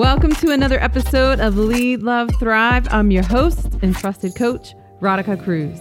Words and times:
Welcome 0.00 0.34
to 0.36 0.50
another 0.50 0.82
episode 0.82 1.40
of 1.40 1.58
Lead, 1.58 2.02
Love, 2.02 2.30
Thrive. 2.38 2.88
I'm 2.90 3.10
your 3.10 3.22
host 3.22 3.68
and 3.82 3.94
trusted 3.94 4.34
coach, 4.34 4.74
Radhika 5.02 5.44
Cruz. 5.44 5.78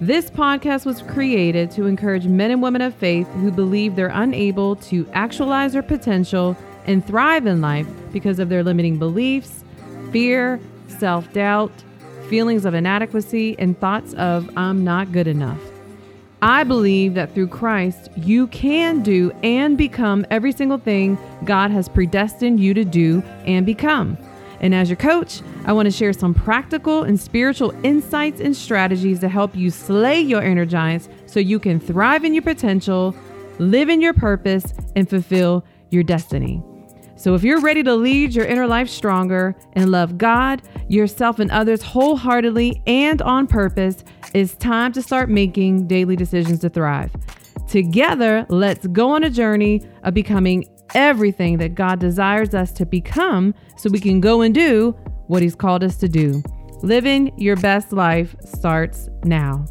This 0.00 0.28
podcast 0.30 0.84
was 0.84 1.02
created 1.02 1.70
to 1.70 1.86
encourage 1.86 2.26
men 2.26 2.50
and 2.50 2.60
women 2.60 2.82
of 2.82 2.92
faith 2.92 3.28
who 3.34 3.52
believe 3.52 3.94
they're 3.94 4.10
unable 4.12 4.74
to 4.90 5.08
actualize 5.12 5.74
their 5.74 5.82
potential 5.84 6.56
and 6.86 7.06
thrive 7.06 7.46
in 7.46 7.60
life 7.60 7.86
because 8.10 8.40
of 8.40 8.48
their 8.48 8.64
limiting 8.64 8.98
beliefs, 8.98 9.62
fear, 10.10 10.58
self 10.88 11.32
doubt, 11.32 11.70
feelings 12.28 12.64
of 12.64 12.74
inadequacy, 12.74 13.54
and 13.60 13.78
thoughts 13.78 14.12
of 14.14 14.50
I'm 14.56 14.82
not 14.82 15.12
good 15.12 15.28
enough. 15.28 15.71
I 16.42 16.64
believe 16.64 17.14
that 17.14 17.32
through 17.32 17.46
Christ, 17.46 18.10
you 18.16 18.48
can 18.48 19.00
do 19.02 19.30
and 19.44 19.78
become 19.78 20.26
every 20.28 20.50
single 20.50 20.76
thing 20.76 21.16
God 21.44 21.70
has 21.70 21.88
predestined 21.88 22.58
you 22.58 22.74
to 22.74 22.84
do 22.84 23.22
and 23.46 23.64
become. 23.64 24.18
And 24.58 24.74
as 24.74 24.88
your 24.88 24.96
coach, 24.96 25.40
I 25.66 25.72
want 25.72 25.86
to 25.86 25.92
share 25.92 26.12
some 26.12 26.34
practical 26.34 27.04
and 27.04 27.18
spiritual 27.18 27.72
insights 27.84 28.40
and 28.40 28.56
strategies 28.56 29.20
to 29.20 29.28
help 29.28 29.54
you 29.54 29.70
slay 29.70 30.20
your 30.20 30.42
inner 30.42 30.66
giants 30.66 31.08
so 31.26 31.38
you 31.38 31.60
can 31.60 31.78
thrive 31.78 32.24
in 32.24 32.34
your 32.34 32.42
potential, 32.42 33.14
live 33.60 33.88
in 33.88 34.00
your 34.00 34.14
purpose, 34.14 34.64
and 34.96 35.08
fulfill 35.08 35.64
your 35.90 36.02
destiny. 36.02 36.60
So, 37.22 37.36
if 37.36 37.44
you're 37.44 37.60
ready 37.60 37.84
to 37.84 37.94
lead 37.94 38.34
your 38.34 38.46
inner 38.46 38.66
life 38.66 38.88
stronger 38.88 39.54
and 39.74 39.92
love 39.92 40.18
God, 40.18 40.60
yourself, 40.88 41.38
and 41.38 41.52
others 41.52 41.80
wholeheartedly 41.80 42.82
and 42.88 43.22
on 43.22 43.46
purpose, 43.46 44.02
it's 44.34 44.56
time 44.56 44.90
to 44.90 45.02
start 45.02 45.30
making 45.30 45.86
daily 45.86 46.16
decisions 46.16 46.58
to 46.62 46.68
thrive. 46.68 47.14
Together, 47.68 48.44
let's 48.48 48.88
go 48.88 49.12
on 49.12 49.22
a 49.22 49.30
journey 49.30 49.82
of 50.02 50.14
becoming 50.14 50.64
everything 50.94 51.58
that 51.58 51.76
God 51.76 52.00
desires 52.00 52.54
us 52.54 52.72
to 52.72 52.84
become 52.84 53.54
so 53.76 53.88
we 53.88 54.00
can 54.00 54.20
go 54.20 54.40
and 54.40 54.52
do 54.52 54.90
what 55.28 55.42
He's 55.42 55.54
called 55.54 55.84
us 55.84 55.98
to 55.98 56.08
do. 56.08 56.42
Living 56.82 57.32
your 57.38 57.54
best 57.54 57.92
life 57.92 58.34
starts 58.44 59.08
now. 59.22 59.64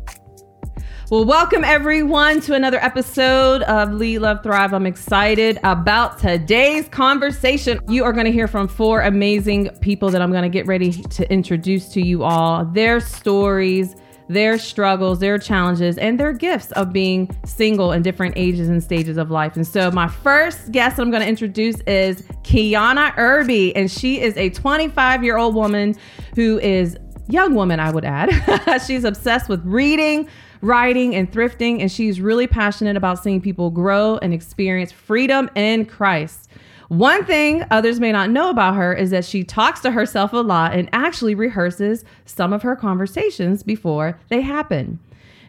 Well, 1.12 1.26
welcome 1.26 1.66
everyone 1.66 2.40
to 2.40 2.54
another 2.54 2.78
episode 2.78 3.64
of 3.64 3.92
Lead 3.92 4.20
Love 4.20 4.42
Thrive. 4.44 4.74
I'm 4.74 4.86
excited 4.86 5.60
about 5.62 6.20
today's 6.20 6.88
conversation. 6.88 7.82
You 7.90 8.06
are 8.06 8.14
going 8.14 8.28
to 8.28 8.32
hear 8.32 8.48
from 8.48 8.70
four 8.70 9.02
amazing 9.02 9.72
people 9.82 10.10
that 10.12 10.22
I'm 10.22 10.32
going 10.32 10.44
to 10.44 10.50
get 10.50 10.68
ready 10.68 10.94
to 10.94 11.30
introduce 11.30 11.90
to 11.90 12.02
you 12.02 12.24
all 12.24 12.64
their 12.64 13.02
stories, 13.02 13.94
their 14.30 14.58
struggles, 14.58 15.20
their 15.20 15.38
challenges, 15.38 15.98
and 15.98 16.18
their 16.18 16.32
gifts 16.32 16.72
of 16.72 16.94
being 16.94 17.30
single 17.44 17.92
in 17.92 18.04
different 18.04 18.36
ages 18.38 18.70
and 18.70 18.82
stages 18.82 19.18
of 19.18 19.30
life. 19.30 19.58
And 19.58 19.68
so, 19.68 19.92
my 19.92 20.08
first 20.08 20.72
guest 20.72 20.96
that 20.96 21.02
I'm 21.02 21.12
going 21.12 21.24
to 21.24 21.28
introduce 21.28 21.82
is 21.82 22.22
Kiana 22.44 23.14
Irby, 23.18 23.76
and 23.76 23.92
she 23.92 24.22
is 24.22 24.38
a 24.38 24.50
25 24.52 25.26
year 25.26 25.36
old 25.36 25.56
woman 25.56 25.94
who 26.36 26.58
is 26.60 26.98
young 27.28 27.54
woman, 27.54 27.82
I 27.82 27.92
would 27.92 28.06
add. 28.06 28.82
She's 28.88 29.04
obsessed 29.04 29.50
with 29.50 29.62
reading 29.66 30.30
writing 30.62 31.16
and 31.16 31.32
thrifting, 31.32 31.82
and 31.82 31.92
she's 31.92 32.22
really 32.22 32.48
passionate 32.48 32.96
about 32.96 33.22
seeing 33.22 33.42
people 33.42 33.70
grow 33.70 34.18
and 34.18 34.34
experience 34.34 34.92
freedom 34.92 35.50
in 35.56 35.86
Christ. 35.86 36.50
One 36.90 37.24
thing 37.24 37.64
others 37.72 38.00
may 38.00 38.12
not 38.12 38.30
know 38.30 38.50
about 38.50 38.76
her 38.76 38.94
is 38.94 39.12
that 39.12 39.24
she 39.24 39.44
talks 39.44 39.80
to 39.82 39.92
herself 39.92 40.34
a 40.34 40.38
lot 40.38 40.74
and 40.74 40.90
actually 40.92 41.36
rehearses 41.36 42.04
some 42.26 42.52
of 42.52 42.64
her 42.64 42.76
conversations 42.76 43.64
before 43.64 44.20
they 44.30 44.42
happen. 44.42 45.00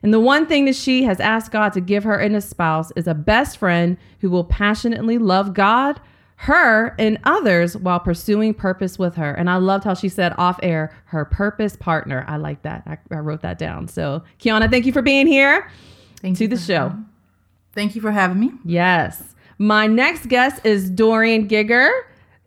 And 0.05 0.15
the 0.15 0.21
one 0.21 0.47
thing 0.47 0.65
that 0.67 0.77
she 0.77 1.03
has 1.05 1.21
asked 1.21 1.53
God 1.53 1.73
to 1.73 1.81
give 1.81 2.05
her 2.05 2.19
in 2.19 2.35
a 2.35 2.41
spouse 2.41 2.93
is 2.97 3.07
a 3.07 3.15
best 3.15 3.59
friend 3.59 3.97
who 4.21 4.31
will 4.31 4.45
passionately 4.45 5.19
love 5.19 5.53
God, 5.55 6.01
her 6.43 6.93
and 6.98 7.19
others 7.23 7.77
while 7.77 8.01
pursuing 8.01 8.53
purpose 8.53 8.98
with 8.98 9.15
her. 9.15 9.33
And 9.33 9.48
I 9.48 9.59
loved 9.59 9.85
how 9.85 9.95
she 9.95 10.09
said 10.09 10.35
off 10.39 10.59
air, 10.61 10.93
her 11.05 11.25
purpose 11.25 11.77
partner. 11.77 12.25
I 12.27 12.37
like 12.37 12.62
that. 12.62 12.83
I, 12.84 12.99
I 13.15 13.19
wrote 13.21 13.43
that 13.43 13.59
down. 13.59 13.87
So, 13.87 14.25
Kiana, 14.41 14.69
thank 14.69 14.84
you 14.84 14.93
for 14.93 15.03
being 15.03 15.28
here 15.28 15.71
thank 16.21 16.37
to 16.39 16.49
the 16.49 16.56
show. 16.56 16.97
Thank 17.75 17.94
you 17.94 18.00
for 18.00 18.11
having 18.11 18.41
me. 18.41 18.50
Yes. 18.65 19.22
My 19.59 19.87
next 19.87 20.27
guest 20.27 20.66
is 20.66 20.91
Dorian 20.91 21.47
Giger. 21.47 21.93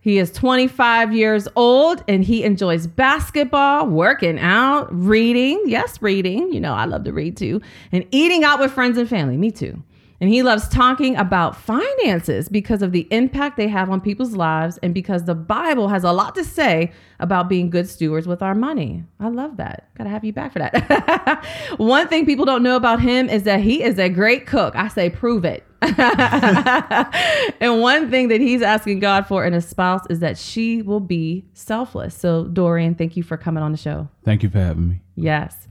He 0.01 0.17
is 0.17 0.29
25 0.33 1.13
years 1.13 1.47
old 1.55 2.03
and 2.09 2.21
he 2.21 2.43
enjoys 2.43 2.87
basketball, 2.87 3.87
working 3.87 4.39
out, 4.39 4.89
reading. 4.91 5.63
Yes, 5.67 6.01
reading. 6.01 6.51
You 6.51 6.59
know, 6.59 6.73
I 6.73 6.83
love 6.83 7.05
to 7.05 7.13
read 7.13 7.37
too. 7.37 7.61
And 7.93 8.05
eating 8.11 8.43
out 8.43 8.59
with 8.59 8.73
friends 8.73 8.97
and 8.97 9.07
family. 9.07 9.37
Me 9.37 9.51
too. 9.51 9.81
And 10.21 10.29
he 10.29 10.43
loves 10.43 10.69
talking 10.69 11.15
about 11.17 11.57
finances 11.57 12.47
because 12.47 12.81
of 12.81 12.91
the 12.93 13.07
impact 13.11 13.57
they 13.57 13.67
have 13.67 13.89
on 13.89 13.99
people's 13.99 14.33
lives 14.33 14.77
and 14.81 14.93
because 14.93 15.25
the 15.25 15.35
Bible 15.35 15.89
has 15.89 16.03
a 16.03 16.11
lot 16.11 16.35
to 16.35 16.43
say 16.43 16.91
about 17.19 17.49
being 17.49 17.69
good 17.69 17.89
stewards 17.89 18.27
with 18.27 18.41
our 18.41 18.55
money. 18.55 19.03
I 19.19 19.27
love 19.27 19.57
that. 19.57 19.89
Got 19.97 20.05
to 20.05 20.09
have 20.09 20.23
you 20.23 20.31
back 20.31 20.53
for 20.53 20.59
that. 20.59 21.45
One 21.77 22.07
thing 22.07 22.25
people 22.25 22.45
don't 22.45 22.63
know 22.63 22.77
about 22.77 23.01
him 23.01 23.29
is 23.29 23.43
that 23.43 23.59
he 23.59 23.83
is 23.83 23.99
a 23.99 24.09
great 24.09 24.45
cook. 24.45 24.75
I 24.75 24.87
say, 24.87 25.09
prove 25.09 25.43
it. 25.43 25.65
and 27.59 27.81
one 27.81 28.09
thing 28.09 28.29
that 28.29 28.41
he's 28.41 28.61
asking 28.61 28.99
God 28.99 29.27
for 29.27 29.45
in 29.45 29.53
a 29.53 29.61
spouse 29.61 30.01
is 30.09 30.19
that 30.19 30.37
she 30.37 30.81
will 30.81 30.99
be 30.99 31.45
selfless. 31.53 32.15
So, 32.15 32.45
Dorian, 32.45 32.95
thank 32.95 33.15
you 33.15 33.23
for 33.23 33.37
coming 33.37 33.63
on 33.63 33.71
the 33.71 33.77
show. 33.77 34.07
Thank 34.23 34.43
you 34.43 34.49
for 34.49 34.59
having 34.59 34.89
me. 34.89 35.01
Yes. 35.15 35.67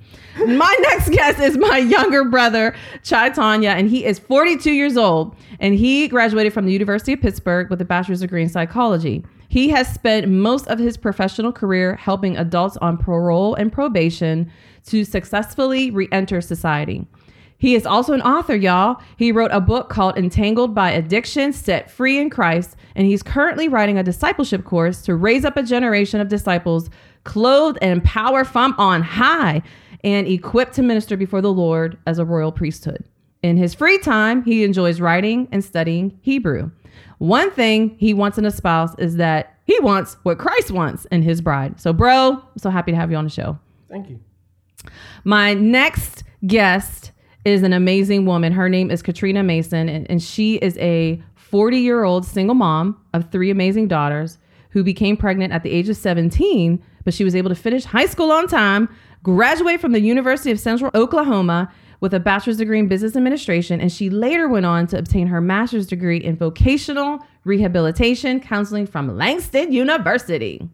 My 0.46 0.74
next 0.90 1.10
guest 1.10 1.38
is 1.40 1.56
my 1.58 1.78
younger 1.78 2.24
brother, 2.24 2.74
Chaitanya, 3.02 3.70
and 3.70 3.88
he 3.88 4.04
is 4.04 4.18
42 4.18 4.70
years 4.70 4.96
old. 4.96 5.36
And 5.60 5.74
he 5.74 6.08
graduated 6.08 6.52
from 6.52 6.66
the 6.66 6.72
University 6.72 7.12
of 7.12 7.20
Pittsburgh 7.20 7.70
with 7.70 7.80
a 7.80 7.84
bachelor's 7.84 8.20
degree 8.20 8.42
in 8.42 8.48
psychology. 8.48 9.24
He 9.48 9.68
has 9.70 9.92
spent 9.92 10.28
most 10.28 10.66
of 10.68 10.78
his 10.78 10.96
professional 10.96 11.52
career 11.52 11.96
helping 11.96 12.36
adults 12.36 12.76
on 12.78 12.96
parole 12.96 13.54
and 13.54 13.72
probation 13.72 14.50
to 14.86 15.04
successfully 15.04 15.90
re 15.90 16.08
enter 16.12 16.40
society. 16.40 17.06
He 17.58 17.74
is 17.74 17.86
also 17.86 18.12
an 18.12 18.22
author, 18.22 18.54
y'all. 18.54 19.00
He 19.16 19.32
wrote 19.32 19.50
a 19.52 19.60
book 19.60 19.88
called 19.88 20.18
Entangled 20.18 20.74
by 20.74 20.90
Addiction, 20.90 21.52
Set 21.52 21.90
Free 21.90 22.18
in 22.18 22.28
Christ, 22.30 22.76
and 22.94 23.06
he's 23.06 23.22
currently 23.22 23.68
writing 23.68 23.96
a 23.96 24.02
discipleship 24.02 24.64
course 24.64 25.02
to 25.02 25.14
raise 25.14 25.44
up 25.44 25.56
a 25.56 25.62
generation 25.62 26.20
of 26.20 26.28
disciples 26.28 26.90
clothed 27.24 27.78
in 27.80 28.00
power 28.02 28.44
from 28.44 28.74
on 28.76 29.02
high 29.02 29.62
and 30.02 30.28
equipped 30.28 30.74
to 30.74 30.82
minister 30.82 31.16
before 31.16 31.40
the 31.40 31.52
Lord 31.52 31.96
as 32.06 32.18
a 32.18 32.24
royal 32.24 32.52
priesthood. 32.52 33.04
In 33.42 33.56
his 33.56 33.74
free 33.74 33.98
time, 33.98 34.42
he 34.42 34.64
enjoys 34.64 35.00
writing 35.00 35.48
and 35.52 35.64
studying 35.64 36.18
Hebrew. 36.22 36.70
One 37.18 37.50
thing 37.50 37.96
he 37.98 38.14
wants 38.14 38.38
in 38.38 38.44
a 38.44 38.50
spouse 38.50 38.94
is 38.98 39.16
that 39.16 39.58
he 39.64 39.78
wants 39.80 40.16
what 40.22 40.38
Christ 40.38 40.70
wants 40.70 41.06
in 41.06 41.22
his 41.22 41.40
bride. 41.40 41.80
So, 41.80 41.92
bro, 41.92 42.32
I'm 42.32 42.58
so 42.58 42.70
happy 42.70 42.92
to 42.92 42.96
have 42.96 43.10
you 43.10 43.16
on 43.16 43.24
the 43.24 43.30
show. 43.30 43.58
Thank 43.88 44.10
you. 44.10 44.20
My 45.24 45.54
next 45.54 46.24
guest 46.46 47.12
is 47.44 47.62
an 47.62 47.72
amazing 47.72 48.26
woman. 48.26 48.52
Her 48.52 48.68
name 48.68 48.90
is 48.90 49.02
Katrina 49.02 49.42
Mason, 49.42 49.88
and, 49.88 50.10
and 50.10 50.22
she 50.22 50.56
is 50.56 50.78
a 50.78 51.22
40 51.34 51.78
year 51.78 52.04
old 52.04 52.24
single 52.24 52.54
mom 52.54 53.00
of 53.12 53.30
three 53.30 53.50
amazing 53.50 53.88
daughters 53.88 54.38
who 54.70 54.82
became 54.82 55.16
pregnant 55.16 55.52
at 55.52 55.62
the 55.62 55.70
age 55.70 55.88
of 55.88 55.96
17, 55.96 56.82
but 57.04 57.14
she 57.14 57.24
was 57.24 57.36
able 57.36 57.48
to 57.48 57.54
finish 57.54 57.84
high 57.84 58.06
school 58.06 58.32
on 58.32 58.48
time, 58.48 58.88
graduate 59.22 59.80
from 59.80 59.92
the 59.92 60.00
University 60.00 60.50
of 60.50 60.58
Central 60.58 60.90
Oklahoma 60.94 61.72
with 62.00 62.12
a 62.12 62.20
bachelor's 62.20 62.56
degree 62.56 62.78
in 62.78 62.88
business 62.88 63.14
administration, 63.14 63.80
and 63.80 63.92
she 63.92 64.10
later 64.10 64.48
went 64.48 64.66
on 64.66 64.86
to 64.88 64.98
obtain 64.98 65.28
her 65.28 65.40
master's 65.40 65.86
degree 65.86 66.18
in 66.18 66.36
vocational 66.36 67.20
rehabilitation 67.44 68.40
counseling 68.40 68.86
from 68.86 69.16
Langston 69.16 69.72
University. 69.72 70.68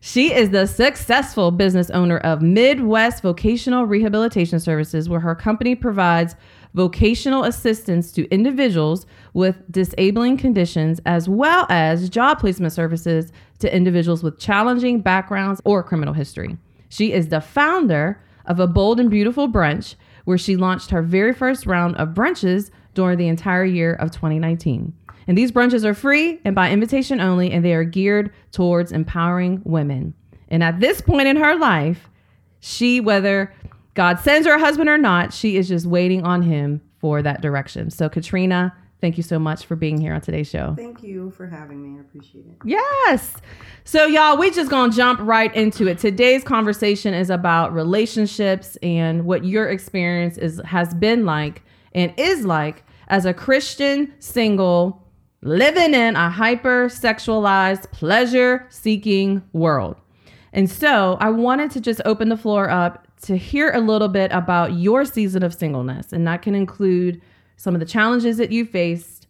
She 0.00 0.32
is 0.32 0.50
the 0.50 0.66
successful 0.66 1.50
business 1.50 1.90
owner 1.90 2.18
of 2.18 2.40
Midwest 2.40 3.22
Vocational 3.22 3.84
Rehabilitation 3.84 4.60
Services, 4.60 5.08
where 5.08 5.20
her 5.20 5.34
company 5.34 5.74
provides 5.74 6.36
vocational 6.74 7.44
assistance 7.44 8.12
to 8.12 8.28
individuals 8.28 9.06
with 9.34 9.56
disabling 9.70 10.36
conditions 10.36 11.00
as 11.04 11.28
well 11.28 11.66
as 11.68 12.08
job 12.08 12.38
placement 12.38 12.72
services 12.72 13.32
to 13.58 13.74
individuals 13.74 14.22
with 14.22 14.38
challenging 14.38 15.00
backgrounds 15.00 15.60
or 15.64 15.82
criminal 15.82 16.14
history. 16.14 16.56
She 16.88 17.12
is 17.12 17.28
the 17.28 17.40
founder 17.40 18.22
of 18.46 18.60
A 18.60 18.66
Bold 18.66 19.00
and 19.00 19.10
Beautiful 19.10 19.48
Brunch, 19.48 19.96
where 20.24 20.38
she 20.38 20.56
launched 20.56 20.90
her 20.90 21.02
very 21.02 21.34
first 21.34 21.66
round 21.66 21.96
of 21.96 22.10
brunches 22.10 22.70
during 22.94 23.18
the 23.18 23.28
entire 23.28 23.64
year 23.64 23.94
of 23.94 24.10
2019. 24.10 24.92
And 25.28 25.36
these 25.36 25.52
brunches 25.52 25.84
are 25.84 25.94
free 25.94 26.40
and 26.44 26.54
by 26.54 26.70
invitation 26.70 27.20
only, 27.20 27.52
and 27.52 27.64
they 27.64 27.74
are 27.74 27.84
geared 27.84 28.32
towards 28.50 28.90
empowering 28.90 29.60
women. 29.64 30.14
And 30.48 30.64
at 30.64 30.80
this 30.80 31.02
point 31.02 31.28
in 31.28 31.36
her 31.36 31.54
life, 31.54 32.08
she, 32.60 32.98
whether 32.98 33.52
God 33.94 34.18
sends 34.18 34.46
her 34.46 34.54
a 34.54 34.58
husband 34.58 34.88
or 34.88 34.96
not, 34.96 35.32
she 35.34 35.56
is 35.56 35.68
just 35.68 35.84
waiting 35.84 36.24
on 36.24 36.42
him 36.42 36.80
for 36.98 37.20
that 37.20 37.42
direction. 37.42 37.90
So, 37.90 38.08
Katrina, 38.08 38.74
thank 39.02 39.18
you 39.18 39.22
so 39.22 39.38
much 39.38 39.66
for 39.66 39.76
being 39.76 40.00
here 40.00 40.14
on 40.14 40.22
today's 40.22 40.48
show. 40.48 40.74
Thank 40.76 41.02
you 41.02 41.30
for 41.32 41.46
having 41.46 41.82
me. 41.82 41.98
I 41.98 42.00
appreciate 42.00 42.46
it. 42.46 42.56
Yes. 42.64 43.34
So, 43.84 44.06
y'all, 44.06 44.38
we 44.38 44.50
just 44.50 44.70
gonna 44.70 44.92
jump 44.92 45.20
right 45.20 45.54
into 45.54 45.86
it. 45.88 45.98
Today's 45.98 46.42
conversation 46.42 47.12
is 47.12 47.28
about 47.28 47.74
relationships 47.74 48.76
and 48.82 49.26
what 49.26 49.44
your 49.44 49.68
experience 49.68 50.38
is 50.38 50.60
has 50.64 50.94
been 50.94 51.26
like 51.26 51.62
and 51.92 52.14
is 52.16 52.46
like 52.46 52.82
as 53.08 53.26
a 53.26 53.34
Christian 53.34 54.12
single 54.20 55.04
living 55.42 55.94
in 55.94 56.16
a 56.16 56.30
hyper 56.30 56.88
sexualized, 56.88 57.90
pleasure 57.92 58.66
seeking 58.70 59.42
world. 59.52 59.96
And 60.52 60.70
so 60.70 61.16
I 61.20 61.30
wanted 61.30 61.70
to 61.72 61.80
just 61.80 62.00
open 62.04 62.28
the 62.28 62.36
floor 62.36 62.70
up 62.70 63.06
to 63.22 63.36
hear 63.36 63.70
a 63.72 63.80
little 63.80 64.08
bit 64.08 64.32
about 64.32 64.74
your 64.74 65.04
season 65.04 65.42
of 65.42 65.54
singleness. 65.54 66.12
And 66.12 66.26
that 66.26 66.42
can 66.42 66.54
include 66.54 67.20
some 67.56 67.74
of 67.74 67.80
the 67.80 67.86
challenges 67.86 68.36
that 68.38 68.50
you 68.50 68.64
faced. 68.64 69.26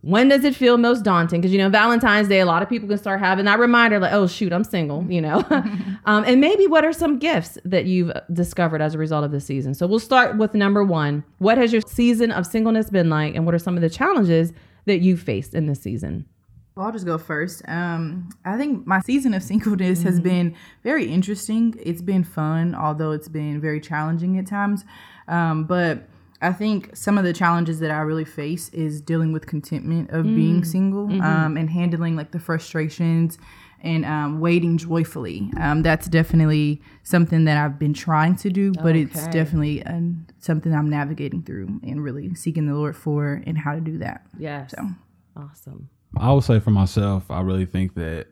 When 0.00 0.28
does 0.28 0.42
it 0.44 0.56
feel 0.56 0.78
most 0.78 1.04
daunting? 1.04 1.40
Because, 1.40 1.52
you 1.52 1.58
know, 1.58 1.68
Valentine's 1.68 2.26
Day, 2.26 2.40
a 2.40 2.46
lot 2.46 2.62
of 2.62 2.68
people 2.68 2.88
can 2.88 2.98
start 2.98 3.20
having 3.20 3.44
that 3.44 3.60
reminder 3.60 4.00
like, 4.00 4.12
oh, 4.12 4.26
shoot, 4.26 4.52
I'm 4.52 4.64
single, 4.64 5.06
you 5.08 5.20
know? 5.20 5.44
um, 6.06 6.24
and 6.26 6.40
maybe 6.40 6.66
what 6.66 6.84
are 6.84 6.92
some 6.92 7.18
gifts 7.18 7.56
that 7.64 7.84
you've 7.84 8.10
discovered 8.32 8.82
as 8.82 8.94
a 8.94 8.98
result 8.98 9.24
of 9.24 9.30
this 9.30 9.44
season? 9.44 9.74
So 9.74 9.86
we'll 9.86 10.00
start 10.00 10.38
with 10.38 10.54
number 10.54 10.82
one. 10.82 11.22
What 11.38 11.56
has 11.56 11.72
your 11.72 11.82
season 11.86 12.32
of 12.32 12.46
singleness 12.46 12.90
been 12.90 13.10
like? 13.10 13.36
And 13.36 13.46
what 13.46 13.54
are 13.54 13.60
some 13.60 13.76
of 13.76 13.82
the 13.82 13.90
challenges 13.90 14.52
that 14.86 14.98
you 14.98 15.16
faced 15.16 15.54
in 15.54 15.66
this 15.66 15.80
season? 15.80 16.26
Well, 16.74 16.86
I'll 16.86 16.92
just 16.92 17.04
go 17.04 17.18
first. 17.18 17.62
Um, 17.68 18.30
I 18.44 18.56
think 18.56 18.86
my 18.86 19.00
season 19.00 19.34
of 19.34 19.42
singleness 19.42 19.98
mm-hmm. 19.98 20.08
has 20.08 20.20
been 20.20 20.56
very 20.82 21.06
interesting. 21.06 21.74
It's 21.82 22.00
been 22.00 22.24
fun, 22.24 22.74
although 22.74 23.10
it's 23.12 23.28
been 23.28 23.60
very 23.60 23.80
challenging 23.80 24.38
at 24.38 24.46
times. 24.46 24.84
Um, 25.28 25.64
but 25.64 26.08
I 26.40 26.52
think 26.52 26.96
some 26.96 27.18
of 27.18 27.24
the 27.24 27.32
challenges 27.32 27.78
that 27.80 27.90
I 27.90 27.98
really 28.00 28.24
face 28.24 28.68
is 28.70 29.00
dealing 29.00 29.32
with 29.32 29.46
contentment 29.46 30.10
of 30.10 30.24
mm. 30.24 30.34
being 30.34 30.64
single 30.64 31.08
mm-hmm. 31.08 31.20
um, 31.20 31.56
and 31.56 31.68
handling 31.68 32.16
like 32.16 32.32
the 32.32 32.40
frustrations 32.40 33.38
and 33.82 34.04
um, 34.04 34.40
waiting 34.40 34.78
joyfully. 34.78 35.50
Um, 35.60 35.82
that's 35.82 36.06
definitely 36.06 36.80
something 37.02 37.44
that 37.44 37.56
I've 37.56 37.78
been 37.78 37.92
trying 37.92 38.36
to 38.36 38.50
do, 38.50 38.72
but 38.72 38.90
okay. 38.90 39.02
it's 39.02 39.26
definitely 39.28 39.84
um, 39.84 40.26
something 40.38 40.72
I'm 40.72 40.88
navigating 40.88 41.42
through 41.42 41.80
and 41.82 42.02
really 42.02 42.34
seeking 42.34 42.66
the 42.66 42.74
Lord 42.74 42.96
for 42.96 43.42
and 43.46 43.58
how 43.58 43.74
to 43.74 43.80
do 43.80 43.98
that. 43.98 44.24
Yes. 44.38 44.70
So 44.70 44.88
awesome. 45.36 45.90
I 46.16 46.32
would 46.32 46.44
say 46.44 46.60
for 46.60 46.70
myself, 46.70 47.30
I 47.30 47.40
really 47.40 47.66
think 47.66 47.94
that 47.94 48.28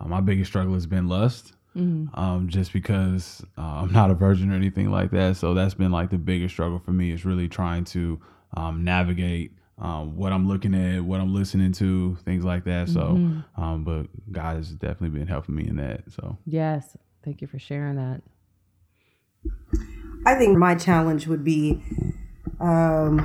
uh, 0.00 0.06
my 0.06 0.20
biggest 0.20 0.50
struggle 0.50 0.74
has 0.74 0.86
been 0.86 1.08
lust. 1.08 1.54
Mm-hmm. 1.76 2.18
Um, 2.18 2.48
just 2.48 2.72
because 2.72 3.44
uh, 3.56 3.60
I'm 3.60 3.92
not 3.92 4.10
a 4.10 4.14
virgin 4.14 4.50
or 4.50 4.56
anything 4.56 4.90
like 4.90 5.12
that. 5.12 5.36
So 5.36 5.54
that's 5.54 5.74
been 5.74 5.92
like 5.92 6.10
the 6.10 6.18
biggest 6.18 6.54
struggle 6.54 6.80
for 6.80 6.90
me 6.90 7.12
is 7.12 7.24
really 7.24 7.46
trying 7.46 7.84
to 7.84 8.20
um, 8.56 8.82
navigate 8.82 9.52
um, 9.80 10.16
what 10.16 10.32
I'm 10.32 10.48
looking 10.48 10.74
at, 10.74 11.04
what 11.04 11.20
I'm 11.20 11.34
listening 11.34 11.72
to, 11.72 12.16
things 12.24 12.44
like 12.44 12.64
that. 12.64 12.88
So, 12.88 13.00
mm-hmm. 13.00 13.62
um, 13.62 13.84
but 13.84 14.06
God 14.32 14.56
has 14.56 14.70
definitely 14.70 15.18
been 15.18 15.28
helping 15.28 15.54
me 15.54 15.68
in 15.68 15.76
that. 15.76 16.02
So, 16.10 16.36
yes, 16.44 16.96
thank 17.24 17.40
you 17.40 17.46
for 17.46 17.58
sharing 17.58 17.96
that. 17.96 18.22
I 20.26 20.34
think 20.34 20.58
my 20.58 20.74
challenge 20.74 21.26
would 21.26 21.44
be 21.44 21.82
um, 22.60 23.24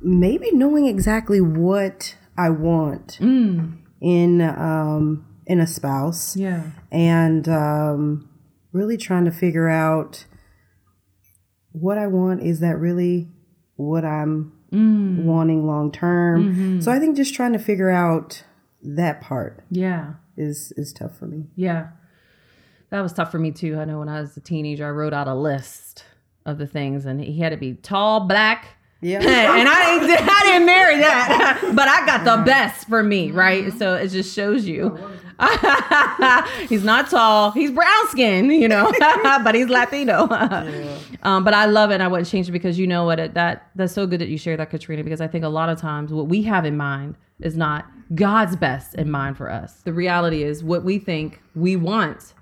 maybe 0.00 0.52
knowing 0.52 0.86
exactly 0.86 1.40
what 1.40 2.16
I 2.38 2.50
want 2.50 3.18
mm. 3.20 3.76
in 4.00 4.40
um, 4.40 5.26
in 5.46 5.60
a 5.60 5.66
spouse. 5.66 6.36
Yeah, 6.36 6.70
and 6.92 7.48
um, 7.48 8.30
really 8.72 8.96
trying 8.96 9.24
to 9.24 9.32
figure 9.32 9.68
out 9.68 10.24
what 11.72 11.98
I 11.98 12.06
want. 12.06 12.42
Is 12.42 12.60
that 12.60 12.78
really 12.78 13.28
what 13.74 14.04
I'm 14.04 14.52
mm. 14.72 15.24
wanting 15.24 15.66
long 15.66 15.92
term. 15.92 16.52
Mm-hmm. 16.52 16.80
So 16.80 16.92
I 16.92 16.98
think 16.98 17.16
just 17.16 17.34
trying 17.34 17.52
to 17.52 17.58
figure 17.58 17.90
out 17.90 18.42
that 18.82 19.20
part. 19.20 19.64
Yeah. 19.70 20.14
Is 20.36 20.72
is 20.76 20.92
tough 20.92 21.16
for 21.18 21.26
me. 21.26 21.46
Yeah. 21.56 21.88
That 22.90 23.02
was 23.02 23.12
tough 23.12 23.30
for 23.30 23.38
me 23.38 23.52
too. 23.52 23.78
I 23.78 23.84
know 23.84 23.98
when 23.98 24.08
I 24.08 24.20
was 24.20 24.36
a 24.36 24.40
teenager, 24.40 24.86
I 24.86 24.90
wrote 24.90 25.12
out 25.12 25.28
a 25.28 25.34
list 25.34 26.04
of 26.46 26.58
the 26.58 26.66
things 26.66 27.06
and 27.06 27.20
he 27.20 27.38
had 27.38 27.50
to 27.50 27.56
be 27.56 27.74
tall, 27.74 28.26
black, 28.26 28.78
yeah. 29.00 29.18
and 29.20 29.68
I 29.68 29.98
didn't, 30.00 30.28
I 30.28 30.40
didn't 30.42 30.66
marry 30.66 30.98
that, 30.98 31.72
but 31.74 31.88
I 31.88 32.04
got 32.06 32.24
the 32.24 32.42
best 32.44 32.88
for 32.88 33.02
me, 33.02 33.30
right? 33.30 33.66
Mm-hmm. 33.66 33.78
So 33.78 33.94
it 33.94 34.08
just 34.08 34.34
shows 34.34 34.66
you. 34.66 34.98
he's 36.68 36.84
not 36.84 37.08
tall. 37.10 37.50
He's 37.52 37.70
brown 37.70 38.08
skin, 38.08 38.50
you 38.50 38.68
know, 38.68 38.92
but 39.22 39.54
he's 39.54 39.68
Latino. 39.68 40.28
yeah. 40.30 40.98
um, 41.22 41.44
but 41.44 41.54
I 41.54 41.66
love 41.66 41.90
it. 41.90 41.94
And 41.94 42.02
I 42.02 42.08
wouldn't 42.08 42.28
change 42.28 42.48
it 42.48 42.52
because 42.52 42.78
you 42.78 42.86
know 42.86 43.04
what? 43.04 43.18
It, 43.18 43.34
that 43.34 43.70
that's 43.74 43.92
so 43.92 44.06
good 44.06 44.20
that 44.20 44.28
you 44.28 44.38
share 44.38 44.56
that, 44.56 44.70
Katrina. 44.70 45.02
Because 45.02 45.20
I 45.20 45.28
think 45.28 45.44
a 45.44 45.48
lot 45.48 45.68
of 45.68 45.80
times 45.80 46.12
what 46.12 46.26
we 46.26 46.42
have 46.42 46.64
in 46.64 46.76
mind 46.76 47.16
is 47.40 47.56
not 47.56 47.86
God's 48.14 48.56
best 48.56 48.94
in 48.94 49.10
mind 49.10 49.36
for 49.36 49.50
us. 49.50 49.80
The 49.84 49.92
reality 49.92 50.42
is 50.42 50.62
what 50.62 50.84
we 50.84 50.98
think 50.98 51.40
we 51.54 51.76
want. 51.76 52.34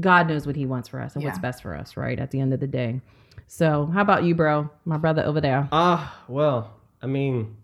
God 0.00 0.28
knows 0.28 0.46
what 0.46 0.56
He 0.56 0.66
wants 0.66 0.88
for 0.88 1.00
us 1.00 1.14
and 1.14 1.22
yeah. 1.22 1.30
what's 1.30 1.38
best 1.38 1.62
for 1.62 1.74
us, 1.74 1.96
right? 1.96 2.18
At 2.18 2.30
the 2.30 2.40
end 2.40 2.52
of 2.52 2.60
the 2.60 2.66
day. 2.66 3.00
So, 3.46 3.86
how 3.86 4.00
about 4.00 4.24
you, 4.24 4.34
bro? 4.34 4.70
My 4.84 4.96
brother 4.96 5.22
over 5.22 5.40
there. 5.40 5.68
Ah, 5.70 6.14
uh, 6.14 6.24
well, 6.28 6.74
I 7.00 7.06
mean, 7.06 7.56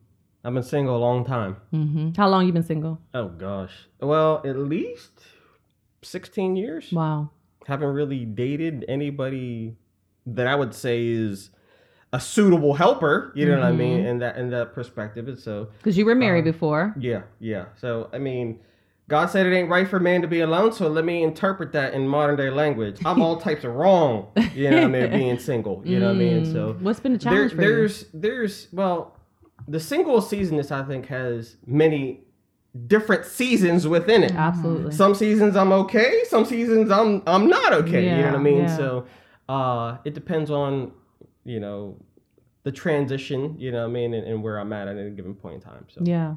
I've 0.44 0.54
been 0.54 0.62
single 0.62 0.96
a 0.96 0.98
long 0.98 1.24
time. 1.24 1.56
Mm-hmm. 1.72 2.10
How 2.16 2.28
long 2.28 2.46
you 2.46 2.52
been 2.52 2.62
single? 2.62 3.00
Oh 3.14 3.28
gosh, 3.28 3.72
well, 4.00 4.42
at 4.44 4.56
least 4.56 5.20
sixteen 6.02 6.56
years. 6.56 6.92
Wow. 6.92 7.30
Haven't 7.66 7.88
really 7.94 8.24
dated 8.24 8.84
anybody 8.88 9.76
that 10.26 10.48
I 10.48 10.56
would 10.56 10.74
say 10.74 11.06
is 11.06 11.50
a 12.12 12.18
suitable 12.18 12.74
helper. 12.74 13.32
You 13.36 13.46
know 13.46 13.52
mm-hmm. 13.52 13.60
what 13.62 13.68
I 13.68 13.72
mean? 13.72 13.98
Mm-hmm. 13.98 14.06
In 14.08 14.18
that 14.18 14.36
in 14.36 14.50
that 14.50 14.74
perspective, 14.74 15.28
and 15.28 15.38
so 15.38 15.68
because 15.78 15.96
you 15.96 16.04
were 16.04 16.14
married 16.14 16.46
um, 16.46 16.52
before. 16.52 16.94
Yeah, 16.98 17.22
yeah. 17.38 17.66
So 17.76 18.10
I 18.12 18.18
mean 18.18 18.58
God 19.08 19.26
said 19.26 19.44
it 19.44 19.54
ain't 19.54 19.68
right 19.68 19.86
for 19.86 20.00
man 20.00 20.22
to 20.22 20.28
be 20.28 20.40
alone, 20.40 20.72
so 20.72 20.88
let 20.88 21.04
me 21.04 21.22
interpret 21.22 21.72
that 21.72 21.92
in 21.92 22.08
modern 22.08 22.36
day 22.36 22.50
language. 22.50 22.98
I'm 23.04 23.20
all 23.20 23.36
types 23.40 23.62
of 23.64 23.74
wrong, 23.74 24.28
you 24.54 24.70
know 24.70 24.76
what 24.76 24.84
I 24.84 24.88
mean, 24.88 25.10
being 25.18 25.38
single. 25.38 25.82
You 25.84 26.00
know 26.00 26.06
what 26.06 26.16
I 26.16 26.18
mean? 26.18 26.50
So 26.50 26.76
what's 26.80 27.00
been 27.00 27.12
the 27.12 27.18
challenge 27.18 27.52
there, 27.52 27.56
for 27.56 27.62
there's, 27.62 28.02
you? 28.02 28.08
There's 28.14 28.64
there's 28.64 28.68
well, 28.72 29.18
the 29.68 29.80
single 29.80 30.20
season 30.20 30.58
is 30.58 30.70
I 30.70 30.82
think 30.82 31.06
has 31.06 31.56
many 31.66 32.24
different 32.86 33.24
seasons 33.26 33.86
within 33.86 34.22
it. 34.22 34.32
Absolutely. 34.32 34.92
Some 34.92 35.14
seasons 35.14 35.56
I'm 35.56 35.72
okay, 35.72 36.22
some 36.28 36.44
seasons 36.44 36.90
I'm 36.90 37.22
I'm 37.26 37.48
not 37.48 37.72
okay. 37.72 38.06
Yeah, 38.06 38.16
you 38.16 38.22
know 38.22 38.30
what 38.30 38.40
I 38.40 38.42
mean? 38.42 38.58
Yeah. 38.62 38.76
So 38.76 39.06
uh 39.48 39.96
it 40.04 40.14
depends 40.14 40.50
on, 40.50 40.92
you 41.44 41.60
know, 41.60 41.96
the 42.64 42.72
transition, 42.72 43.56
you 43.58 43.72
know 43.72 43.82
what 43.82 43.90
I 43.90 43.92
mean, 43.92 44.14
and, 44.14 44.26
and 44.26 44.42
where 44.42 44.58
I'm 44.58 44.72
at 44.72 44.88
at 44.88 44.96
any 44.96 45.10
given 45.10 45.34
point 45.34 45.56
in 45.56 45.60
time. 45.60 45.86
So 45.88 46.02
Yeah. 46.04 46.36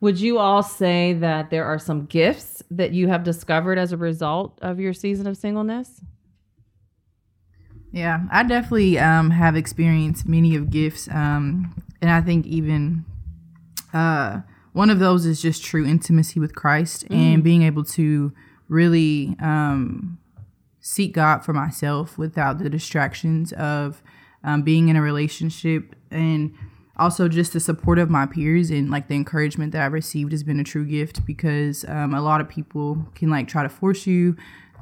Would 0.00 0.18
you 0.18 0.38
all 0.38 0.62
say 0.62 1.12
that 1.12 1.50
there 1.50 1.66
are 1.66 1.78
some 1.78 2.06
gifts 2.06 2.62
that 2.70 2.92
you 2.92 3.08
have 3.08 3.22
discovered 3.22 3.76
as 3.78 3.92
a 3.92 3.98
result 3.98 4.58
of 4.62 4.80
your 4.80 4.94
season 4.94 5.26
of 5.26 5.36
singleness? 5.36 6.00
Yeah, 7.92 8.20
I 8.30 8.44
definitely 8.44 8.98
um, 8.98 9.30
have 9.30 9.56
experienced 9.56 10.26
many 10.26 10.54
of 10.54 10.70
gifts, 10.70 11.08
um, 11.10 11.74
and 12.00 12.10
I 12.10 12.20
think 12.20 12.46
even 12.46 13.04
uh, 13.92 14.40
one 14.72 14.90
of 14.90 14.98
those 14.98 15.26
is 15.26 15.42
just 15.42 15.64
true 15.64 15.84
intimacy 15.84 16.40
with 16.40 16.54
Christ 16.54 17.08
mm. 17.08 17.16
and 17.16 17.44
being 17.44 17.62
able 17.62 17.84
to 17.84 18.32
really 18.68 19.36
um, 19.40 20.18
seek 20.80 21.12
God 21.12 21.44
for 21.44 21.52
myself 21.52 22.16
without 22.16 22.58
the 22.58 22.70
distractions 22.70 23.52
of 23.52 24.02
um, 24.44 24.62
being 24.62 24.88
in 24.88 24.96
a 24.96 25.02
relationship 25.02 25.94
and 26.10 26.54
also 26.96 27.28
just 27.28 27.52
the 27.52 27.60
support 27.60 27.98
of 27.98 28.10
my 28.10 28.26
peers 28.26 28.70
and 28.70 28.90
like 28.90 29.08
the 29.08 29.14
encouragement 29.14 29.72
that 29.72 29.82
I've 29.82 29.92
received 29.92 30.32
has 30.32 30.42
been 30.42 30.60
a 30.60 30.64
true 30.64 30.84
gift 30.84 31.24
because 31.26 31.84
um, 31.88 32.14
a 32.14 32.20
lot 32.20 32.40
of 32.40 32.48
people 32.48 33.06
can 33.14 33.30
like 33.30 33.48
try 33.48 33.62
to 33.62 33.68
force 33.68 34.06
you 34.06 34.36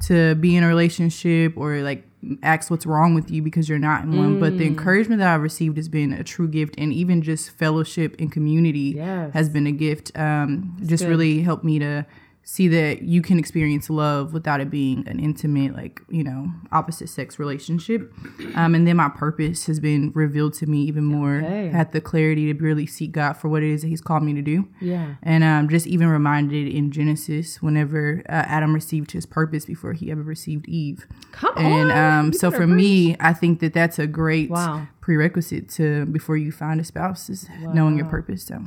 to 0.07 0.35
be 0.35 0.55
in 0.55 0.63
a 0.63 0.67
relationship 0.67 1.53
or 1.57 1.81
like 1.81 2.08
ask 2.43 2.69
what's 2.69 2.85
wrong 2.85 3.13
with 3.13 3.31
you 3.31 3.41
because 3.41 3.69
you're 3.69 3.79
not 3.79 4.03
in 4.03 4.17
one. 4.17 4.35
Mm. 4.35 4.39
But 4.39 4.57
the 4.57 4.65
mm. 4.65 4.69
encouragement 4.69 5.19
that 5.19 5.33
I've 5.33 5.41
received 5.41 5.77
has 5.77 5.87
been 5.87 6.13
a 6.13 6.23
true 6.23 6.47
gift, 6.47 6.75
and 6.77 6.91
even 6.93 7.21
just 7.21 7.51
fellowship 7.51 8.15
and 8.19 8.31
community 8.31 8.93
yes. 8.95 9.33
has 9.33 9.49
been 9.49 9.67
a 9.67 9.71
gift. 9.71 10.11
Um, 10.17 10.77
just 10.85 11.03
good. 11.03 11.09
really 11.09 11.41
helped 11.41 11.63
me 11.63 11.79
to 11.79 12.05
see 12.49 12.67
that 12.67 13.03
you 13.03 13.21
can 13.21 13.37
experience 13.37 13.91
love 13.91 14.33
without 14.33 14.59
it 14.59 14.71
being 14.71 15.07
an 15.07 15.19
intimate 15.19 15.75
like 15.75 16.01
you 16.09 16.23
know 16.23 16.51
opposite 16.71 17.07
sex 17.07 17.37
relationship 17.37 18.11
um, 18.55 18.73
and 18.73 18.87
then 18.87 18.97
my 18.97 19.07
purpose 19.07 19.67
has 19.67 19.79
been 19.79 20.11
revealed 20.15 20.51
to 20.51 20.65
me 20.65 20.79
even 20.81 21.03
more 21.03 21.43
okay. 21.43 21.67
had 21.67 21.91
the 21.91 22.01
clarity 22.01 22.51
to 22.51 22.59
really 22.59 22.87
seek 22.87 23.11
god 23.11 23.33
for 23.33 23.49
what 23.49 23.61
it 23.61 23.69
is 23.69 23.83
that 23.83 23.87
he's 23.87 24.01
called 24.01 24.23
me 24.23 24.33
to 24.33 24.41
do 24.41 24.67
yeah 24.81 25.13
and 25.21 25.43
um, 25.43 25.69
just 25.69 25.85
even 25.85 26.07
reminded 26.07 26.67
in 26.67 26.91
genesis 26.91 27.61
whenever 27.61 28.23
uh, 28.27 28.45
adam 28.47 28.73
received 28.73 29.11
his 29.11 29.27
purpose 29.27 29.65
before 29.65 29.93
he 29.93 30.09
ever 30.09 30.23
received 30.23 30.67
eve 30.67 31.05
Come 31.31 31.55
and 31.55 31.91
on. 31.91 32.19
Um, 32.19 32.33
so 32.33 32.49
for 32.49 32.65
me 32.65 33.15
i 33.19 33.31
think 33.31 33.59
that 33.59 33.73
that's 33.73 33.99
a 33.99 34.07
great 34.07 34.49
wow. 34.49 34.87
prerequisite 35.01 35.69
to 35.73 36.07
before 36.07 36.35
you 36.35 36.51
find 36.51 36.81
a 36.81 36.83
spouse 36.83 37.29
is 37.29 37.47
wow. 37.61 37.73
knowing 37.73 37.95
your 37.95 38.07
purpose 38.07 38.43
so 38.43 38.59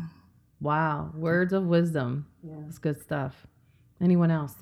wow 0.60 1.10
words 1.16 1.52
of 1.52 1.64
wisdom 1.64 2.28
yeah. 2.44 2.54
that's 2.64 2.78
good 2.78 3.02
stuff 3.02 3.48
Anyone 4.02 4.30
else? 4.30 4.54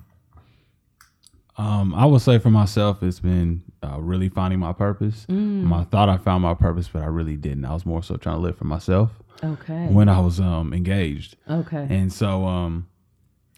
Um, 1.57 1.93
I 1.93 2.05
would 2.05 2.21
say 2.21 2.39
for 2.39 2.49
myself, 2.49 3.03
it's 3.03 3.19
been 3.19 3.63
uh, 3.83 3.99
really 3.99 4.29
finding 4.29 4.59
my 4.59 4.73
purpose. 4.73 5.25
Mm. 5.29 5.71
I 5.73 5.83
thought 5.83 6.09
I 6.09 6.17
found 6.17 6.43
my 6.43 6.53
purpose, 6.53 6.87
but 6.87 7.01
I 7.01 7.07
really 7.07 7.35
didn't. 7.35 7.65
I 7.65 7.73
was 7.73 7.85
more 7.85 8.01
so 8.03 8.15
trying 8.17 8.37
to 8.37 8.41
live 8.41 8.57
for 8.57 8.65
myself. 8.65 9.11
Okay. 9.43 9.87
When 9.87 10.07
I 10.07 10.19
was 10.19 10.39
um, 10.39 10.73
engaged. 10.73 11.35
Okay. 11.49 11.87
And 11.89 12.13
so 12.13 12.45
um, 12.45 12.87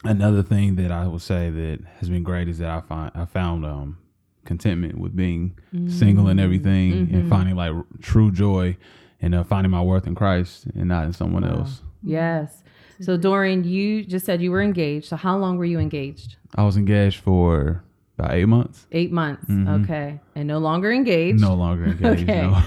another 0.03 0.41
thing 0.41 0.75
that 0.77 0.91
I 0.91 1.07
would 1.07 1.21
say 1.21 1.49
that 1.49 1.79
has 1.99 2.09
been 2.09 2.23
great 2.23 2.47
is 2.47 2.59
that 2.59 2.69
I 2.69 2.81
find 2.81 3.11
I 3.13 3.25
found 3.25 3.65
um, 3.65 3.97
contentment 4.45 4.97
with 4.97 5.15
being 5.15 5.57
mm. 5.73 5.91
single 5.91 6.27
and 6.27 6.39
everything, 6.39 6.93
mm-hmm. 6.93 7.15
and 7.15 7.29
finding 7.29 7.55
like 7.55 7.73
true 8.01 8.31
joy 8.31 8.77
and 9.21 9.35
uh, 9.35 9.43
finding 9.43 9.71
my 9.71 9.81
worth 9.81 10.07
in 10.07 10.15
Christ 10.15 10.65
and 10.73 10.87
not 10.87 11.05
in 11.05 11.13
someone 11.13 11.43
wow. 11.43 11.59
else. 11.59 11.81
Yes. 12.01 12.63
So 13.01 13.17
Dorian, 13.17 13.63
you 13.63 14.03
just 14.03 14.25
said 14.25 14.41
you 14.41 14.51
were 14.51 14.61
engaged. 14.61 15.07
So 15.07 15.15
how 15.15 15.37
long 15.37 15.57
were 15.57 15.65
you 15.65 15.79
engaged? 15.79 16.37
I 16.55 16.63
was 16.63 16.77
engaged 16.77 17.21
for 17.21 17.83
about 18.17 18.33
eight 18.33 18.45
months. 18.45 18.85
Eight 18.91 19.11
months. 19.11 19.45
Mm-hmm. 19.45 19.83
Okay. 19.83 20.19
And 20.35 20.47
no 20.47 20.59
longer 20.59 20.91
engaged. 20.91 21.41
No 21.41 21.55
longer 21.55 21.85
engaged. 21.85 22.23
okay. 22.29 22.41
No. 22.41 22.63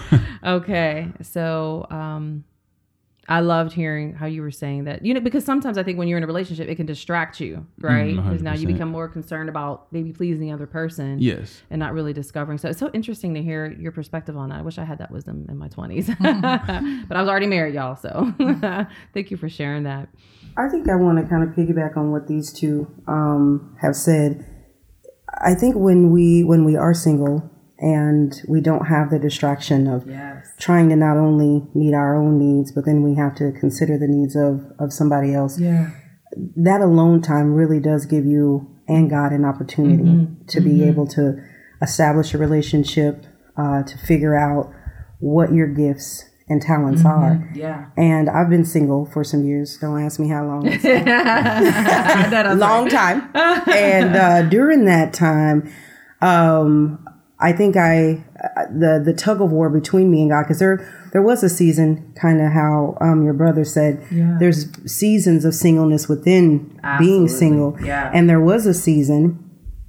okay. 0.56 1.09
So 1.23 1.87
um 1.90 2.45
I 3.28 3.40
loved 3.40 3.73
hearing 3.73 4.14
how 4.14 4.26
you 4.26 4.42
were 4.42 4.50
saying 4.50 4.85
that. 4.85 5.04
You 5.04 5.12
know, 5.12 5.21
because 5.21 5.45
sometimes 5.45 5.78
I 5.78 5.83
think 5.83 5.99
when 5.99 6.06
you're 6.06 6.18
in 6.18 6.25
a 6.25 6.28
relationship, 6.28 6.68
it 6.68 6.76
can 6.76 6.87
distract 6.87 7.40
you, 7.40 7.66
right? 7.78 8.14
Mm, 8.14 8.23
because 8.23 8.40
mm, 8.40 8.45
now 8.45 8.54
you 8.54 8.66
become 8.66 8.88
more 8.88 9.09
concerned 9.09 9.49
about 9.49 9.88
maybe 9.92 10.12
pleasing 10.12 10.40
the 10.40 10.52
other 10.52 10.66
person. 10.66 11.18
Yes. 11.21 11.62
And 11.71 11.80
not 11.80 11.92
really 11.92 12.12
discovering. 12.12 12.59
So 12.59 12.68
it's 12.68 12.78
so 12.78 12.90
interesting 12.92 13.35
to 13.35 13.42
hear 13.42 13.73
your 13.73 13.92
perspective 13.92 14.37
on 14.37 14.50
that. 14.50 14.61
I 14.61 14.62
wish 14.62 14.78
I 14.78 14.85
had 14.85 14.99
that 14.99 15.11
wisdom 15.11 15.47
in 15.49 15.59
my 15.59 15.68
20s. 15.68 16.06
but 17.09 17.16
I 17.16 17.21
was 17.21 17.28
already 17.28 17.47
married, 17.47 17.75
y'all. 17.75 17.97
So 17.97 18.33
thank 19.14 19.30
you 19.30 19.37
for 19.37 19.49
sharing 19.49 19.83
that. 19.85 20.09
I 20.56 20.68
think 20.68 20.88
I 20.88 20.95
want 20.95 21.18
to 21.18 21.28
kind 21.28 21.42
of 21.42 21.54
piggyback 21.54 21.97
on 21.97 22.12
what 22.12 22.28
these 22.28 22.52
two 22.52 22.90
um, 23.09 23.76
have 23.83 23.97
said. 23.97 24.45
I 25.45 25.54
think 25.54 25.76
when 25.76 26.11
we 26.11 26.45
when 26.45 26.64
we 26.64 26.76
are 26.76 26.95
single, 26.95 27.50
and 27.78 28.40
we 28.49 28.61
don't 28.61 28.87
have 28.87 29.11
the 29.11 29.18
distraction 29.18 29.87
of 29.87 30.09
yes. 30.09 30.49
trying 30.59 30.88
to 30.88 30.97
not 30.97 31.16
only 31.16 31.66
meet 31.75 31.95
our 31.95 32.16
own 32.16 32.38
needs, 32.38 32.73
but 32.73 32.87
then 32.87 33.02
we 33.02 33.14
have 33.14 33.35
to 33.37 33.52
consider 33.52 33.99
the 33.99 34.09
needs 34.09 34.35
of, 34.35 34.64
of 34.78 34.92
somebody 34.92 35.35
else. 35.35 35.59
Yeah. 35.59 35.90
That 36.56 36.80
alone 36.80 37.21
time 37.21 37.52
really 37.52 37.80
does 37.80 38.06
give 38.06 38.25
you 38.25 38.71
and 38.88 39.11
God 39.11 39.33
an 39.33 39.45
opportunity 39.45 40.04
mm-hmm. 40.04 40.47
to 40.47 40.61
mm-hmm. 40.61 40.68
be 40.68 40.85
able 40.85 41.06
to 41.09 41.42
establish 41.83 42.33
a 42.35 42.38
relationship, 42.38 43.26
uh, 43.56 43.83
to 43.83 43.99
figure 43.99 44.37
out 44.37 44.73
what 45.18 45.52
your 45.52 45.66
gifts 45.66 46.25
and 46.49 46.62
talents 46.62 47.02
mm-hmm. 47.02 47.09
are. 47.09 47.52
Yeah. 47.54 47.90
And 47.97 48.30
I've 48.30 48.49
been 48.49 48.64
single 48.64 49.06
for 49.06 49.25
some 49.25 49.45
years. 49.45 49.76
Don't 49.78 50.02
ask 50.02 50.21
me 50.21 50.28
how 50.28 50.47
long. 50.47 50.64
Long 52.59 52.88
time. 52.88 53.30
and 53.35 54.16
uh, 54.16 54.42
during 54.42 54.85
that 54.85 55.12
time, 55.12 55.73
um, 56.23 57.05
I 57.38 57.52
think 57.52 57.76
I 57.76 58.25
the 58.71 59.02
the 59.05 59.12
tug 59.12 59.40
of 59.43 59.52
war 59.52 59.69
between 59.69 60.11
me 60.11 60.23
and 60.23 60.31
God 60.31 60.45
because 60.45 60.59
there 60.59 61.09
there 61.12 61.23
was 61.23 61.43
a 61.43 61.49
season 61.49 62.12
kind 62.14 62.40
of 62.40 62.52
how 62.52 62.97
um, 63.00 63.23
your 63.25 63.35
brother 63.35 63.64
said 63.64 64.02
yeah. 64.11 64.37
there's 64.38 64.69
seasons 64.90 65.45
of 65.45 65.55
singleness 65.55 66.09
within 66.09 66.78
Absolutely. 66.83 67.07
being 67.07 67.28
single 67.28 67.76
yeah. 67.83 68.11
and 68.14 68.28
there 68.28 68.40
was 68.40 68.66
a 68.66 68.75
season 68.75 69.43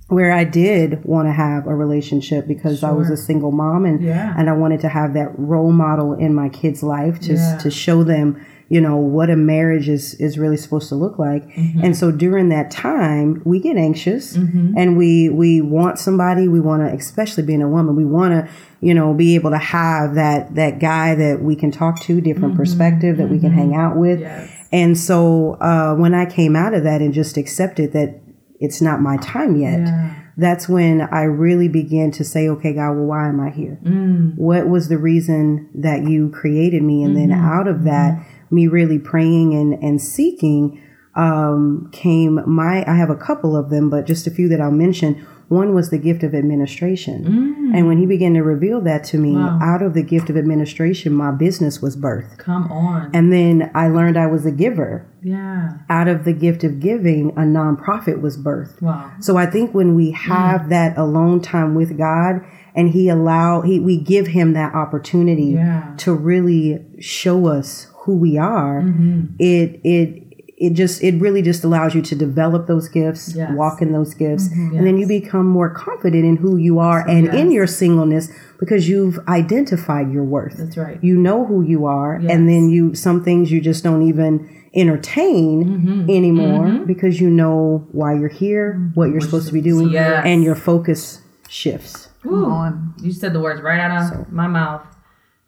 where 0.09 0.31
I 0.31 0.45
did 0.45 1.03
want 1.03 1.27
to 1.27 1.33
have 1.33 1.67
a 1.67 1.75
relationship 1.75 2.47
because 2.47 2.79
sure. 2.79 2.89
I 2.89 2.91
was 2.93 3.09
a 3.09 3.17
single 3.17 3.51
mom 3.51 3.85
and 3.85 4.01
yeah. 4.01 4.33
and 4.37 4.49
I 4.49 4.53
wanted 4.53 4.81
to 4.81 4.89
have 4.89 5.13
that 5.13 5.37
role 5.37 5.71
model 5.71 6.13
in 6.13 6.33
my 6.33 6.49
kids' 6.49 6.83
life 6.83 7.19
to 7.21 7.57
to 7.61 7.71
show 7.71 8.03
them 8.03 8.45
you 8.69 8.81
know 8.81 8.97
what 8.97 9.29
a 9.29 9.35
marriage 9.35 9.87
is 9.87 10.13
is 10.15 10.37
really 10.37 10.57
supposed 10.57 10.89
to 10.89 10.95
look 10.95 11.17
like 11.17 11.47
mm-hmm. 11.49 11.83
and 11.83 11.95
so 11.95 12.11
during 12.11 12.49
that 12.49 12.69
time 12.69 13.41
we 13.45 13.59
get 13.59 13.77
anxious 13.77 14.35
mm-hmm. 14.35 14.73
and 14.77 14.97
we 14.97 15.29
we 15.29 15.61
want 15.61 15.97
somebody 15.97 16.47
we 16.47 16.59
want 16.59 16.81
to 16.81 16.95
especially 16.95 17.43
being 17.43 17.61
a 17.61 17.67
woman 17.67 17.95
we 17.95 18.05
want 18.05 18.31
to 18.31 18.51
you 18.81 18.93
know 18.93 19.13
be 19.13 19.35
able 19.35 19.51
to 19.51 19.57
have 19.57 20.15
that 20.15 20.53
that 20.55 20.79
guy 20.79 21.15
that 21.15 21.41
we 21.41 21.55
can 21.55 21.71
talk 21.71 21.99
to 22.01 22.19
different 22.19 22.53
mm-hmm. 22.53 22.57
perspective 22.57 23.17
that 23.17 23.29
we 23.29 23.39
can 23.39 23.51
hang 23.51 23.75
out 23.75 23.95
with 23.95 24.19
yes. 24.19 24.49
and 24.71 24.97
so 24.97 25.53
uh, 25.61 25.95
when 25.95 26.13
i 26.13 26.25
came 26.25 26.55
out 26.55 26.73
of 26.73 26.83
that 26.83 27.01
and 27.01 27.13
just 27.13 27.37
accepted 27.37 27.93
that 27.93 28.19
it's 28.59 28.81
not 28.81 28.99
my 28.99 29.17
time 29.17 29.55
yet 29.55 29.79
yeah. 29.79 30.23
that's 30.35 30.67
when 30.67 31.01
i 31.01 31.21
really 31.21 31.69
began 31.69 32.11
to 32.11 32.25
say 32.25 32.49
okay 32.49 32.73
god 32.73 32.91
well 32.91 33.05
why 33.05 33.29
am 33.29 33.39
i 33.39 33.49
here 33.49 33.79
mm. 33.83 34.35
what 34.35 34.67
was 34.67 34.89
the 34.89 34.97
reason 34.97 35.69
that 35.73 36.03
you 36.03 36.29
created 36.31 36.83
me 36.83 37.03
and 37.03 37.15
then 37.15 37.29
mm-hmm. 37.29 37.47
out 37.47 37.67
of 37.67 37.85
that 37.85 38.13
mm-hmm 38.13 38.33
me 38.49 38.67
really 38.67 38.99
praying 38.99 39.53
and, 39.53 39.73
and 39.83 40.01
seeking 40.01 40.81
um, 41.17 41.89
came 41.91 42.39
my, 42.47 42.85
I 42.87 42.95
have 42.95 43.09
a 43.09 43.15
couple 43.15 43.57
of 43.57 43.69
them, 43.69 43.89
but 43.89 44.05
just 44.05 44.27
a 44.27 44.31
few 44.31 44.47
that 44.49 44.61
I'll 44.61 44.71
mention. 44.71 45.25
One 45.47 45.73
was 45.73 45.89
the 45.89 45.97
gift 45.97 46.23
of 46.23 46.35
administration. 46.35 47.23
Mm. 47.23 47.77
And 47.77 47.87
when 47.87 47.97
he 47.97 48.05
began 48.05 48.33
to 48.33 48.43
reveal 48.43 48.81
that 48.81 49.05
to 49.05 49.17
me, 49.17 49.31
wow. 49.33 49.57
out 49.61 49.81
of 49.81 49.93
the 49.93 50.03
gift 50.03 50.29
of 50.29 50.35
administration, 50.35 51.13
my 51.13 51.31
business 51.31 51.81
was 51.81 51.95
birthed. 51.95 52.37
Come 52.37 52.69
on. 52.69 53.09
And 53.13 53.31
then 53.31 53.71
I 53.73 53.87
learned 53.87 54.17
I 54.17 54.27
was 54.27 54.45
a 54.45 54.51
giver. 54.51 55.09
Yeah. 55.23 55.77
Out 55.89 56.09
of 56.09 56.25
the 56.25 56.33
gift 56.33 56.65
of 56.65 56.81
giving, 56.81 57.29
a 57.31 57.41
nonprofit 57.41 58.19
was 58.19 58.37
birthed. 58.37 58.81
Wow. 58.81 59.11
So 59.21 59.37
I 59.37 59.45
think 59.45 59.73
when 59.73 59.95
we 59.95 60.11
have 60.11 60.63
mm. 60.63 60.69
that 60.69 60.97
alone 60.97 61.41
time 61.41 61.75
with 61.75 61.97
God, 61.97 62.45
and 62.75 62.91
he 62.91 63.09
allow 63.09 63.61
he 63.61 63.79
we 63.79 63.97
give 63.97 64.27
him 64.27 64.53
that 64.53 64.75
opportunity 64.75 65.45
yeah. 65.45 65.95
to 65.97 66.13
really 66.13 66.85
show 66.99 67.47
us 67.47 67.86
who 68.07 68.15
we 68.15 68.37
are, 68.37 68.81
mm-hmm. 68.81 69.35
it 69.37 69.81
it 69.83 70.23
it 70.57 70.73
just 70.73 71.03
it 71.03 71.19
really 71.19 71.41
just 71.41 71.65
allows 71.65 71.93
you 71.93 72.01
to 72.01 72.15
develop 72.15 72.65
those 72.65 72.87
gifts, 72.87 73.35
yes. 73.35 73.51
walk 73.53 73.81
in 73.81 73.91
those 73.91 74.13
gifts, 74.13 74.47
mm-hmm, 74.47 74.71
yes. 74.71 74.77
and 74.77 74.87
then 74.87 74.97
you 74.97 75.05
become 75.05 75.45
more 75.45 75.69
confident 75.69 76.23
in 76.23 76.37
who 76.37 76.55
you 76.55 76.79
are 76.79 77.05
and 77.05 77.25
yes. 77.25 77.35
in 77.35 77.51
your 77.51 77.67
singleness 77.67 78.29
because 78.61 78.87
you've 78.87 79.19
identified 79.27 80.09
your 80.09 80.23
worth. 80.23 80.55
That's 80.57 80.77
right. 80.77 81.03
You 81.03 81.17
know 81.17 81.45
who 81.45 81.61
you 81.63 81.85
are, 81.85 82.15
and 82.15 82.47
then 82.47 82.69
you 82.69 82.95
some 82.95 83.25
things 83.25 83.51
you 83.51 83.59
just 83.59 83.83
don't 83.83 84.07
even 84.07 84.49
entertain 84.73 85.65
mm-hmm. 85.65 86.09
anymore 86.09 86.65
mm-hmm. 86.65 86.85
because 86.85 87.19
you 87.19 87.29
know 87.29 87.85
why 87.91 88.13
you're 88.13 88.29
here, 88.29 88.75
mm-hmm. 88.75 88.93
what 88.93 89.09
you're 89.09 89.19
supposed 89.19 89.47
to 89.47 89.53
be 89.53 89.61
doing, 89.61 89.93
and 89.97 90.45
your 90.45 90.55
focus 90.55 91.21
shifts. 91.49 92.07
Ooh, 92.25 92.71
you 93.01 93.11
said 93.11 93.33
the 93.33 93.41
words 93.41 93.61
right 93.61 93.79
out 93.81 94.01
of 94.01 94.09
so. 94.09 94.25
my 94.31 94.47
mouth 94.47 94.81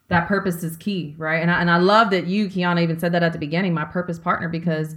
that 0.10 0.28
purpose 0.28 0.64
is 0.64 0.76
key, 0.78 1.16
right? 1.18 1.42
And 1.42 1.50
I, 1.50 1.62
and 1.62 1.72
I 1.72 1.78
love 1.78 2.10
that 2.12 2.28
you, 2.28 2.48
Kiana, 2.48 2.82
even 2.82 3.00
said 3.00 3.12
that 3.14 3.24
at 3.24 3.32
the 3.32 3.40
beginning, 3.40 3.74
my 3.74 3.86
purpose 3.86 4.20
partner, 4.20 4.50
because 4.50 4.96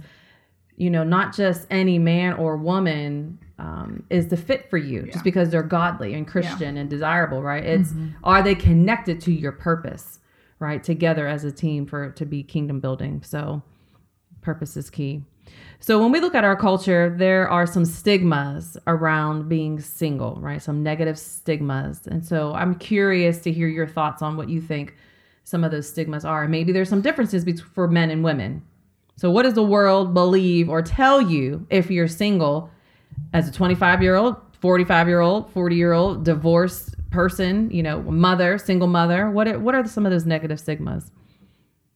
you 0.75 0.89
know, 0.89 1.03
not 1.03 1.35
just 1.35 1.67
any 1.69 1.99
man 1.99 2.33
or 2.33 2.57
woman 2.57 3.37
um, 3.59 4.03
is 4.09 4.27
the 4.27 4.37
fit 4.37 4.69
for 4.69 4.77
you 4.77 5.03
yeah. 5.05 5.11
just 5.11 5.23
because 5.23 5.49
they're 5.49 5.63
godly 5.63 6.13
and 6.13 6.27
Christian 6.27 6.75
yeah. 6.75 6.81
and 6.81 6.89
desirable, 6.89 7.41
right? 7.41 7.63
It's 7.63 7.91
mm-hmm. 7.91 8.09
are 8.23 8.41
they 8.41 8.55
connected 8.55 9.21
to 9.21 9.31
your 9.31 9.51
purpose, 9.51 10.19
right? 10.59 10.83
Together 10.83 11.27
as 11.27 11.43
a 11.43 11.51
team 11.51 11.85
for 11.85 12.09
to 12.11 12.25
be 12.25 12.43
kingdom 12.43 12.79
building. 12.79 13.21
So, 13.23 13.61
purpose 14.41 14.75
is 14.75 14.89
key. 14.89 15.23
So 15.83 15.99
when 15.99 16.13
we 16.13 16.21
look 16.21 16.33
at 16.33 16.45
our 16.45 16.55
culture, 16.55 17.13
there 17.13 17.49
are 17.49 17.67
some 17.67 17.83
stigmas 17.83 18.77
around 18.87 19.49
being 19.49 19.81
single, 19.81 20.37
right? 20.39 20.61
Some 20.61 20.81
negative 20.81 21.19
stigmas. 21.19 22.07
And 22.07 22.25
so 22.25 22.53
I'm 22.53 22.75
curious 22.75 23.39
to 23.39 23.51
hear 23.51 23.67
your 23.67 23.85
thoughts 23.85 24.21
on 24.21 24.37
what 24.37 24.47
you 24.47 24.61
think 24.61 24.95
some 25.43 25.61
of 25.61 25.71
those 25.71 25.89
stigmas 25.89 26.23
are. 26.23 26.47
Maybe 26.47 26.71
there's 26.71 26.87
some 26.87 27.01
differences 27.01 27.45
for 27.73 27.89
men 27.89 28.11
and 28.11 28.23
women. 28.23 28.63
So 29.17 29.29
what 29.29 29.43
does 29.43 29.55
the 29.55 29.63
world 29.63 30.13
believe 30.13 30.69
or 30.69 30.81
tell 30.81 31.21
you 31.21 31.67
if 31.69 31.91
you're 31.91 32.07
single 32.07 32.71
as 33.33 33.49
a 33.49 33.51
25 33.51 34.01
year 34.01 34.15
old, 34.15 34.37
45 34.61 35.09
year 35.09 35.19
old, 35.19 35.51
40 35.51 35.75
year 35.75 35.91
old, 35.91 36.23
divorced 36.23 36.95
person, 37.09 37.69
you 37.71 37.83
know, 37.83 38.01
mother, 38.03 38.57
single 38.57 38.87
mother? 38.87 39.29
What 39.29 39.49
are, 39.49 39.59
what 39.59 39.75
are 39.75 39.85
some 39.85 40.05
of 40.05 40.13
those 40.13 40.25
negative 40.25 40.61
stigmas? 40.61 41.11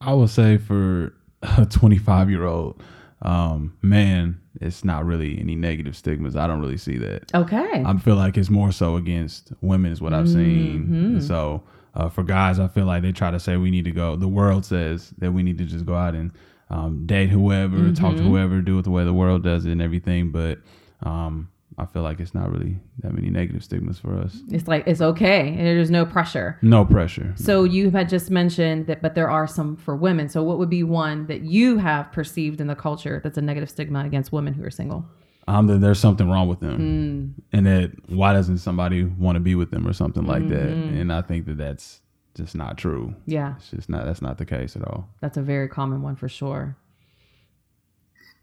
I 0.01 0.13
would 0.13 0.29
say 0.29 0.58
for 0.58 1.13
a 1.41 1.65
25 1.65 2.29
year 2.29 2.44
old, 2.44 2.84
um, 3.21 3.77
man, 3.81 4.39
it's 4.62 4.83
not 4.83 5.05
really 5.05 5.39
any 5.39 5.55
negative 5.55 5.95
stigmas. 5.95 6.36
I 6.36 6.47
don't 6.47 6.59
really 6.59 6.77
see 6.77 6.97
that. 6.97 7.33
Okay. 7.33 7.83
I 7.86 7.97
feel 7.97 8.15
like 8.15 8.38
it's 8.38 8.50
more 8.50 8.71
so 8.71 8.95
against 8.95 9.51
women 9.62 9.91
is 9.91 10.01
what 10.01 10.13
I've 10.13 10.29
seen. 10.29 10.83
Mm-hmm. 10.83 11.19
So 11.21 11.63
uh, 11.95 12.09
for 12.09 12.24
guys, 12.24 12.59
I 12.59 12.67
feel 12.67 12.86
like 12.86 13.01
they 13.01 13.12
try 13.12 13.31
to 13.31 13.39
say 13.39 13.57
we 13.57 13.71
need 13.71 13.86
to 13.86 13.91
go. 13.91 14.15
The 14.15 14.27
world 14.27 14.65
says 14.65 15.13
that 15.17 15.31
we 15.31 15.43
need 15.43 15.57
to 15.57 15.65
just 15.65 15.86
go 15.86 15.95
out 15.95 16.13
and 16.13 16.31
um, 16.69 17.05
date 17.05 17.29
whoever, 17.29 17.77
mm-hmm. 17.77 17.93
talk 17.93 18.13
to 18.13 18.21
mm-hmm. 18.21 18.29
whoever, 18.29 18.62
do 18.62 18.77
it 18.79 18.83
the 18.83 18.91
way 18.91 19.03
the 19.03 19.13
world 19.13 19.43
does 19.43 19.65
it 19.65 19.71
and 19.71 19.81
everything. 19.81 20.31
But 20.31 20.59
um, 21.01 21.50
I 21.79 21.86
feel 21.86 22.01
like 22.01 22.19
it's 22.19 22.34
not 22.34 22.51
really 22.51 22.79
that 23.00 23.13
many 23.13 23.29
negative 23.29 23.63
stigmas 23.63 24.00
for 24.00 24.17
us. 24.17 24.41
It's 24.50 24.67
like 24.67 24.88
it's 24.88 25.00
okay, 25.00 25.50
and 25.50 25.60
there's 25.60 25.91
no 25.91 26.05
pressure. 26.05 26.57
No 26.63 26.84
pressure. 26.84 27.34
So 27.36 27.63
you 27.65 27.91
had 27.91 28.10
just 28.10 28.31
mentioned 28.31 28.88
that, 28.88 29.03
but 29.03 29.13
there 29.13 29.29
are 29.29 29.46
some 29.46 29.77
for 29.77 29.96
women. 29.96 30.27
So 30.27 30.41
what 30.41 30.57
would 30.57 30.72
be 30.72 30.81
one 30.81 31.27
that 31.27 31.41
you 31.41 31.77
have 31.77 32.12
perceived 32.12 32.60
in 32.60 32.67
the 32.67 32.75
culture 32.75 33.22
that's 33.24 33.38
a 33.38 33.41
negative 33.41 33.69
stigma 33.69 34.03
against 34.05 34.31
women 34.31 34.55
who 34.55 34.63
are 34.63 34.72
single? 34.72 35.05
Um, 35.48 35.67
that 35.67 35.79
there's 35.79 36.00
something 36.00 36.27
wrong 36.27 36.48
with 36.48 36.62
them, 36.62 37.36
mm. 37.38 37.43
and 37.53 37.65
that 37.67 37.91
why 38.10 38.34
doesn't 38.34 38.57
somebody 38.57 39.03
want 39.03 39.36
to 39.36 39.39
be 39.39 39.53
with 39.53 39.69
them 39.69 39.88
or 39.88 39.93
something 39.93 40.25
like 40.25 40.41
mm-hmm. 40.41 40.50
that? 40.50 41.00
And 41.00 41.13
I 41.13 41.22
think 41.22 41.46
that 41.46 41.57
that's 41.57 42.01
just 42.36 42.55
not 42.55 42.77
true. 42.77 43.15
Yeah, 43.27 43.53
it's 43.57 43.69
just 43.69 43.88
not. 43.88 44.05
That's 44.05 44.22
not 44.22 44.39
the 44.39 44.46
case 44.46 44.75
at 44.75 44.84
all. 44.84 45.07
That's 45.22 45.38
a 45.38 45.41
very 45.43 45.69
common 45.69 46.01
one 46.01 46.15
for 46.15 46.27
sure. 46.27 46.75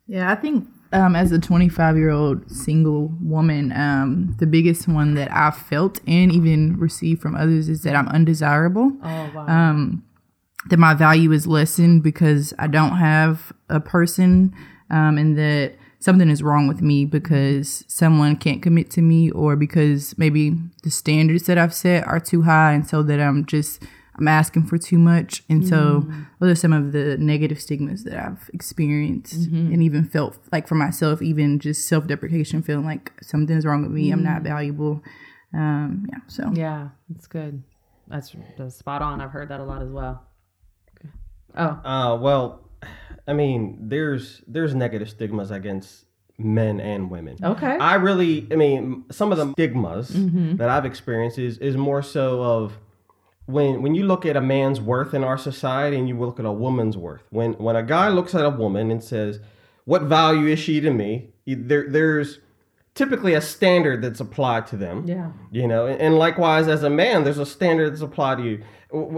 Yeah, 0.06 0.30
I 0.30 0.34
think 0.34 0.68
um, 0.94 1.16
as 1.16 1.32
a 1.32 1.38
25 1.38 1.96
year 1.96 2.10
old 2.10 2.48
single 2.50 3.12
woman, 3.20 3.72
um, 3.72 4.34
the 4.38 4.46
biggest 4.46 4.86
one 4.86 5.14
that 5.14 5.30
I've 5.32 5.56
felt 5.56 6.00
and 6.06 6.32
even 6.32 6.78
received 6.78 7.20
from 7.20 7.34
others 7.34 7.68
is 7.68 7.82
that 7.82 7.96
I'm 7.96 8.08
undesirable. 8.08 8.92
Oh, 9.02 9.30
wow. 9.34 9.46
Um, 9.48 10.04
that 10.70 10.78
my 10.78 10.94
value 10.94 11.32
is 11.32 11.46
lessened 11.46 12.02
because 12.02 12.54
I 12.58 12.68
don't 12.68 12.96
have 12.96 13.52
a 13.68 13.80
person, 13.80 14.54
um, 14.88 15.18
and 15.18 15.36
that 15.36 15.74
something 15.98 16.30
is 16.30 16.42
wrong 16.42 16.68
with 16.68 16.80
me 16.80 17.04
because 17.04 17.84
someone 17.86 18.36
can't 18.36 18.62
commit 18.62 18.90
to 18.92 19.02
me, 19.02 19.30
or 19.30 19.56
because 19.56 20.16
maybe 20.16 20.56
the 20.82 20.90
standards 20.90 21.44
that 21.44 21.58
I've 21.58 21.74
set 21.74 22.06
are 22.06 22.20
too 22.20 22.42
high, 22.42 22.72
and 22.72 22.86
so 22.86 23.02
that 23.02 23.20
I'm 23.20 23.44
just 23.44 23.82
I'm 24.16 24.28
asking 24.28 24.66
for 24.66 24.78
too 24.78 24.98
much. 24.98 25.42
And 25.48 25.66
so 25.66 26.06
those 26.38 26.52
are 26.52 26.54
some 26.54 26.72
of 26.72 26.92
the 26.92 27.16
negative 27.18 27.60
stigmas 27.60 28.04
that 28.04 28.16
I've 28.16 28.48
experienced 28.54 29.34
and 29.48 29.82
even 29.82 30.04
felt 30.04 30.38
like 30.52 30.68
for 30.68 30.76
myself, 30.76 31.20
even 31.22 31.58
just 31.58 31.88
self 31.88 32.06
deprecation, 32.06 32.62
feeling 32.62 32.86
like 32.86 33.12
something's 33.22 33.66
wrong 33.66 33.82
with 33.82 33.90
me. 33.92 34.10
I'm 34.12 34.22
not 34.22 34.42
valuable. 34.42 35.02
Um, 35.52 36.06
yeah. 36.10 36.18
So 36.28 36.50
Yeah, 36.54 36.88
that's 37.08 37.26
good. 37.26 37.62
That's, 38.08 38.34
that's 38.58 38.76
spot 38.76 39.02
on. 39.02 39.20
I've 39.20 39.30
heard 39.30 39.48
that 39.48 39.60
a 39.60 39.64
lot 39.64 39.82
as 39.82 39.88
well. 39.90 40.22
Oh, 41.56 41.80
Uh, 41.84 42.18
well, 42.20 42.68
I 43.26 43.32
mean, 43.32 43.78
there's 43.80 44.42
there's 44.46 44.74
negative 44.74 45.08
stigmas 45.08 45.50
against 45.50 46.04
men 46.36 46.80
and 46.80 47.10
women. 47.10 47.36
okay. 47.42 47.76
I 47.78 47.94
really, 47.94 48.46
I 48.50 48.56
mean, 48.56 49.04
some 49.10 49.30
of 49.32 49.38
the 49.38 49.52
stigmas 49.52 50.10
Mm-hmm. 50.10 50.56
that 50.56 50.68
I've 50.68 50.84
experienced 50.84 51.38
is 51.38 51.58
is 51.58 51.76
more 51.76 52.02
so 52.02 52.42
of 52.42 52.78
when 53.46 53.82
when 53.82 53.94
you 53.94 54.06
look 54.06 54.24
at 54.24 54.36
a 54.36 54.40
man's 54.40 54.80
worth 54.80 55.14
in 55.14 55.22
our 55.24 55.38
society 55.38 55.96
and 55.96 56.08
you 56.08 56.18
look 56.18 56.38
at 56.38 56.46
a 56.46 56.52
woman's 56.52 56.96
worth. 56.96 57.22
When 57.30 57.54
when 57.54 57.76
a 57.76 57.82
guy 57.82 58.08
looks 58.08 58.34
at 58.34 58.44
a 58.44 58.50
woman 58.50 58.90
and 58.90 59.02
says, 59.02 59.40
"What 59.84 60.02
value 60.02 60.46
is 60.46 60.58
she 60.58 60.80
to 60.80 60.90
me?" 60.90 61.30
There 61.46 61.88
there's 61.88 62.40
typically 62.94 63.34
a 63.34 63.40
standard 63.40 64.02
that's 64.02 64.20
applied 64.20 64.66
to 64.68 64.76
them. 64.76 65.04
Yeah. 65.06 65.32
You 65.50 65.66
know, 65.66 65.86
and 65.86 66.16
likewise 66.16 66.68
as 66.68 66.82
a 66.82 66.90
man, 66.90 67.24
there's 67.24 67.38
a 67.38 67.46
standard 67.46 67.90
that's 67.90 68.02
applied 68.02 68.38
to 68.38 68.44
you. 68.44 68.62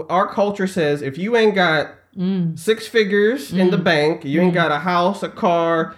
Our 0.09 0.27
culture 0.27 0.67
says 0.67 1.01
if 1.01 1.17
you 1.17 1.35
ain't 1.35 1.55
got 1.55 1.91
Mm. 2.17 2.57
six 2.57 2.87
figures 2.87 3.53
in 3.53 3.69
the 3.69 3.77
mm. 3.77 3.83
bank, 3.83 4.25
you 4.25 4.41
ain't 4.41 4.51
mm. 4.51 4.55
got 4.55 4.71
a 4.71 4.79
house, 4.79 5.21
a 5.21 5.29
car, 5.29 5.95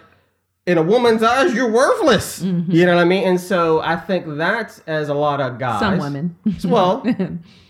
in 0.66 0.78
a 0.78 0.82
woman's 0.82 1.22
eyes, 1.22 1.54
you're 1.54 1.70
worthless. 1.70 2.42
Mm-hmm. 2.42 2.70
You 2.70 2.86
know 2.86 2.94
what 2.94 3.00
I 3.00 3.04
mean? 3.04 3.26
And 3.26 3.40
so 3.40 3.80
I 3.80 3.96
think 3.96 4.24
that's 4.36 4.80
as 4.80 5.08
a 5.08 5.14
lot 5.14 5.40
of 5.40 5.58
guys. 5.58 5.80
Some 5.80 5.98
women. 5.98 6.36
Well, 6.64 7.04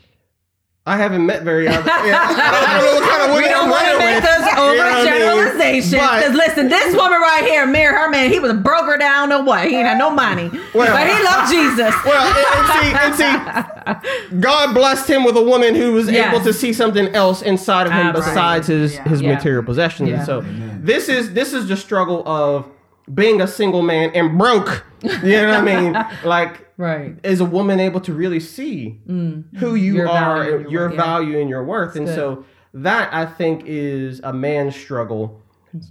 I 0.86 0.96
haven't 0.96 1.26
met 1.26 1.42
very 1.42 1.68
other. 1.68 1.86
Yeah, 1.86 2.18
I 2.18 2.80
don't 2.80 2.84
know 2.84 3.00
what 3.00 3.10
kind 3.10 3.22
of 3.22 3.28
women 3.36 3.42
We 3.42 3.48
don't 3.48 3.70
want 3.70 3.86
to 3.86 3.98
make 3.98 4.22
those 4.24 4.40
you 4.40 5.18
know 5.18 5.40
I 5.40 5.52
mean? 5.58 5.82
Because 5.82 6.34
listen, 6.34 6.68
this 6.68 6.94
woman 6.96 7.20
right 7.20 7.44
here, 7.44 7.66
married 7.66 7.96
her 7.96 8.08
man. 8.10 8.30
He 8.30 8.40
was 8.40 8.50
a 8.50 8.54
broker 8.54 8.96
down 8.96 9.28
the 9.28 9.42
way. 9.42 9.68
He 9.68 9.76
ain't 9.76 9.86
had 9.86 9.98
no 9.98 10.10
money, 10.10 10.50
Well- 10.74 10.92
but 10.92 11.06
he 11.06 11.22
loved 11.22 11.50
Jesus. 11.52 11.94
Well, 12.04 12.26
and, 12.26 13.14
and 13.14 13.14
see, 13.14 13.24
and 13.26 14.02
see, 14.32 14.36
God 14.40 14.74
blessed 14.74 15.08
him 15.08 15.22
with 15.24 15.36
a 15.36 15.42
woman 15.42 15.74
who 15.74 15.92
was 15.92 16.10
Yes. 16.10 16.32
able 16.34 16.42
to 16.44 16.52
see 16.52 16.72
something 16.72 17.08
else 17.14 17.42
inside 17.42 17.86
of 17.86 17.92
him 17.92 18.06
ah, 18.06 18.08
Absolutely. 18.10 18.30
besides 18.32 18.66
his 18.66 18.96
his 18.98 19.20
Yeah. 19.22 19.34
material 19.34 19.62
possessions. 19.62 20.08
Yeah. 20.08 20.16
And 20.16 20.26
so 20.26 20.44
this 20.80 21.08
is 21.08 21.34
this 21.34 21.52
is 21.52 21.68
the 21.68 21.76
struggle 21.76 22.26
of 22.26 22.66
being 23.14 23.40
a 23.40 23.46
single 23.46 23.82
man 23.82 24.10
and 24.14 24.38
broke. 24.38 24.84
You 25.02 25.10
know 25.32 25.48
what 25.48 25.68
I 25.68 25.80
mean? 25.80 25.96
Like 26.24 26.66
Right. 26.76 27.16
is 27.22 27.40
a 27.40 27.44
woman 27.44 27.78
able 27.80 28.00
to 28.00 28.12
really 28.14 28.40
see 28.40 29.00
who 29.06 29.74
you 29.74 29.94
Mm. 29.94 29.96
Your 29.96 30.08
are, 30.08 30.36
value 30.36 30.50
your 30.50 30.70
your 30.70 30.88
worth, 30.88 30.94
yeah. 30.94 31.04
value 31.04 31.38
and 31.40 31.50
your 31.50 31.64
worth, 31.64 31.96
and 31.96 32.06
good. 32.06 32.14
so 32.14 32.44
that 32.74 33.12
I 33.12 33.26
think 33.26 33.64
is 33.66 34.20
a 34.24 34.32
man's 34.32 34.76
struggle, 34.76 35.42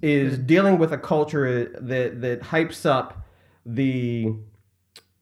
is 0.02 0.38
dealing 0.40 0.78
with 0.80 0.92
a 0.94 0.98
culture 0.98 1.66
that 1.80 2.22
that 2.22 2.42
hypes 2.42 2.86
up 2.86 3.26
the 3.66 4.34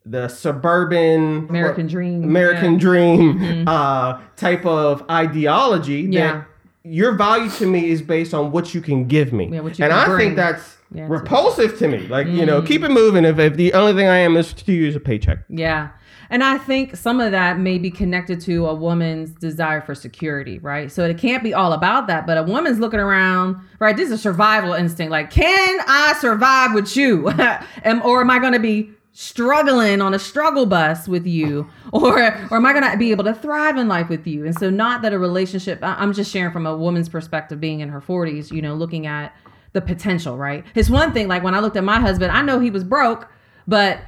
the 0.06 0.28
suburban 0.30 1.48
American 1.50 1.88
dream, 1.88 2.24
American 2.24 2.74
yeah. 2.74 2.80
dream 2.80 3.68
uh, 3.68 4.20
type 4.38 4.66
of 4.66 5.04
ideology 5.10 6.04
Mm-hmm. 6.04 6.14
Yeah. 6.14 6.32
that 6.38 6.48
your 6.92 7.14
value 7.14 7.50
to 7.52 7.66
me 7.66 7.90
is 7.90 8.02
based 8.02 8.34
on 8.34 8.52
what 8.52 8.74
you 8.74 8.82
can 8.82 9.06
give 9.08 9.34
me, 9.34 9.50
Yeah, 9.52 9.60
what 9.62 9.78
you 9.78 9.84
and 9.86 9.94
I 9.94 10.06
bring. 10.06 10.20
think 10.20 10.36
that's 10.38 10.78
Yeah, 10.94 11.06
repulsive 11.10 11.78
to 11.80 11.88
me. 11.88 12.08
Like 12.08 12.28
you 12.28 12.46
know, 12.46 12.62
Mm. 12.62 12.68
keep 12.68 12.84
it 12.84 12.92
moving. 12.92 13.26
If, 13.26 13.38
if 13.40 13.56
the 13.56 13.74
only 13.74 13.94
thing 13.94 14.08
I 14.08 14.18
am 14.18 14.38
is 14.38 14.54
to 14.54 14.72
use 14.72 14.96
a 14.96 15.00
paycheck. 15.00 15.40
Yeah. 15.50 15.90
And 16.30 16.44
I 16.44 16.58
think 16.58 16.96
some 16.98 17.22
of 17.22 17.32
that 17.32 17.58
may 17.58 17.78
be 17.78 17.90
connected 17.90 18.42
to 18.42 18.66
a 18.68 18.74
woman's 18.74 19.30
desire 19.32 19.80
for 19.80 19.96
security, 19.96 20.60
right? 20.60 20.92
So 20.92 21.06
it 21.06 21.18
can't 21.18 21.42
be 21.42 21.54
all 21.54 21.72
about 21.72 22.08
that, 22.08 22.28
but 22.28 22.38
a 22.38 22.44
woman's 22.44 22.80
looking 22.80 23.00
around, 23.00 23.56
right? 23.80 23.96
This 23.96 24.08
is 24.08 24.14
a 24.14 24.18
survival 24.18 24.74
instinct. 24.74 25.10
Like, 25.10 25.30
can 25.32 25.80
I 25.88 26.14
survive 26.20 26.74
with 26.74 26.98
you? 26.98 27.30
am, 27.86 28.02
or 28.04 28.20
am 28.20 28.30
I 28.30 28.40
going 28.40 28.52
to 28.54 28.60
be 28.60 28.90
struggling 29.20 30.00
on 30.00 30.14
a 30.14 30.20
struggle 30.20 30.68
bus 30.68 31.08
with 31.08 31.26
you? 31.26 31.68
Or, 31.92 32.20
or 32.52 32.58
am 32.58 32.66
I 32.66 32.74
going 32.74 32.92
to 32.92 32.98
be 32.98 33.12
able 33.12 33.24
to 33.24 33.34
thrive 33.34 33.78
in 33.78 33.88
life 33.88 34.10
with 34.10 34.28
you? 34.28 34.46
And 34.46 34.54
so, 34.54 34.70
not 34.70 35.02
that 35.02 35.14
a 35.14 35.18
relationship, 35.18 35.80
I'm 35.82 36.14
just 36.14 36.32
sharing 36.32 36.52
from 36.52 36.68
a 36.68 36.78
woman's 36.78 37.10
perspective, 37.10 37.60
being 37.60 37.80
in 37.80 37.90
her 37.90 38.02
40s, 38.02 38.52
you 38.52 38.62
know, 38.62 38.76
looking 38.76 39.08
at 39.08 39.34
the 39.74 39.82
potential, 39.82 40.38
right? 40.38 40.66
It's 40.76 40.90
one 40.90 41.14
thing, 41.14 41.28
like 41.28 41.44
when 41.44 41.56
I 41.56 41.60
looked 41.60 41.78
at 41.78 41.84
my 41.84 42.00
husband, 42.00 42.32
I 42.34 42.42
know 42.42 42.60
he 42.60 42.70
was 42.70 42.84
broke, 42.84 43.32
but 43.68 44.02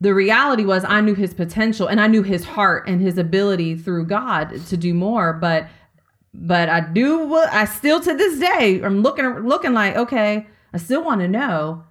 the 0.00 0.14
reality 0.14 0.64
was 0.64 0.84
I 0.84 1.00
knew 1.00 1.14
his 1.14 1.34
potential 1.34 1.88
and 1.88 2.00
I 2.00 2.06
knew 2.06 2.22
his 2.22 2.44
heart 2.44 2.86
and 2.86 3.00
his 3.00 3.16
ability 3.18 3.76
through 3.76 4.06
God 4.06 4.64
to 4.66 4.76
do 4.76 4.94
more. 4.94 5.32
But 5.32 5.66
but 6.34 6.68
I 6.68 6.80
do 6.80 7.26
what 7.26 7.52
I 7.52 7.64
still 7.64 8.00
to 8.00 8.14
this 8.14 8.38
day 8.38 8.82
I'm 8.82 9.02
looking 9.02 9.24
looking 9.46 9.72
like 9.72 9.96
okay 9.96 10.46
I 10.72 10.78
still 10.78 11.02
want 11.04 11.20
to 11.20 11.28
know 11.28 11.84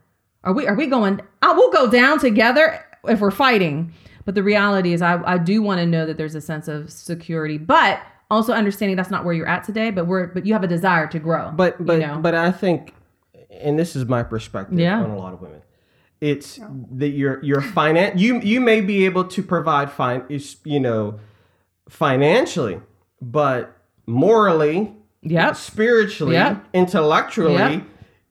are 0.43 0.53
we 0.53 0.67
are 0.67 0.75
we 0.75 0.87
going 0.87 1.21
I 1.41 1.53
will 1.53 1.71
go 1.71 1.89
down 1.89 2.19
together 2.19 2.83
if 3.07 3.19
we're 3.19 3.31
fighting. 3.31 3.93
But 4.25 4.35
the 4.35 4.43
reality 4.43 4.93
is 4.93 5.01
I 5.01 5.21
I 5.25 5.37
do 5.37 5.61
want 5.61 5.79
to 5.79 5.85
know 5.85 6.05
that 6.05 6.17
there's 6.17 6.35
a 6.35 6.41
sense 6.41 6.67
of 6.67 6.89
security, 6.91 7.57
but 7.57 7.99
also 8.31 8.53
understanding 8.53 8.95
that's 8.95 9.11
not 9.11 9.25
where 9.25 9.33
you're 9.33 9.47
at 9.47 9.63
today. 9.65 9.91
But 9.91 10.07
we're 10.07 10.27
but 10.27 10.45
you 10.45 10.53
have 10.53 10.63
a 10.63 10.67
desire 10.67 11.07
to 11.07 11.19
grow. 11.19 11.51
But 11.53 11.85
but 11.85 11.99
you 11.99 12.07
know? 12.07 12.19
but 12.19 12.33
I 12.33 12.51
think, 12.51 12.93
and 13.51 13.77
this 13.77 13.95
is 13.95 14.05
my 14.05 14.23
perspective 14.23 14.79
Yeah. 14.79 15.01
on 15.01 15.09
a 15.09 15.17
lot 15.17 15.33
of 15.33 15.41
women. 15.41 15.61
It's 16.21 16.57
that 16.91 17.09
your 17.09 17.43
your 17.43 17.59
finance 17.61 18.19
you 18.21 18.39
you 18.39 18.61
may 18.61 18.79
be 18.79 19.03
able 19.03 19.25
to 19.25 19.43
provide 19.43 19.91
fine 19.91 20.23
is 20.29 20.55
you 20.63 20.79
know 20.79 21.19
financially, 21.89 22.79
but 23.21 23.75
morally, 24.05 24.93
yeah, 25.21 25.51
spiritually, 25.53 26.35
Yep. 26.35 26.63
intellectually. 26.73 27.55
Yep. 27.55 27.83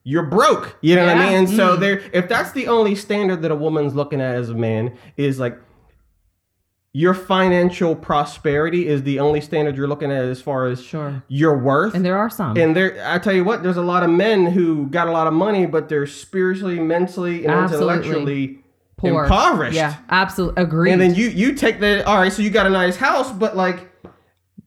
You're 0.05 0.25
broke, 0.25 0.77
you 0.81 0.97
know 0.97 1.07
what 1.07 1.17
I 1.17 1.31
mean. 1.41 1.47
Mm. 1.49 1.57
so 1.57 1.77
there, 1.77 2.03
if 2.13 2.29
that's 2.29 2.53
the 2.53 2.67
only 2.69 2.95
standard 2.97 3.43
that 3.43 3.51
a 3.51 3.55
woman's 3.55 3.95
looking 3.95 4.21
at 4.21 4.35
as 4.35 4.51
a 4.51 4.55
man, 4.55 4.97
is 5.17 5.39
like 5.39 5.57
your 6.95 7.15
financial 7.15 7.95
prosperity 7.97 8.87
is 8.87 9.03
the 9.05 9.19
only 9.19 9.41
standard 9.41 9.77
you're 9.77 9.89
looking 9.89 10.11
at 10.13 10.25
as 10.25 10.43
far 10.43 10.67
as 10.67 10.83
Sure. 10.83 11.23
your 11.29 11.57
worth. 11.57 11.95
and 11.95 12.05
there 12.05 12.19
are 12.19 12.29
some 12.29 12.57
And 12.59 12.77
there, 12.77 13.03
I 13.07 13.19
tell 13.19 13.33
you 13.33 13.45
what, 13.45 13.63
there's 13.63 13.79
a 13.79 13.83
lot 13.83 14.03
of 14.03 14.11
men 14.11 14.45
who 14.47 14.87
got 14.89 15.09
a 15.09 15.13
lot 15.13 15.27
of 15.27 15.33
money, 15.33 15.65
but 15.67 15.89
they're 15.89 16.07
spiritually, 16.07 16.79
mentally, 16.79 17.45
and 17.47 17.55
Absolutely. 17.55 17.95
intellectually 17.97 18.59
poor 18.99 19.25
impoverished. 19.25 19.75
yeah 19.75 19.97
absolutely 20.11 20.63
agreed 20.63 20.93
And 20.93 21.01
then 21.01 21.15
you 21.15 21.29
you 21.29 21.55
take 21.55 21.81
the 21.81 22.07
All 22.07 22.19
right, 22.19 22.33
so 22.33 22.43
you 22.43 22.51
got 22.51 22.67
a 22.67 22.71
nice 22.71 22.97
house, 22.97 23.33
but 23.33 23.57
like 23.57 23.89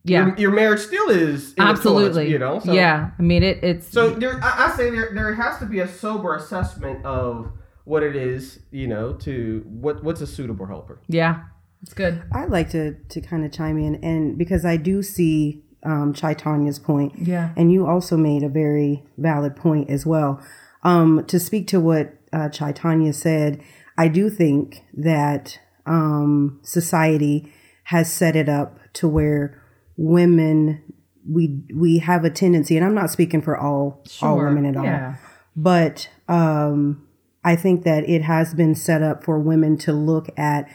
yeah 0.08 0.26
your, 0.26 0.36
your 0.38 0.50
marriage 0.52 0.80
still 0.80 1.08
is 1.10 1.50
in 1.54 1.56
the 1.56 1.62
toilets, 1.64 1.80
absolutely 1.80 2.30
you 2.30 2.38
know. 2.38 2.58
So, 2.60 2.72
yeah 2.72 3.10
i 3.18 3.22
mean 3.22 3.42
it 3.42 3.62
it's 3.62 3.88
So 3.88 4.10
there, 4.10 4.38
I, 4.42 4.66
I 4.72 4.76
say 4.76 4.90
there 4.90 5.10
there 5.14 5.34
has 5.34 5.58
to 5.58 5.66
be 5.66 5.80
a 5.80 5.88
sober 5.88 6.34
assessment 6.36 7.04
of 7.04 7.52
what 7.84 8.02
it 8.02 8.16
is, 8.16 8.58
you 8.72 8.88
know, 8.88 9.12
to 9.26 9.62
what 9.68 10.02
what's 10.02 10.20
a 10.20 10.26
suitable 10.26 10.66
helper. 10.66 11.00
yeah 11.08 11.44
it's 11.82 11.94
good 11.94 12.22
I'd 12.32 12.50
like 12.50 12.70
to 12.70 12.94
to 12.94 13.20
kind 13.20 13.44
of 13.44 13.52
chime 13.52 13.78
in, 13.78 13.96
and 14.04 14.36
because 14.38 14.64
I 14.64 14.76
do 14.76 15.02
see 15.02 15.62
um, 15.84 16.12
Chaitanya's 16.12 16.80
point, 16.80 17.12
Yeah. 17.18 17.50
and 17.56 17.70
you 17.70 17.86
also 17.86 18.16
made 18.16 18.42
a 18.42 18.48
very 18.48 19.04
valid 19.18 19.54
point 19.54 19.88
as 19.88 20.04
well. 20.04 20.40
Um, 20.82 21.24
to 21.26 21.38
speak 21.38 21.68
to 21.68 21.78
what 21.78 22.14
uh, 22.32 22.48
Chaitanya 22.48 23.12
said, 23.12 23.60
I 23.96 24.08
do 24.08 24.28
think 24.30 24.82
that 24.94 25.60
um, 25.84 26.58
society 26.64 27.52
has 27.84 28.12
set 28.12 28.34
it 28.34 28.48
up 28.48 28.78
to 28.94 29.06
where 29.06 29.62
women 29.96 30.82
we 31.28 31.62
we 31.74 31.98
have 31.98 32.24
a 32.24 32.30
tendency, 32.30 32.76
and 32.76 32.84
I'm 32.84 32.94
not 32.94 33.10
speaking 33.10 33.42
for 33.42 33.56
all 33.56 34.04
all 34.22 34.38
women 34.38 34.64
at 34.64 34.76
all, 34.76 34.84
Yeah. 34.84 35.16
but 35.56 36.08
um, 36.28 37.06
I 37.44 37.56
think 37.56 37.84
that 37.84 38.08
it 38.08 38.22
has 38.22 38.54
been 38.54 38.74
set 38.74 39.02
up 39.02 39.24
for 39.24 39.38
women 39.38 39.76
to 39.78 39.92
look 39.92 40.28
at 40.38 40.68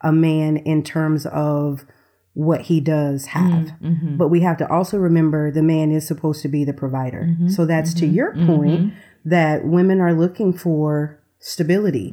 a 0.00 0.12
man 0.12 0.56
in 0.58 0.82
terms 0.82 1.26
of 1.26 1.84
what 2.34 2.62
he 2.62 2.80
does 2.80 3.26
mm-hmm, 3.26 3.50
have. 3.50 3.66
Mm-hmm. 3.80 4.16
But 4.16 4.28
we 4.28 4.40
have 4.40 4.56
to 4.58 4.70
also 4.70 4.96
remember 4.96 5.50
the 5.50 5.62
man 5.62 5.90
is 5.90 6.06
supposed 6.06 6.42
to 6.42 6.48
be 6.48 6.64
the 6.64 6.72
provider. 6.72 7.26
Mm-hmm, 7.30 7.48
so 7.48 7.66
that's 7.66 7.92
to 7.94 8.06
your 8.06 8.34
point 8.46 8.94
that 9.24 9.64
women 9.64 10.00
are 10.00 10.14
looking 10.14 10.52
for 10.52 11.20
stability. 11.40 12.10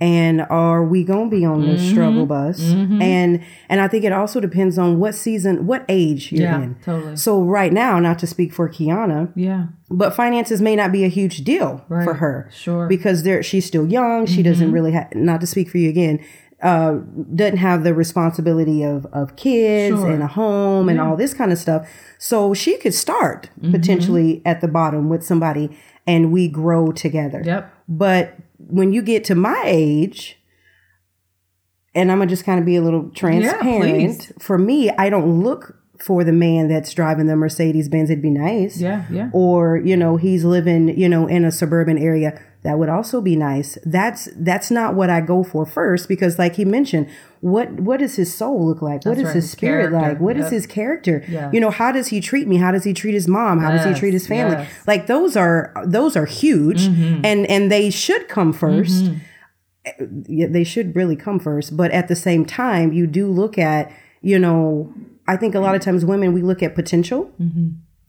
And 0.00 0.42
are 0.48 0.82
we 0.84 1.04
going 1.04 1.30
to 1.30 1.36
be 1.36 1.44
on 1.44 1.60
this 1.62 1.86
struggle 1.90 2.26
bus? 2.26 2.60
And 2.60 3.42
and 3.68 3.80
I 3.80 3.88
think 3.88 4.04
it 4.04 4.12
also 4.12 4.40
depends 4.40 4.78
on 4.78 4.98
what 4.98 5.14
season, 5.14 5.66
what 5.66 5.84
age 5.88 6.32
you're 6.32 6.42
Yeah, 6.48 6.62
in. 6.62 6.76
totally. 6.82 7.16
So 7.16 7.42
right 7.42 7.72
now, 7.72 7.98
not 7.98 8.18
to 8.20 8.26
speak 8.26 8.52
for 8.52 8.68
Kiana, 8.68 9.30
yeah 9.36 9.66
but 9.94 10.14
finances 10.14 10.62
may 10.62 10.74
not 10.74 10.90
be 10.90 11.04
a 11.04 11.08
huge 11.08 11.44
deal 11.44 11.84
for 11.86 12.14
her 12.14 12.48
Sure. 12.50 12.80
Mm-hmm. 12.84 12.88
because 12.88 13.24
there 13.24 13.42
she's 13.42 13.66
still 13.66 13.86
young 13.86 14.24
she 14.24 14.42
doesn't 14.42 14.72
really 14.72 14.92
have 14.92 15.14
not 15.14 15.42
to 15.42 15.46
speak 15.46 15.68
for 15.68 15.76
you 15.76 15.90
again 15.90 16.18
uh 16.62 16.92
doesn't 17.34 17.58
have 17.58 17.84
the 17.84 17.92
responsibility 17.92 18.82
of 18.82 19.04
of 19.12 19.36
kids 19.36 19.94
Sure. 19.98 20.10
and 20.10 20.22
a 20.22 20.26
home 20.28 20.88
and 20.88 20.98
all 20.98 21.14
this 21.14 21.34
kind 21.34 21.52
of 21.52 21.58
stuff 21.58 21.86
so 22.18 22.54
she 22.54 22.78
could 22.78 22.94
start 22.94 23.50
Mm-hmm. 23.60 23.72
potentially 23.72 24.40
at 24.46 24.62
the 24.62 24.68
bottom 24.68 25.10
with 25.10 25.22
somebody 25.22 25.68
and 26.06 26.32
we 26.32 26.48
grow 26.48 26.90
together 26.90 27.42
Yep. 27.44 27.70
but 27.86 28.34
when 28.72 28.92
you 28.92 29.02
get 29.02 29.22
to 29.24 29.34
my 29.34 29.62
age 29.66 30.38
and 31.94 32.10
i'm 32.10 32.18
gonna 32.18 32.28
just 32.28 32.44
kind 32.44 32.58
of 32.58 32.64
be 32.64 32.76
a 32.76 32.82
little 32.82 33.10
transparent 33.10 34.18
please. 34.18 34.32
for 34.38 34.56
me 34.56 34.90
i 34.90 35.10
don't 35.10 35.42
look 35.42 35.76
for 36.02 36.24
the 36.24 36.32
man 36.32 36.66
that's 36.68 36.92
driving 36.92 37.26
the 37.26 37.36
Mercedes 37.36 37.88
Benz, 37.88 38.10
it'd 38.10 38.20
be 38.22 38.30
nice. 38.30 38.80
Yeah, 38.80 39.04
yeah. 39.10 39.30
Or, 39.32 39.76
you 39.76 39.96
know, 39.96 40.16
he's 40.16 40.44
living, 40.44 40.98
you 40.98 41.08
know, 41.08 41.28
in 41.28 41.44
a 41.44 41.52
suburban 41.52 41.96
area. 41.96 42.40
That 42.64 42.78
would 42.78 42.88
also 42.88 43.20
be 43.20 43.34
nice. 43.34 43.76
That's 43.84 44.28
that's 44.36 44.70
not 44.70 44.94
what 44.94 45.10
I 45.10 45.20
go 45.20 45.42
for 45.42 45.66
first 45.66 46.08
because 46.08 46.38
like 46.38 46.54
he 46.56 46.64
mentioned, 46.64 47.08
what 47.40 47.70
what 47.80 47.98
does 47.98 48.14
his 48.16 48.32
soul 48.32 48.66
look 48.66 48.80
like? 48.82 49.04
What 49.04 49.18
is 49.18 49.24
right, 49.24 49.34
his 49.34 49.50
spirit 49.50 49.90
character. 49.90 50.08
like? 50.10 50.20
What 50.20 50.36
is 50.36 50.44
Yep. 50.44 50.52
his 50.52 50.66
character? 50.66 51.24
Yeah. 51.28 51.50
You 51.52 51.58
know, 51.60 51.70
how 51.70 51.90
does 51.90 52.08
he 52.08 52.20
treat 52.20 52.46
me? 52.46 52.58
How 52.58 52.70
does 52.70 52.84
he 52.84 52.94
treat 52.94 53.14
his 53.14 53.26
mom? 53.26 53.58
How 53.58 53.70
does 53.72 53.84
he 53.84 53.94
treat 53.94 54.12
his 54.12 54.28
family? 54.28 54.56
yes. 54.58 54.68
Mm-hmm. 54.68 54.90
Like 54.90 55.06
those 55.08 55.36
are 55.36 55.72
those 55.84 56.16
are 56.16 56.26
huge 56.26 56.82
and 56.84 57.46
and 57.46 57.70
they 57.70 57.90
should 57.90 58.28
come 58.28 58.54
1st 58.54 59.18
yeah, 60.28 60.46
they 60.48 60.64
should 60.64 60.94
really 60.94 61.16
come 61.16 61.38
first. 61.40 61.76
But 61.76 61.90
at 61.90 62.08
the 62.08 62.16
same 62.16 62.44
time, 62.44 62.92
you 62.92 63.06
do 63.06 63.26
look 63.28 63.58
at, 63.58 63.90
you 64.20 64.38
know, 64.38 64.92
I 65.26 65.36
think 65.36 65.54
a 65.54 65.60
lot 65.60 65.74
of 65.74 65.80
times 65.80 66.04
women, 66.04 66.32
we 66.32 66.42
look 66.42 66.62
at 66.62 66.74
potential. 66.74 67.32
Mm-hmm. 67.40 67.68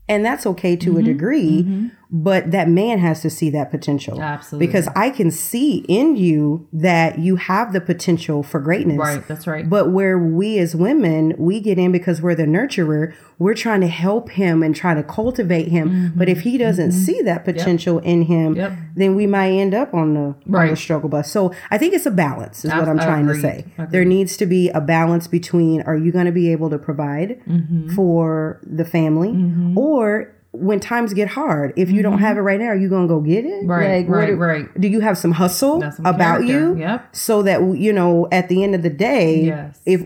And 0.10 0.26
that's 0.26 0.46
okay 0.46 0.76
to 0.76 0.92
a 0.92 0.94
mm-hmm. 0.96 1.06
degree, 1.06 1.64
mm-hmm. 1.64 1.88
But 2.16 2.52
that 2.52 2.70
man 2.70 3.00
has 3.00 3.22
to 3.24 3.30
see 3.30 3.50
that 3.50 3.72
potential. 3.72 4.22
Absolutely. 4.22 4.68
Because 4.68 4.88
I 4.96 5.10
can 5.10 5.32
see 5.32 5.78
in 5.90 6.16
you 6.16 6.68
that 6.72 7.18
you 7.18 7.38
have 7.38 7.74
the 7.74 7.82
potential 7.82 8.44
for 8.44 8.60
greatness. 8.60 9.00
Right, 9.00 9.28
that's 9.28 9.48
right. 9.48 9.68
But 9.68 9.90
where 9.92 10.18
we 10.20 10.60
as 10.60 10.76
women, 10.76 11.34
we 11.40 11.60
get 11.60 11.80
in 11.80 11.92
because 11.92 12.22
we're 12.22 12.36
the 12.36 12.44
nurturer, 12.46 13.16
we're 13.40 13.56
trying 13.56 13.82
to 13.82 13.88
help 13.88 14.30
him 14.30 14.62
and 14.62 14.76
try 14.76 14.94
to 14.94 15.02
cultivate 15.02 15.70
him. 15.70 16.14
But 16.16 16.30
if 16.30 16.42
he 16.42 16.60
doesn't 16.60 16.92
see 16.92 17.20
that 17.24 17.44
potential 17.44 17.98
in 18.00 18.22
him, 18.24 18.44
Mm-hmm. 18.54 18.60
Yep. 18.60 18.74
then 18.96 19.16
we 19.16 19.26
might 19.26 19.52
end 19.52 19.74
up 19.74 19.94
on 19.94 20.14
the, 20.14 20.36
on 20.56 20.68
the 20.68 20.76
struggle 20.76 21.10
bus. 21.10 21.32
So 21.32 21.52
I 21.72 21.78
think 21.80 21.94
it's 21.96 22.06
a 22.06 22.12
balance, 22.12 22.64
is 22.64 22.72
what 22.72 22.88
I'm 22.88 23.00
trying 23.00 23.26
to 23.28 23.36
say. 23.40 23.66
There 23.90 24.06
needs 24.06 24.38
to 24.38 24.46
be 24.46 24.70
a 24.70 24.82
balance 24.82 25.28
between 25.28 25.82
are 25.84 25.98
you 25.98 26.12
going 26.12 26.26
to 26.26 26.32
be 26.32 26.52
able 26.52 26.70
to 26.70 26.78
provide 26.78 27.42
Mm-hmm. 27.48 27.96
for 27.96 28.60
the 28.64 28.86
family 28.86 29.74
or 29.76 30.36
when 30.56 30.80
times 30.80 31.14
get 31.14 31.28
hard, 31.30 31.74
if 31.76 31.90
you 31.92 32.02
don't 32.04 32.20
have 32.20 32.38
it 32.38 32.42
right 32.42 32.60
now, 32.60 32.68
are 32.68 32.76
you 32.76 32.88
gonna 32.90 33.08
go 33.08 33.20
get 33.20 33.44
it? 33.46 33.64
Mm-hmm. 33.64 33.68
Right, 33.72 34.08
what 34.08 34.16
right, 34.18 34.28
do- 34.28 34.36
right. 34.36 34.82
Do 34.82 34.88
you 34.88 35.00
have 35.02 35.18
some 35.18 35.32
hustle 35.32 35.82
some 35.92 36.06
about 36.06 36.46
you? 36.46 36.76
yep. 36.78 37.16
So 37.16 37.42
that 37.42 37.60
you 37.76 37.92
know, 37.92 38.28
at 38.32 38.50
the 38.50 38.64
end 38.64 38.76
of 38.76 38.84
the 38.84 38.90
day, 38.90 39.46
Yes. 39.46 39.80
if 39.86 40.06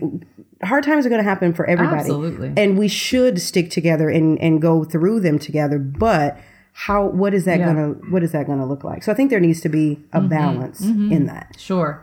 hard 0.62 0.84
times 0.84 1.04
are 1.06 1.10
gonna 1.10 1.22
happen 1.22 1.52
for 1.52 1.66
everybody, 1.66 2.00
Absolutely. 2.00 2.52
and 2.56 2.78
we 2.78 2.88
should 2.88 3.40
stick 3.40 3.70
together 3.70 4.08
and 4.08 4.38
and 4.40 4.60
go 4.62 4.84
through 4.84 5.20
them 5.20 5.38
together. 5.38 5.78
But 5.78 6.38
how? 6.72 7.06
What 7.08 7.34
is 7.34 7.44
that 7.44 7.58
Yeah. 7.58 7.66
gonna? 7.66 7.88
What 8.10 8.22
is 8.22 8.32
that 8.32 8.46
gonna 8.46 8.66
look 8.66 8.84
like? 8.84 9.02
So 9.04 9.12
I 9.12 9.14
think 9.14 9.28
there 9.30 9.40
needs 9.40 9.60
to 9.60 9.68
be 9.68 9.98
a 10.12 10.18
Mm-hmm. 10.20 10.28
balance 10.28 10.80
in 10.80 11.26
that. 11.26 11.56
Sure. 11.58 12.00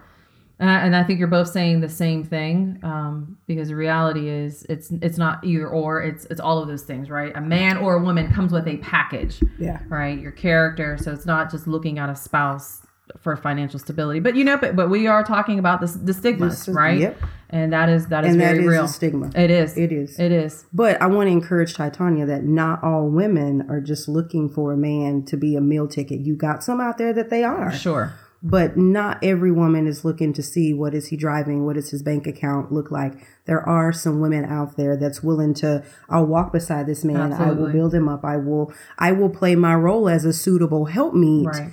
And 0.57 0.69
I, 0.69 0.79
and 0.85 0.95
I 0.95 1.03
think 1.03 1.19
you're 1.19 1.27
both 1.27 1.49
saying 1.49 1.81
the 1.81 1.89
same 1.89 2.23
thing 2.23 2.79
um, 2.81 3.37
because 3.45 3.67
the 3.67 3.75
reality 3.75 4.29
is 4.29 4.63
it's 4.69 4.89
it's 5.01 5.17
not 5.17 5.43
either 5.43 5.67
or 5.67 6.01
it's 6.01 6.23
it's 6.25 6.39
all 6.39 6.59
of 6.61 6.69
those 6.69 6.83
things 6.83 7.09
right 7.09 7.35
a 7.35 7.41
man 7.41 7.75
or 7.77 7.95
a 7.95 8.01
woman 8.01 8.31
comes 8.31 8.53
with 8.53 8.65
a 8.67 8.77
package 8.77 9.41
Yeah. 9.59 9.79
right 9.89 10.17
your 10.17 10.31
character 10.31 10.97
so 10.97 11.11
it's 11.11 11.25
not 11.25 11.51
just 11.51 11.67
looking 11.67 11.99
at 11.99 12.09
a 12.09 12.15
spouse 12.15 12.81
for 13.19 13.35
financial 13.35 13.79
stability 13.79 14.21
but 14.21 14.35
you 14.37 14.45
know 14.45 14.55
but, 14.57 14.77
but 14.77 14.89
we 14.89 15.07
are 15.07 15.23
talking 15.25 15.59
about 15.59 15.81
this 15.81 15.93
the 15.93 16.13
stigmas 16.13 16.53
This 16.59 16.67
is- 16.69 16.73
right 16.73 16.99
yep. 16.99 17.21
and 17.49 17.73
that 17.73 17.89
is 17.89 18.07
that 18.07 18.23
is 18.23 18.31
And 18.31 18.39
very 18.41 18.59
is 18.59 18.65
real 18.65 18.87
stigma. 18.87 19.31
it 19.35 19.51
is 19.51 19.77
It 19.77 19.91
is. 19.91 20.17
it 20.17 20.31
is 20.31 20.65
But 20.71 21.01
I 21.01 21.07
want 21.07 21.27
to 21.27 21.31
encourage 21.31 21.75
Chaitanya 21.75 22.25
that 22.27 22.45
not 22.45 22.81
all 22.81 23.09
women 23.09 23.67
are 23.69 23.81
just 23.81 24.07
looking 24.07 24.47
for 24.49 24.71
a 24.71 24.77
man 24.77 25.23
to 25.25 25.35
be 25.37 25.57
a 25.57 25.61
meal 25.61 25.87
ticket. 25.87 26.21
You 26.21 26.35
got 26.37 26.63
some 26.63 26.79
out 26.79 26.97
there 26.97 27.11
that 27.11 27.29
they 27.29 27.43
are. 27.43 27.73
sure 27.73 28.13
But 28.47 28.77
not 28.77 29.17
every 29.23 29.51
woman 29.51 29.87
is 29.87 30.05
looking 30.05 30.31
to 30.33 30.43
see 30.43 30.71
what 30.71 30.93
is 30.93 31.07
he 31.07 31.17
driving, 31.17 31.65
what 31.65 31.75
does 31.75 31.89
his 31.89 32.03
bank 32.03 32.27
account 32.27 32.71
look 32.71 32.91
like. 32.91 33.13
There 33.45 33.67
are 33.67 33.91
some 33.91 34.21
women 34.21 34.45
out 34.45 34.77
there 34.77 34.95
that's 34.95 35.23
willing 35.23 35.55
to 35.55 35.83
I'll 36.09 36.27
walk 36.27 36.53
beside 36.53 36.85
this 36.85 37.03
man, 37.03 37.33
I 37.33 37.51
will 37.51 37.71
build 37.71 37.95
him 37.95 38.07
up, 38.07 38.23
I 38.23 38.37
will 38.37 38.71
I 38.99 39.13
will 39.13 39.29
play 39.29 39.55
my 39.55 39.73
role 39.73 40.07
as 40.07 40.25
a 40.25 40.33
suitable 40.33 40.85
helpmeet. 40.85 41.47
right 41.47 41.71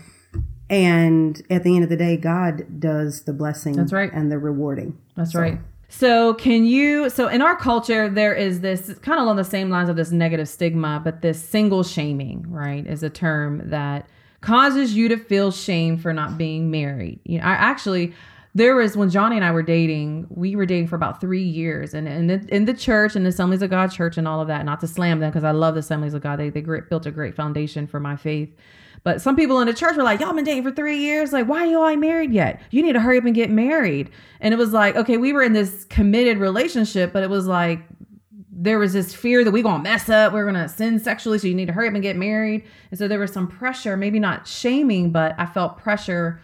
And 0.71 1.43
at 1.51 1.63
the 1.63 1.75
end 1.75 1.85
of 1.85 1.91
the 1.91 1.97
day, 1.99 2.17
God 2.17 2.81
does 2.81 3.25
the 3.25 3.35
blessing 3.35 3.75
That's 3.77 3.93
right. 3.93 4.11
and 4.11 4.33
the 4.33 4.39
rewarding. 4.39 4.99
That's 5.15 5.35
right. 5.35 5.61
So, 5.91 6.33
can 6.33 6.65
you? 6.65 7.11
So, 7.11 7.29
in 7.29 7.43
our 7.43 7.55
culture, 7.55 8.09
there 8.09 8.35
is 8.35 8.63
this 8.63 8.99
kind 9.03 9.19
of 9.19 9.25
along 9.25 9.37
the 9.37 9.45
same 9.45 9.69
lines 9.69 9.91
of 9.91 9.97
this 9.97 10.11
negative 10.11 10.49
stigma, 10.49 11.03
but 11.05 11.21
this 11.21 11.47
single 11.47 11.83
shaming, 11.83 12.47
right, 12.49 12.87
is 12.87 13.03
a 13.03 13.11
term 13.11 13.69
that 13.69 14.09
causes 14.43 14.95
you 14.95 15.09
to 15.09 15.17
feel 15.17 15.51
shame 15.51 15.97
for 15.97 16.13
not 16.13 16.37
being 16.37 16.71
married. 16.71 17.21
You 17.25 17.39
know, 17.39 17.45
I 17.45 17.53
actually, 17.53 18.13
there 18.55 18.75
was 18.77 18.97
when 18.97 19.09
Johnny 19.09 19.37
and 19.37 19.45
I 19.45 19.53
were 19.53 19.63
dating, 19.63 20.27
we 20.29 20.55
were 20.55 20.67
dating 20.67 20.89
for 20.89 20.97
about 20.97 21.21
three 21.21 21.43
years, 21.43 21.95
and 21.95 22.07
in 22.07 22.27
the, 22.27 22.45
in 22.55 22.67
the 22.67 22.75
church 22.75 23.17
and 23.17 23.25
the 23.25 23.31
Assemblies 23.31 23.63
of 23.63 23.71
God 23.71 23.91
church 23.91 24.19
and 24.19 24.29
all 24.29 24.41
of 24.41 24.49
that. 24.49 24.65
Not 24.67 24.81
to 24.81 24.87
slam 24.87 25.21
them 25.21 25.31
because 25.31 25.45
I 25.45 25.53
love 25.53 25.75
the 25.75 25.81
Assemblies 25.81 26.13
of 26.13 26.23
God; 26.23 26.39
they 26.39 26.51
they 26.51 26.61
great, 26.61 26.91
built 26.91 27.07
a 27.07 27.11
great 27.11 27.35
foundation 27.35 27.87
for 27.87 27.99
my 27.99 28.17
faith. 28.17 28.55
But 29.05 29.21
some 29.21 29.35
people 29.35 29.61
in 29.61 29.67
the 29.67 29.75
church 29.75 29.97
were 29.97 30.03
like, 30.03 30.21
Y'all 30.21 30.33
been 30.33 30.45
dating 30.45 30.63
for 30.63 30.71
three 30.71 30.99
years. 30.99 31.33
Like, 31.33 31.49
why 31.49 31.63
are 31.63 31.67
you 31.67 31.81
all 31.81 31.97
married 31.97 32.33
yet? 32.33 32.61
You 32.71 32.83
need 32.83 32.93
to 32.93 33.01
hurry 33.01 33.19
up 33.19 33.25
and 33.25 33.35
get 33.35 33.51
married. 33.51 34.11
And 34.41 34.55
it 34.55 34.57
was 34.57 34.73
like, 34.73 34.95
okay, 34.97 35.17
we 35.17 35.33
were 35.33 35.43
in 35.43 35.55
this 35.55 35.85
committed 35.85 36.39
relationship, 36.39 37.13
but 37.13 37.23
it 37.23 37.31
was 37.31 37.47
like 37.47 37.81
there 38.63 38.79
was 38.79 38.93
this 38.93 39.13
fear 39.13 39.43
that 39.43 39.51
we 39.51 39.61
gonna 39.61 39.83
mess 39.83 40.09
up, 40.09 40.33
we're 40.33 40.45
gonna 40.45 40.69
sin 40.69 41.01
sexually, 41.01 41.37
so 41.37 41.49
you 41.49 41.55
need 41.55 41.67
to 41.67 41.73
hurry 41.73 41.89
up 41.89 41.95
and 41.95 42.03
get 42.03 42.15
married. 42.15 42.63
And 42.93 42.99
so 42.99 43.09
there 43.09 43.19
was 43.19 43.33
some 43.33 43.49
pressure, 43.49 43.97
maybe 43.97 44.21
not 44.21 44.47
shaming, 44.47 45.11
but 45.11 45.35
I 45.37 45.47
felt 45.47 45.79
pressure 45.79 46.41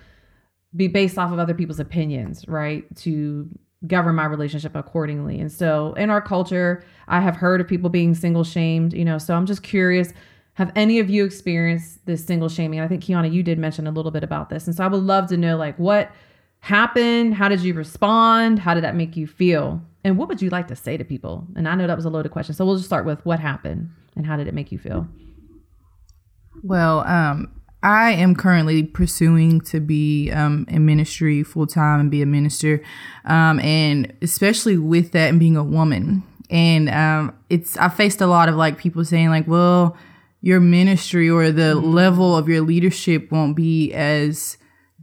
be 0.75 0.89
based 0.89 1.17
off 1.17 1.31
of 1.31 1.39
other 1.39 1.55
people's 1.55 1.79
opinions, 1.79 2.45
right? 2.49 2.85
To 2.97 3.49
govern 3.87 4.17
my 4.17 4.25
relationship 4.25 4.75
accordingly. 4.75 5.39
And 5.39 5.51
so 5.51 5.95
in 5.95 6.11
our 6.11 6.21
culture, 6.21 6.83
I 7.07 7.21
have 7.21 7.37
heard 7.37 7.61
of 7.61 7.69
people 7.69 7.89
being 7.89 8.17
single 8.17 8.43
shamed, 8.43 8.95
you 8.95 9.05
know, 9.05 9.19
so 9.19 9.35
I'm 9.35 9.47
just 9.47 9.63
curious. 9.63 10.13
Have 10.55 10.73
any 10.75 10.99
of 10.99 11.09
you 11.09 11.25
experienced 11.25 12.05
this 12.05 12.25
single 12.25 12.49
shaming? 12.49 12.81
I 12.81 12.89
think 12.89 13.05
Kiana, 13.05 13.33
you 13.33 13.45
did 13.45 13.61
mention 13.61 13.87
a 13.87 13.93
little 13.93 14.11
bit 14.11 14.25
about 14.25 14.51
this. 14.51 14.67
And 14.67 14.75
so 14.75 14.83
I 14.83 14.89
would 14.89 15.05
love 15.05 15.29
to 15.29 15.37
know 15.37 15.57
like 15.57 15.79
what 15.79 16.11
happened? 16.59 17.35
How 17.35 17.49
did 17.49 17.61
you 17.61 17.75
respond? 17.75 18.59
How 18.59 18.75
did 18.75 18.83
that 18.83 18.97
make 18.97 19.17
you 19.17 19.29
feel? 19.29 19.81
And 20.05 20.17
what 20.17 20.29
would 20.29 20.41
you 20.41 20.51
like 20.51 20.69
to 20.69 20.77
say 20.77 20.97
to 20.97 21.05
people? 21.05 21.47
And 21.57 21.69
I 21.69 21.75
know 21.75 21.87
that 21.87 21.97
was 21.97 22.05
a 22.05 22.11
loaded 22.11 22.31
question. 22.31 22.55
So 22.55 22.65
we'll 22.65 22.77
just 22.77 22.87
start 22.87 23.05
with 23.05 23.25
what 23.27 23.41
happened 23.41 23.91
and 24.17 24.27
how 24.27 24.37
did 24.37 24.47
it 24.47 24.55
make 24.55 24.71
you 24.73 24.79
feel? 24.79 25.09
Well, 26.63 27.01
um, 27.01 27.59
I 27.83 28.13
am 28.13 28.35
currently 28.35 28.83
pursuing 28.83 29.61
to 29.63 29.81
be 29.81 30.31
um, 30.33 30.67
in 30.69 30.85
ministry 30.85 31.43
full 31.45 31.67
time 31.67 32.01
and 32.01 32.11
be 32.11 32.23
a 32.23 32.27
minister, 32.27 32.83
um, 33.25 33.61
and 33.61 34.13
especially 34.21 34.77
with 34.77 35.13
that 35.13 35.29
and 35.29 35.39
being 35.39 35.57
a 35.57 35.63
woman. 35.63 36.25
And 36.51 36.89
um, 36.89 37.37
it's 37.51 37.77
I 37.77 37.89
faced 37.89 38.21
a 38.21 38.27
lot 38.27 38.49
of 38.49 38.57
like 38.57 38.79
people 38.79 39.05
saying 39.05 39.31
like, 39.31 39.47
well, 39.47 39.97
your 40.41 40.61
ministry 40.61 41.31
or 41.31 41.53
the 41.53 41.75
level 41.77 42.37
of 42.37 42.49
your 42.49 42.63
leadership 42.63 43.31
won't 43.31 43.55
be 43.55 43.93
as 43.93 44.58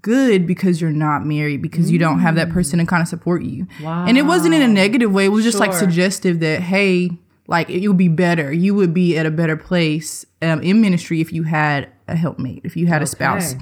good 0.06 0.46
because 0.46 0.80
you're 0.80 0.92
not 0.92 1.26
married 1.26 1.64
because 1.64 1.90
you 1.90 1.98
don't 1.98 2.20
have 2.20 2.36
that 2.36 2.52
person 2.52 2.78
to 2.78 2.86
kind 2.86 3.02
of 3.02 3.08
support 3.08 3.42
you. 3.42 3.66
Wow. 3.82 4.06
And 4.06 4.20
it 4.20 4.22
wasn't 4.22 4.54
in 4.54 4.62
a 4.62 4.68
negative 4.68 5.12
way. 5.12 5.26
It 5.26 5.30
was 5.30 5.44
just 5.44 5.60
like 5.60 5.74
suggestive 5.74 6.42
that 6.42 6.62
hey, 6.62 7.10
like 7.48 7.72
it 7.72 7.88
would 7.88 7.98
be 7.98 8.08
better. 8.08 8.54
You 8.54 8.76
would 8.76 8.94
be 8.94 9.18
at 9.18 9.26
a 9.26 9.32
better 9.32 9.58
place 9.58 10.24
um, 10.44 10.62
in 10.62 10.80
ministry 10.80 11.22
if 11.22 11.34
you 11.34 11.42
had 11.42 11.90
a 12.08 12.16
helpmate, 12.16 12.62
if 12.64 12.78
you 12.78 12.86
had 12.86 13.02
a 13.02 13.08
spouse. 13.08 13.56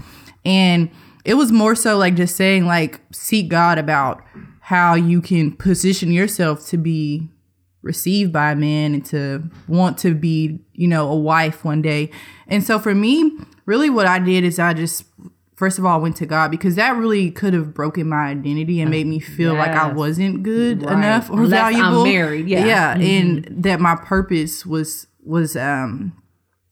And 0.44 0.92
it 1.24 1.36
was 1.36 1.54
more 1.54 1.76
so 1.76 1.98
like 1.98 2.16
just 2.16 2.36
saying 2.36 2.66
like 2.66 3.00
seek 3.14 3.48
God 3.48 3.78
about 3.78 4.22
how 4.60 4.96
you 4.96 5.22
can 5.22 5.54
position 5.54 6.12
yourself 6.12 6.68
to 6.68 6.78
be 6.78 7.30
received 7.84 8.34
by 8.34 8.52
a 8.52 8.56
man 8.56 8.96
and 8.96 9.06
to 9.06 9.50
want 9.70 9.98
to 10.00 10.14
be, 10.14 10.60
you 10.74 10.90
know, 10.90 11.10
a 11.10 11.16
wife 11.16 11.64
one 11.64 11.82
day. 11.82 12.12
And 12.50 12.66
so 12.66 12.80
for 12.80 12.94
me, 12.94 13.32
really 13.66 13.90
what 13.90 14.08
I 14.08 14.20
did 14.20 14.44
is 14.44 14.60
I 14.60 14.74
just 14.74 15.06
first 15.64 15.80
of 15.80 15.86
all 15.86 16.02
went 16.02 16.16
to 16.18 16.26
God 16.26 16.52
because 16.52 16.76
that 16.76 16.92
really 16.98 17.32
could 17.32 17.54
have 17.54 17.74
broken 17.74 18.10
my 18.10 18.26
identity 18.36 18.82
and 18.82 18.92
made 18.92 19.08
me 19.08 19.20
feel 19.20 19.54
like 19.54 19.72
I 19.72 19.88
wasn't 19.94 20.44
good 20.44 20.84
Right. 20.84 20.94
enough 20.98 21.30
or 21.30 21.40
Unless 21.44 21.62
I'm 21.68 21.74
valuable. 21.74 22.04
married, 22.04 22.48
yeah. 22.50 22.66
Yeah, 22.66 22.96
Mhm. 22.98 23.04
and 23.50 23.64
that 23.64 23.80
my 23.80 23.96
purpose 23.96 24.66
was 24.66 25.08
was 25.26 25.56
um 25.56 26.12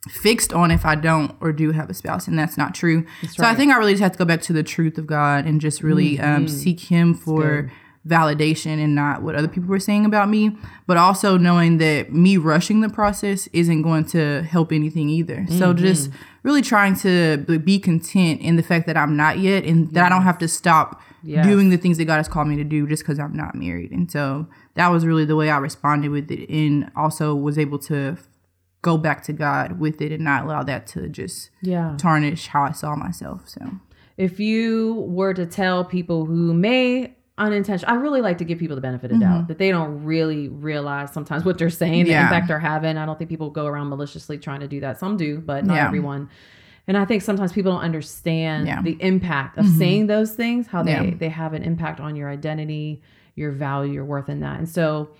fixed 0.10 0.52
on 0.52 0.72
if 0.72 0.84
I 0.86 0.96
don't 0.96 1.32
or 1.40 1.54
do 1.54 1.72
have 1.72 1.90
a 1.90 1.94
spouse, 1.94 2.28
and 2.28 2.38
that's 2.38 2.58
not 2.58 2.74
true. 2.76 3.06
so 3.30 3.46
I 3.46 3.54
think 3.56 3.72
I 3.72 3.78
really 3.78 3.94
just 3.94 4.04
have 4.04 4.12
to 4.14 4.18
go 4.18 4.26
back 4.26 4.42
to 4.44 4.54
the 4.54 4.64
truth 4.64 4.98
of 4.98 5.06
God 5.08 5.46
and 5.46 5.62
just 5.62 5.84
really 5.84 6.20
um, 6.20 6.46
Mm-hmm. 6.46 6.48
seek 6.48 6.80
Him 6.82 7.14
for 7.14 7.72
validation 8.08 8.84
and 8.84 8.96
not 8.96 9.22
what 9.22 9.36
other 9.36 9.48
people 9.48 9.70
were 9.70 9.80
saying 9.80 10.06
about 10.06 10.28
me, 10.30 10.56
but 10.88 10.98
also 10.98 11.38
knowing 11.38 11.78
that 11.78 12.12
me 12.12 12.36
rushing 12.38 12.82
the 12.82 12.90
process 12.90 13.48
isn't 13.54 13.84
going 13.84 14.06
to 14.06 14.42
help 14.44 14.72
anything 14.72 15.08
either. 15.10 15.46
So 15.50 15.72
Mm-hmm. 15.74 15.84
just 15.84 16.10
really 16.44 16.62
trying 16.64 16.96
to 16.98 17.38
be 17.64 17.78
content 17.80 18.42
in 18.42 18.56
the 18.56 18.64
fact 18.64 18.88
that 18.88 18.98
I'm 18.98 19.16
not 19.16 19.38
yet 19.40 19.64
and 19.66 19.92
that 19.92 20.04
I 20.04 20.10
don't 20.10 20.24
have 20.24 20.40
to 20.40 20.48
stop 20.48 21.02
Yes. 21.24 21.46
doing 21.46 21.70
the 21.70 21.78
things 21.78 22.00
that 22.00 22.06
God 22.06 22.18
has 22.18 22.28
called 22.28 22.48
me 22.48 22.56
to 22.56 22.64
do 22.64 22.88
just 22.88 23.04
because 23.04 23.20
I'm 23.20 23.36
not 23.38 23.54
married. 23.54 23.92
And 23.92 24.10
so 24.10 24.48
that 24.74 24.88
was 24.88 25.06
really 25.06 25.24
the 25.24 25.36
way 25.36 25.52
I 25.52 25.58
responded 25.60 26.10
with 26.10 26.32
it 26.32 26.50
and 26.50 26.90
also 26.96 27.36
was 27.36 27.60
able 27.60 27.78
to 27.80 28.18
go 28.82 28.98
back 28.98 29.22
to 29.26 29.34
God 29.34 29.80
with 29.80 30.02
it 30.02 30.12
and 30.12 30.24
not 30.24 30.46
allow 30.46 30.64
that 30.64 30.88
to 30.88 31.08
just 31.08 31.52
Yeah. 31.62 31.94
tarnish 32.00 32.48
how 32.48 32.64
I 32.64 32.72
saw 32.72 32.96
myself. 32.96 33.48
So 33.48 33.62
If 34.18 34.40
you 34.40 35.06
were 35.08 35.36
to 35.36 35.46
tell 35.46 35.86
people 35.86 36.26
who 36.26 36.56
may 36.56 37.14
unintentional. 37.42 37.92
I 37.92 37.96
really 37.96 38.22
like 38.22 38.38
to 38.38 38.46
give 38.46 38.60
people 38.60 38.76
the 38.76 38.82
benefit 38.82 39.12
of 39.12 39.18
mm-hmm. 39.18 39.30
doubt 39.30 39.48
that 39.48 39.58
they 39.58 39.72
don't 39.72 40.04
really 40.06 40.48
realize 40.48 41.12
sometimes 41.12 41.44
what 41.44 41.58
they're 41.58 41.70
saying, 41.70 42.06
the 42.06 42.12
impact 42.12 42.48
they're 42.48 42.60
having. 42.60 42.98
I 42.98 43.06
don't 43.06 43.18
think 43.18 43.30
people 43.30 43.50
go 43.50 43.66
around 43.66 43.90
maliciously 43.90 44.38
trying 44.38 44.62
to 44.62 44.68
do 44.68 44.80
that. 44.82 45.00
Some 45.00 45.18
do, 45.18 45.40
but 45.40 45.66
not 45.66 45.76
yeah. 45.76 45.88
everyone. 45.88 46.30
And 46.88 46.98
I 46.98 47.06
think 47.06 47.22
sometimes 47.22 47.52
people 47.52 47.72
don't 47.72 47.82
understand 47.82 48.68
yeah. 48.68 48.82
the 48.82 48.98
impact 49.02 49.58
of 49.58 49.66
mm-hmm. 49.66 49.78
saying 49.78 50.08
those 50.08 50.34
things, 50.34 50.68
how 50.68 50.84
they, 50.84 51.12
they 51.12 51.30
have 51.30 51.54
an 51.54 51.64
impact 51.64 52.00
on 52.00 52.16
your 52.16 52.30
identity, 52.30 53.02
your 53.36 53.52
value, 53.52 53.94
your 53.94 54.06
worth 54.06 54.30
in 54.30 54.40
that. 54.42 54.60
And 54.60 54.70
so 54.70 55.12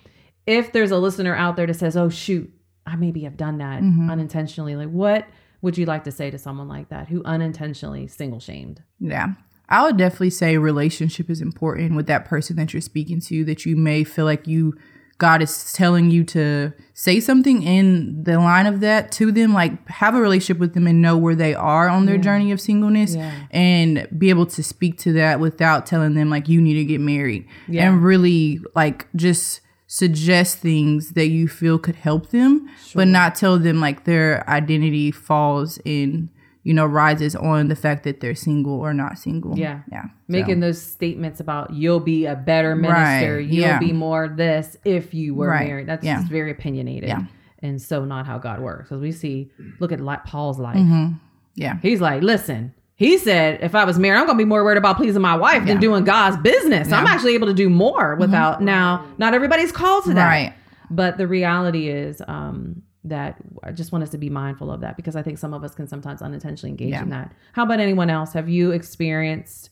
if 0.46 0.72
there's 0.72 0.90
a 0.90 0.98
listener 0.98 1.34
out 1.34 1.56
there 1.56 1.66
that 1.66 1.74
says, 1.74 1.96
oh, 1.96 2.08
shoot, 2.08 2.52
I 2.86 2.96
maybe 2.96 3.22
have 3.22 3.36
done 3.36 3.58
that 3.58 3.82
mm-hmm. 3.82 4.10
unintentionally, 4.10 4.76
like 4.76 4.88
what 4.88 5.26
would 5.62 5.78
you 5.78 5.86
like 5.86 6.04
to 6.04 6.12
say 6.12 6.30
to 6.30 6.38
someone 6.38 6.68
like 6.68 6.88
that 6.88 7.08
who 7.08 7.22
unintentionally 7.24 8.08
single 8.08 8.40
shamed? 8.40 8.82
Yeah. 8.98 9.28
I 9.72 9.82
would 9.84 9.96
definitely 9.96 10.30
say 10.30 10.58
relationship 10.58 11.30
is 11.30 11.40
important 11.40 11.96
with 11.96 12.06
that 12.06 12.26
person 12.26 12.56
that 12.56 12.74
you're 12.74 12.82
speaking 12.82 13.20
to 13.22 13.44
that 13.46 13.64
you 13.64 13.74
may 13.74 14.04
feel 14.04 14.26
like 14.26 14.46
you 14.46 14.74
God 15.16 15.40
is 15.40 15.72
telling 15.72 16.10
you 16.10 16.24
to 16.24 16.72
say 16.94 17.20
something 17.20 17.62
in 17.62 18.24
the 18.24 18.38
line 18.38 18.66
of 18.66 18.80
that 18.80 19.12
to 19.12 19.30
them, 19.30 19.54
like 19.54 19.88
have 19.88 20.14
a 20.14 20.20
relationship 20.20 20.58
with 20.58 20.74
them 20.74 20.86
and 20.86 21.00
know 21.00 21.16
where 21.16 21.36
they 21.36 21.54
are 21.54 21.88
on 21.88 22.06
their 22.06 22.16
yeah. 22.16 22.22
journey 22.22 22.52
of 22.52 22.60
singleness 22.60 23.14
yeah. 23.14 23.32
and 23.50 24.08
be 24.18 24.30
able 24.30 24.46
to 24.46 24.62
speak 24.62 24.98
to 24.98 25.12
that 25.12 25.38
without 25.38 25.86
telling 25.86 26.14
them 26.14 26.28
like 26.28 26.48
you 26.48 26.60
need 26.60 26.74
to 26.74 26.84
get 26.84 27.00
married 27.00 27.46
yeah. 27.68 27.88
and 27.88 28.02
really 28.02 28.60
like 28.74 29.06
just 29.14 29.60
suggest 29.86 30.58
things 30.58 31.12
that 31.12 31.28
you 31.28 31.46
feel 31.46 31.78
could 31.78 31.96
help 31.96 32.30
them, 32.30 32.68
sure. 32.84 33.00
but 33.00 33.08
not 33.08 33.34
tell 33.34 33.58
them 33.58 33.80
like 33.80 34.04
their 34.04 34.48
identity 34.50 35.10
falls 35.10 35.78
in 35.84 36.28
you 36.64 36.72
know, 36.72 36.86
rises 36.86 37.34
on 37.34 37.68
the 37.68 37.74
fact 37.74 38.04
that 38.04 38.20
they're 38.20 38.34
single 38.34 38.74
or 38.74 38.94
not 38.94 39.18
single. 39.18 39.58
Yeah. 39.58 39.80
Yeah. 39.90 40.04
Making 40.28 40.56
so. 40.56 40.60
those 40.60 40.80
statements 40.80 41.40
about 41.40 41.72
you'll 41.72 42.00
be 42.00 42.26
a 42.26 42.36
better 42.36 42.76
minister, 42.76 43.36
right. 43.36 43.46
you'll 43.46 43.66
yeah. 43.66 43.78
be 43.80 43.92
more 43.92 44.28
this 44.28 44.76
if 44.84 45.12
you 45.12 45.34
were 45.34 45.48
right. 45.48 45.66
married. 45.66 45.88
That's 45.88 46.04
yeah. 46.04 46.22
very 46.28 46.52
opinionated. 46.52 47.08
Yeah. 47.08 47.24
And 47.58 47.82
so 47.82 48.04
not 48.04 48.26
how 48.26 48.38
God 48.38 48.60
works. 48.60 48.88
Because 48.88 49.00
we 49.00 49.12
see, 49.12 49.50
look 49.80 49.92
at 49.92 50.00
Paul's 50.24 50.58
life. 50.58 50.76
Mm-hmm. 50.76 51.14
Yeah. 51.54 51.78
He's 51.82 52.00
like, 52.00 52.22
listen, 52.22 52.74
he 52.94 53.18
said, 53.18 53.58
if 53.60 53.74
I 53.74 53.84
was 53.84 53.98
married, 53.98 54.20
I'm 54.20 54.26
going 54.26 54.38
to 54.38 54.44
be 54.44 54.48
more 54.48 54.62
worried 54.62 54.78
about 54.78 54.96
pleasing 54.96 55.22
my 55.22 55.34
wife 55.34 55.66
than 55.66 55.80
doing 55.80 56.04
God's 56.04 56.36
business. 56.36 56.92
I'm 56.92 57.06
actually 57.06 57.34
able 57.34 57.48
to 57.48 57.54
do 57.54 57.68
more 57.68 58.14
without, 58.14 58.56
mm-hmm. 58.56 58.66
now, 58.66 59.06
not 59.18 59.34
everybody's 59.34 59.72
called 59.72 60.04
to 60.04 60.14
that. 60.14 60.28
Right. 60.28 60.54
But 60.90 61.18
the 61.18 61.26
reality 61.26 61.88
is, 61.88 62.22
um, 62.28 62.82
that 63.04 63.36
I 63.62 63.72
just 63.72 63.92
want 63.92 64.04
us 64.04 64.10
to 64.10 64.18
be 64.18 64.30
mindful 64.30 64.70
of 64.70 64.80
that 64.80 64.96
because 64.96 65.16
I 65.16 65.22
think 65.22 65.38
some 65.38 65.52
of 65.52 65.64
us 65.64 65.74
can 65.74 65.88
sometimes 65.88 66.22
unintentionally 66.22 66.70
engage 66.70 66.90
yeah. 66.90 67.02
in 67.02 67.10
that. 67.10 67.32
How 67.52 67.64
about 67.64 67.80
anyone 67.80 68.10
else? 68.10 68.32
Have 68.32 68.48
you 68.48 68.70
experienced 68.70 69.70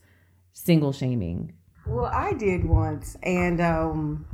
single 0.53 0.91
shaming? 0.91 1.53
Well, 1.87 2.05
I 2.05 2.33
did 2.33 2.65
once, 2.65 3.17
and 3.23 3.59
um, 3.59 4.25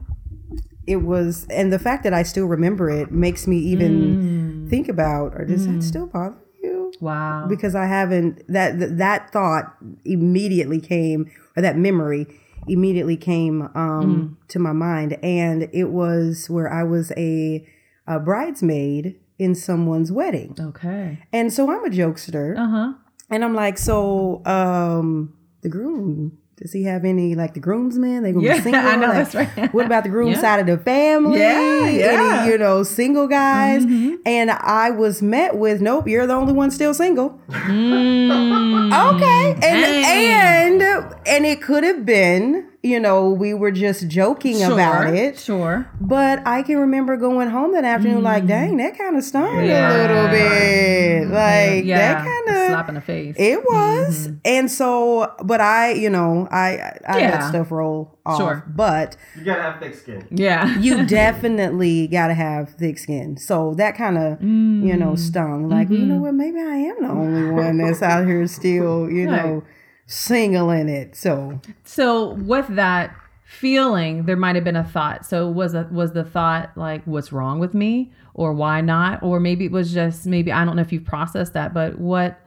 it 0.86 0.97
was, 0.97 1.47
and 1.49 1.71
the 1.71 1.79
fact 1.79 2.03
that 2.03 2.13
I 2.13 2.23
still 2.23 2.45
remember 2.45 2.89
it 2.89 3.12
makes 3.12 3.47
me 3.47 3.57
even 3.57 4.65
mm. 4.65 4.69
think 4.69 4.89
about, 4.89 5.33
or 5.36 5.45
does 5.45 5.65
mm. 5.65 5.75
that 5.75 5.83
still 5.83 6.07
bother 6.07 6.38
you? 6.62 6.91
Wow. 6.99 7.45
Because 7.47 7.73
I 7.75 7.86
haven't 7.86 8.45
that 8.47 8.97
that 8.97 9.31
thought 9.31 9.75
immediately 10.03 10.81
came, 10.81 11.31
or 11.55 11.62
that 11.62 11.77
memory 11.77 12.27
immediately 12.67 13.15
came 13.15 13.62
um, 13.75 14.38
mm. 14.41 14.47
to 14.49 14.60
my 14.60 14.73
mind, 14.73 15.17
and 15.23 15.69
it 15.71 15.89
was 15.89 16.49
where 16.49 16.71
I 16.71 16.83
was 16.83 17.12
a 17.15 17.65
a 18.08 18.20
bridesmaid 18.20 19.20
in 19.38 19.54
someone's 19.54 20.12
wedding. 20.12 20.56
Okay. 20.60 21.20
And 21.32 21.54
so 21.54 21.70
I'm 21.70 21.86
a 21.86 21.89
jokester. 21.89 22.58
Uh-huh. 22.58 22.93
And 23.30 23.43
I'm 23.43 23.54
like, 23.54 23.78
so 23.78 24.41
um 24.46 25.34
the 25.62 25.70
groom 25.70 26.38
does 26.58 26.74
he 26.74 26.84
have 26.86 27.06
any 27.06 27.36
like 27.36 27.54
the 27.54 27.60
groomsmen? 27.60 28.24
They 28.24 28.32
gonna 28.32 28.46
yeah, 28.46 28.56
be 28.58 28.62
single? 28.63 28.82
I 28.82 28.96
know 28.96 29.08
like, 29.08 29.32
that's 29.32 29.36
right. 29.36 29.74
what 29.74 29.86
about 29.86 30.04
the 30.04 30.10
groom 30.10 30.30
yeah. 30.32 30.41
side 30.41 30.60
of 30.60 30.65
the 30.65 30.84
family? 30.84 31.39
Yeah, 31.39 31.88
yeah. 31.88 32.39
Any, 32.41 32.52
you 32.52 32.58
know, 32.58 32.82
single 32.82 33.28
guys. 33.28 33.86
Mm-hmm. 33.86 34.15
And 34.26 34.50
I 34.50 34.89
was 34.89 35.22
met 35.22 35.56
with, 35.56 35.82
nope, 35.82 36.08
you're 36.08 36.26
the 36.26 36.34
only 36.34 36.54
one 36.54 36.72
still 36.72 36.96
single. 36.96 37.39
Mm. 37.50 38.88
okay, 39.15 39.52
and 39.52 39.62
Dang. 39.62 40.82
and 40.82 41.15
and 41.28 41.46
it 41.46 41.62
could 41.62 41.84
have 41.84 42.06
been 42.06 42.67
you 42.88 43.00
know, 43.00 43.30
we 43.30 43.54
were 43.54 43.71
just 43.71 44.08
joking 44.08 44.60
sure, 44.60 44.73
about 44.73 45.13
it. 45.13 45.38
Sure. 45.38 45.89
But 46.00 46.45
I 46.47 46.63
can 46.63 46.78
remember 46.78 47.17
going 47.17 47.50
home 47.50 47.73
that 47.73 47.84
afternoon, 47.84 48.21
mm. 48.21 48.23
like, 48.23 48.47
dang, 48.47 48.78
that 48.78 48.97
kind 48.97 49.17
of 49.17 49.23
stung 49.23 49.65
yeah. 49.65 49.89
a 49.89 49.93
little 49.97 50.28
bit. 50.30 51.28
Like, 51.28 51.86
yeah. 51.86 51.97
that 51.97 52.26
kind 52.26 52.58
of. 52.58 52.67
Slap 52.71 52.89
in 52.89 52.95
the 52.95 53.02
face. 53.02 53.36
It 53.38 53.63
was. 53.63 54.28
Mm-hmm. 54.28 54.38
And 54.45 54.71
so, 54.71 55.36
but 55.43 55.60
I, 55.62 55.93
you 55.93 56.10
know, 56.10 56.47
I, 56.50 56.97
I 57.08 57.19
yeah. 57.19 57.32
let 57.32 57.50
stuff 57.50 57.71
roll 57.71 58.17
off. 58.26 58.38
Sure. 58.38 58.63
But. 58.67 59.17
You 59.38 59.43
gotta 59.43 59.62
have 59.62 59.80
thick 59.80 59.95
skin. 59.95 60.28
Yeah. 60.32 60.78
you 60.80 61.06
definitely 61.08 62.08
gotta 62.08 62.34
have 62.34 62.69
thick 62.76 62.97
skin. 62.97 63.38
So 63.38 63.73
that 63.76 63.97
kind 63.97 64.17
of, 64.17 64.39
mm. 64.39 64.88
you 64.88 64.95
know, 64.95 65.15
stung. 65.15 65.69
Like, 65.69 65.88
mm-hmm. 65.88 65.93
you 65.93 66.06
know 66.06 66.15
mm-hmm. 66.15 66.23
what, 66.23 66.34
maybe 66.34 66.60
I 66.60 66.76
am 66.76 67.02
the 67.02 67.10
only 67.10 67.52
one 67.52 67.78
that's 67.78 68.02
out 68.02 68.26
here 68.26 68.47
still, 68.47 69.10
you 69.10 69.28
know 69.28 69.63
single 70.08 70.72
in 70.72 70.89
it. 70.89 71.15
So 71.15 71.62
So 71.84 72.34
with 72.34 72.67
that 72.70 73.15
feeling, 73.46 74.26
there 74.26 74.36
might 74.36 74.56
have 74.56 74.63
been 74.63 74.76
a 74.76 74.84
thought. 74.84 75.26
So 75.26 75.50
was 75.50 75.74
a, 75.74 75.88
was 75.91 76.13
the 76.13 76.24
thought 76.24 76.72
like 76.76 77.04
what's 77.06 77.32
wrong 77.32 77.60
with 77.60 77.74
me 77.74 78.12
or 78.34 78.54
why 78.54 78.82
not? 78.82 79.22
Or 79.22 79.39
maybe 79.39 79.65
it 79.65 79.72
was 79.72 79.93
just 79.93 80.26
maybe 80.26 80.52
I 80.52 80.65
don't 80.65 80.76
know 80.76 80.82
if 80.82 80.91
you've 80.91 81.06
processed 81.06 81.54
that, 81.54 81.74
but 81.74 82.00
what 82.00 82.39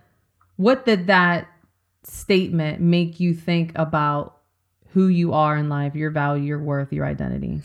what 0.56 0.84
did 0.84 1.06
that 1.06 1.48
statement 2.02 2.80
make 2.80 3.20
you 3.20 3.34
think 3.34 3.72
about 3.76 4.38
who 4.88 5.08
you 5.08 5.32
are 5.32 5.56
in 5.56 5.68
life, 5.68 5.94
your 5.94 6.10
value, 6.10 6.44
your 6.44 6.58
worth, 6.58 6.92
your 6.92 7.06
identity? 7.06 7.62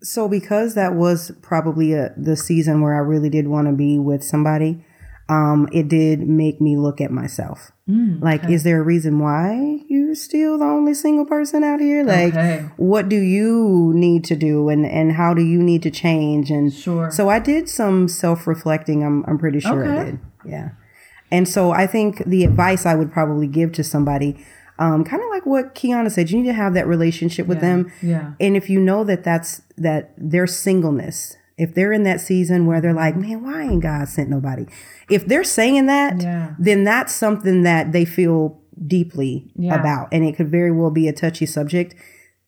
So 0.00 0.28
because 0.28 0.74
that 0.74 0.94
was 0.94 1.32
probably 1.42 1.94
a, 1.94 2.12
the 2.16 2.36
season 2.36 2.80
where 2.80 2.94
I 2.94 2.98
really 2.98 3.30
did 3.30 3.48
want 3.48 3.66
to 3.66 3.72
be 3.72 3.98
with 3.98 4.22
somebody, 4.22 4.84
um, 5.28 5.68
it 5.72 5.88
did 5.88 6.26
make 6.26 6.60
me 6.60 6.76
look 6.76 7.00
at 7.00 7.10
myself. 7.10 7.70
Mm, 7.88 8.22
like, 8.22 8.44
okay. 8.44 8.54
is 8.54 8.62
there 8.64 8.80
a 8.80 8.82
reason 8.82 9.18
why 9.18 9.80
you're 9.88 10.14
still 10.14 10.58
the 10.58 10.64
only 10.64 10.94
single 10.94 11.26
person 11.26 11.62
out 11.62 11.80
here? 11.80 12.02
Like, 12.02 12.34
okay. 12.34 12.68
what 12.76 13.08
do 13.08 13.16
you 13.16 13.92
need 13.94 14.24
to 14.24 14.36
do, 14.36 14.68
and 14.68 14.86
and 14.86 15.12
how 15.12 15.34
do 15.34 15.42
you 15.42 15.62
need 15.62 15.82
to 15.82 15.90
change? 15.90 16.50
And 16.50 16.72
sure. 16.72 17.10
So 17.10 17.28
I 17.28 17.38
did 17.38 17.68
some 17.68 18.08
self 18.08 18.46
reflecting. 18.46 19.04
I'm 19.04 19.24
I'm 19.26 19.38
pretty 19.38 19.60
sure 19.60 19.84
okay. 19.84 20.00
I 20.00 20.04
did. 20.04 20.18
Yeah. 20.44 20.70
And 21.30 21.46
so 21.46 21.72
I 21.72 21.86
think 21.86 22.24
the 22.24 22.44
advice 22.44 22.86
I 22.86 22.94
would 22.94 23.12
probably 23.12 23.46
give 23.46 23.72
to 23.72 23.84
somebody. 23.84 24.44
Um, 24.78 25.04
kind 25.04 25.22
of 25.22 25.28
like 25.30 25.44
what 25.44 25.74
Kiana 25.74 26.10
said, 26.10 26.30
you 26.30 26.38
need 26.38 26.46
to 26.46 26.52
have 26.52 26.72
that 26.74 26.86
relationship 26.86 27.48
with 27.48 27.58
yeah, 27.58 27.62
them. 27.62 27.92
Yeah. 28.00 28.32
And 28.38 28.56
if 28.56 28.70
you 28.70 28.80
know 28.80 29.02
that 29.04 29.24
that's 29.24 29.60
that 29.76 30.12
their 30.16 30.46
singleness, 30.46 31.36
if 31.58 31.74
they're 31.74 31.92
in 31.92 32.04
that 32.04 32.20
season 32.20 32.66
where 32.66 32.80
they're 32.80 32.94
like, 32.94 33.16
man, 33.16 33.42
why 33.42 33.62
ain't 33.62 33.82
God 33.82 34.08
sent 34.08 34.30
nobody? 34.30 34.64
If 35.10 35.26
they're 35.26 35.44
saying 35.44 35.86
that, 35.86 36.22
yeah. 36.22 36.54
then 36.58 36.84
that's 36.84 37.12
something 37.12 37.64
that 37.64 37.92
they 37.92 38.04
feel 38.04 38.60
deeply 38.86 39.50
yeah. 39.56 39.74
about. 39.74 40.08
And 40.12 40.24
it 40.24 40.36
could 40.36 40.48
very 40.48 40.70
well 40.70 40.90
be 40.90 41.08
a 41.08 41.12
touchy 41.12 41.46
subject. 41.46 41.94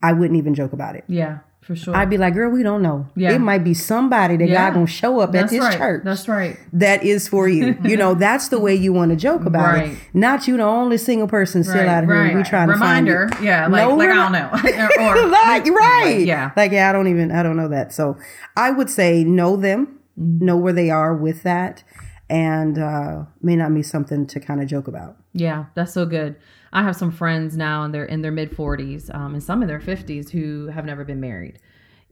I 0.02 0.12
wouldn't 0.12 0.38
even 0.38 0.54
joke 0.54 0.72
about 0.72 0.94
it. 0.94 1.04
Yeah, 1.08 1.40
for 1.70 1.76
sure. 1.76 1.96
I'd 1.96 2.10
be 2.10 2.18
like, 2.18 2.34
girl, 2.34 2.50
we 2.50 2.64
don't 2.64 2.82
know. 2.82 3.06
Yeah. 3.14 3.30
It 3.30 3.38
might 3.38 3.62
be 3.62 3.74
somebody 3.74 4.36
that 4.36 4.48
yeah. 4.48 4.66
God 4.70 4.74
gonna 4.74 4.86
show 4.88 5.20
up 5.20 5.30
that's 5.30 5.44
at 5.44 5.50
this 5.50 5.60
right. 5.60 5.78
church. 5.78 6.02
That's 6.04 6.26
right. 6.26 6.58
That 6.72 7.04
is 7.04 7.28
for 7.28 7.48
you. 7.48 7.78
you 7.84 7.96
know, 7.96 8.14
that's 8.14 8.48
the 8.48 8.58
way 8.58 8.74
you 8.74 8.92
want 8.92 9.12
to 9.12 9.16
joke 9.16 9.44
about 9.44 9.74
right. 9.74 9.90
it. 9.90 9.98
Not 10.12 10.48
you 10.48 10.56
the 10.56 10.64
only 10.64 10.98
single 10.98 11.28
person 11.28 11.62
still 11.62 11.76
right. 11.76 11.86
out 11.86 12.02
here. 12.02 12.12
Right. 12.12 12.34
We 12.34 12.42
trying 12.42 12.70
Reminder, 12.70 13.28
to 13.28 13.34
find 13.34 13.44
Yeah, 13.44 13.68
like, 13.68 13.88
no, 13.88 13.94
like 13.94 14.10
I 14.10 14.14
don't 14.14 14.32
know. 14.32 14.50
or 15.00 15.26
like 15.28 15.66
right. 15.66 16.26
yeah. 16.26 16.50
Like 16.56 16.72
yeah, 16.72 16.90
I 16.90 16.92
don't 16.92 17.06
even 17.06 17.30
I 17.30 17.44
don't 17.44 17.56
know 17.56 17.68
that. 17.68 17.92
So 17.92 18.18
I 18.56 18.72
would 18.72 18.90
say 18.90 19.22
know 19.22 19.56
them, 19.56 20.00
mm-hmm. 20.18 20.44
know 20.44 20.56
where 20.56 20.72
they 20.72 20.90
are 20.90 21.14
with 21.14 21.44
that 21.44 21.84
and 22.28 22.78
uh, 22.80 23.26
may 23.42 23.54
not 23.54 23.72
be 23.72 23.84
something 23.84 24.26
to 24.26 24.40
kind 24.40 24.60
of 24.60 24.66
joke 24.66 24.88
about. 24.88 25.18
Yeah, 25.32 25.66
that's 25.76 25.92
so 25.92 26.04
good. 26.04 26.34
I 26.72 26.82
have 26.82 26.96
some 26.96 27.10
friends 27.10 27.56
now, 27.56 27.82
and 27.82 27.92
they're 27.92 28.04
in 28.04 28.22
their 28.22 28.32
mid 28.32 28.52
40s 28.52 29.12
um, 29.14 29.34
and 29.34 29.42
some 29.42 29.62
in 29.62 29.68
their 29.68 29.80
50s 29.80 30.30
who 30.30 30.68
have 30.68 30.84
never 30.84 31.04
been 31.04 31.20
married. 31.20 31.58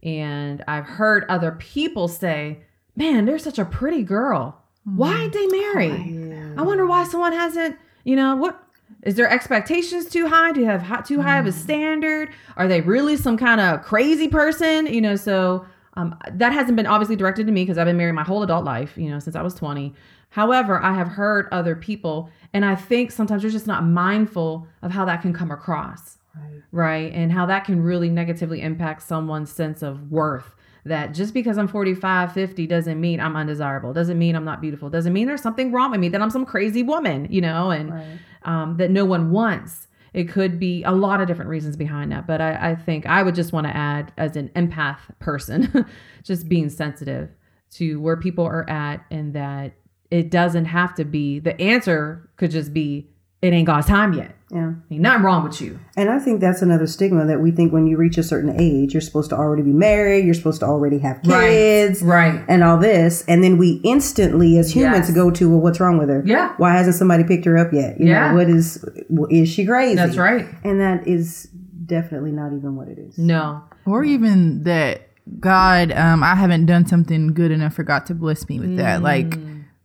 And 0.03 0.63
I've 0.67 0.85
heard 0.85 1.25
other 1.29 1.51
people 1.53 2.07
say, 2.07 2.59
Man, 2.95 3.25
they're 3.25 3.39
such 3.39 3.59
a 3.59 3.65
pretty 3.65 4.03
girl. 4.03 4.61
Why 4.83 5.11
mm-hmm. 5.11 5.21
ain't 5.21 5.33
they 5.33 5.47
married? 5.47 6.57
I 6.57 6.61
wonder 6.63 6.85
why 6.85 7.05
someone 7.05 7.31
hasn't, 7.31 7.77
you 8.03 8.15
know, 8.15 8.35
what 8.35 8.61
is 9.03 9.15
their 9.15 9.29
expectations 9.29 10.09
too 10.09 10.27
high? 10.27 10.51
Do 10.51 10.61
you 10.61 10.65
have 10.65 10.81
hot, 10.81 11.05
too 11.05 11.21
high 11.21 11.39
of 11.39 11.45
a 11.45 11.49
mm. 11.49 11.53
standard? 11.53 12.29
Are 12.57 12.67
they 12.67 12.81
really 12.81 13.15
some 13.15 13.37
kind 13.37 13.61
of 13.61 13.83
crazy 13.83 14.27
person? 14.27 14.87
You 14.87 14.99
know, 14.99 15.15
so 15.15 15.65
um, 15.93 16.17
that 16.31 16.51
hasn't 16.51 16.75
been 16.75 16.87
obviously 16.87 17.15
directed 17.15 17.45
to 17.47 17.53
me 17.53 17.63
because 17.63 17.77
I've 17.77 17.85
been 17.85 17.97
married 17.97 18.13
my 18.13 18.23
whole 18.23 18.43
adult 18.43 18.65
life, 18.65 18.97
you 18.97 19.09
know, 19.09 19.19
since 19.19 19.35
I 19.35 19.41
was 19.41 19.53
20. 19.53 19.93
However, 20.29 20.81
I 20.81 20.93
have 20.93 21.07
heard 21.07 21.47
other 21.51 21.75
people, 21.75 22.29
and 22.53 22.63
I 22.63 22.75
think 22.75 23.11
sometimes 23.11 23.43
you're 23.43 23.51
just 23.51 23.67
not 23.67 23.83
mindful 23.83 24.67
of 24.81 24.91
how 24.91 25.05
that 25.05 25.21
can 25.21 25.33
come 25.33 25.51
across, 25.51 26.19
right? 26.35 26.61
right? 26.71 27.13
And 27.13 27.31
how 27.31 27.45
that 27.47 27.65
can 27.65 27.81
really 27.81 28.09
negatively 28.09 28.61
impact 28.61 29.01
someone's 29.01 29.51
sense 29.51 29.81
of 29.81 30.11
worth. 30.11 30.55
That 30.85 31.13
just 31.13 31.33
because 31.33 31.57
I'm 31.57 31.67
45, 31.67 32.31
50 32.31 32.67
doesn't 32.67 33.01
mean 33.01 33.19
I'm 33.19 33.35
undesirable, 33.35 33.91
doesn't 33.91 34.17
mean 34.17 34.35
I'm 34.35 34.45
not 34.45 34.61
beautiful, 34.61 34.89
doesn't 34.89 35.11
mean 35.11 35.27
there's 35.27 35.41
something 35.41 35.71
wrong 35.71 35.91
with 35.91 35.99
me, 35.99 36.09
that 36.09 36.21
I'm 36.21 36.29
some 36.29 36.45
crazy 36.45 36.83
woman, 36.83 37.27
you 37.29 37.41
know, 37.41 37.71
and 37.71 37.93
right. 37.93 38.19
um, 38.43 38.77
that 38.77 38.89
no 38.89 39.05
one 39.05 39.31
wants. 39.31 39.87
It 40.13 40.29
could 40.29 40.59
be 40.59 40.83
a 40.83 40.91
lot 40.91 41.21
of 41.21 41.27
different 41.27 41.49
reasons 41.49 41.75
behind 41.75 42.11
that. 42.11 42.25
But 42.25 42.41
I, 42.41 42.71
I 42.71 42.75
think 42.75 43.05
I 43.05 43.23
would 43.23 43.35
just 43.35 43.51
want 43.51 43.67
to 43.67 43.75
add, 43.75 44.11
as 44.17 44.35
an 44.35 44.49
empath 44.49 44.99
person, 45.19 45.85
just 46.23 46.47
being 46.47 46.69
sensitive 46.69 47.29
to 47.71 47.99
where 47.99 48.17
people 48.17 48.45
are 48.45 48.67
at 48.69 49.05
and 49.11 49.33
that 49.33 49.73
it 50.11 50.29
doesn't 50.31 50.65
have 50.65 50.95
to 50.95 51.05
be 51.05 51.39
the 51.39 51.59
answer 51.61 52.29
could 52.37 52.51
just 52.51 52.73
be 52.73 53.07
it 53.41 53.53
ain't 53.53 53.67
God's 53.67 53.87
time 53.87 54.11
yet. 54.13 54.35
Yeah. 54.51 54.73
Ain't 54.91 54.99
nothing 55.01 55.23
wrong 55.23 55.45
with 55.45 55.61
you. 55.61 55.79
And 55.95 56.09
I 56.09 56.19
think 56.19 56.41
that's 56.41 56.61
another 56.61 56.87
stigma 56.87 57.25
that 57.27 57.39
we 57.39 57.51
think 57.51 57.71
when 57.71 57.87
you 57.87 57.95
reach 57.95 58.17
a 58.17 58.23
certain 58.23 58.59
age, 58.59 58.93
you're 58.93 58.99
supposed 58.99 59.29
to 59.29 59.37
already 59.37 59.61
be 59.61 59.71
married, 59.71 60.25
you're 60.25 60.33
supposed 60.33 60.59
to 60.59 60.65
already 60.65 60.97
have 60.99 61.21
kids, 61.21 62.01
Right. 62.03 62.43
and 62.49 62.63
all 62.65 62.77
this. 62.77 63.23
And 63.29 63.41
then 63.41 63.57
we 63.57 63.79
instantly, 63.85 64.57
as 64.57 64.75
humans, 64.75 65.07
Yes. 65.07 65.15
go 65.15 65.31
to, 65.31 65.49
well, 65.49 65.61
what's 65.61 65.79
wrong 65.79 65.97
with 65.97 66.09
her? 66.09 66.21
Yeah. 66.25 66.51
Why 66.57 66.73
hasn't 66.73 66.97
somebody 66.97 67.23
picked 67.23 67.45
her 67.45 67.55
up 67.57 67.71
yet? 67.71 67.97
You 67.97 68.07
Yeah. 68.07 68.31
know, 68.31 68.35
what 68.37 68.49
is, 68.49 68.83
is 69.29 69.47
she 69.47 69.65
crazy? 69.65 69.95
That's 69.95 70.17
right. 70.17 70.45
And 70.65 70.81
that 70.81 71.07
is 71.07 71.47
definitely 71.85 72.33
not 72.33 72.51
even 72.51 72.75
what 72.75 72.87
it 72.89 72.97
is. 72.99 73.17
No. 73.17 73.61
or 73.85 74.03
even 74.03 74.63
that 74.63 75.03
God, 75.39 75.91
um, 75.93 76.23
I 76.23 76.35
haven't 76.35 76.65
done 76.65 76.85
something 76.87 77.33
good 77.33 77.51
enough 77.51 77.73
for 77.75 77.83
God 77.83 78.05
to 78.07 78.13
bless 78.15 78.49
me 78.49 78.59
with 78.59 78.75
that. 78.77 79.01
Like 79.01 79.37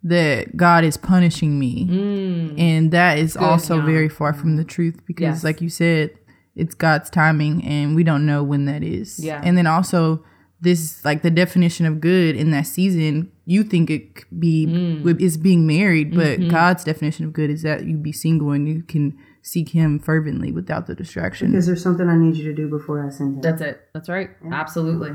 that 0.05 0.57
God 0.57 0.85
is 0.85 0.97
punishing 0.97 1.59
me, 1.59 1.87
mm. 1.87 2.61
and 2.61 2.93
that 2.93 3.19
is 3.19 3.37
also 3.37 3.79
yeah. 3.79 3.87
very 3.87 4.09
far 4.09 4.33
from 4.33 4.57
the 4.57 4.65
truth 4.65 5.01
because, 5.07 5.23
Yes. 5.23 5.45
like 5.45 5.61
you 5.61 5.69
said, 5.69 6.11
it's 6.55 6.75
God's 6.75 7.11
timing, 7.11 7.65
and 7.65 7.97
we 7.97 8.05
don't 8.05 8.27
know 8.27 8.43
when 8.43 8.67
that 8.67 8.83
is. 8.83 9.19
Yeah. 9.19 9.41
and 9.43 9.59
then 9.59 9.67
also 9.67 10.23
this 10.61 11.05
like 11.05 11.23
the 11.23 11.31
definition 11.31 11.87
of 11.87 12.01
good 12.01 12.37
in 12.37 12.51
that 12.51 12.67
season. 12.67 13.31
You 13.47 13.63
think 13.63 13.91
it 13.91 14.15
could 14.15 14.41
be 14.41 14.67
mm. 14.67 15.21
is 15.21 15.37
being 15.37 15.67
married, 15.67 16.15
but 16.15 16.41
mm-hmm. 16.41 16.49
God's 16.49 16.83
definition 16.83 17.27
of 17.27 17.33
good 17.33 17.51
is 17.51 17.63
that 17.63 17.85
you 17.85 17.97
be 17.97 18.13
single 18.13 18.51
and 18.53 18.67
you 18.67 18.83
can 18.83 19.17
seek 19.43 19.69
Him 19.69 19.99
fervently 19.99 20.51
without 20.51 20.87
the 20.87 20.95
distraction. 20.95 21.55
Is 21.55 21.67
there 21.67 21.77
something 21.77 22.09
I 22.09 22.17
need 22.17 22.37
you 22.37 22.45
to 22.45 22.55
do 22.55 22.69
before 22.69 23.07
I 23.07 23.11
send 23.11 23.37
him? 23.37 23.41
That's 23.43 23.61
it. 23.61 23.81
That's 23.93 24.09
right. 24.09 24.31
Absolutely. 24.51 25.11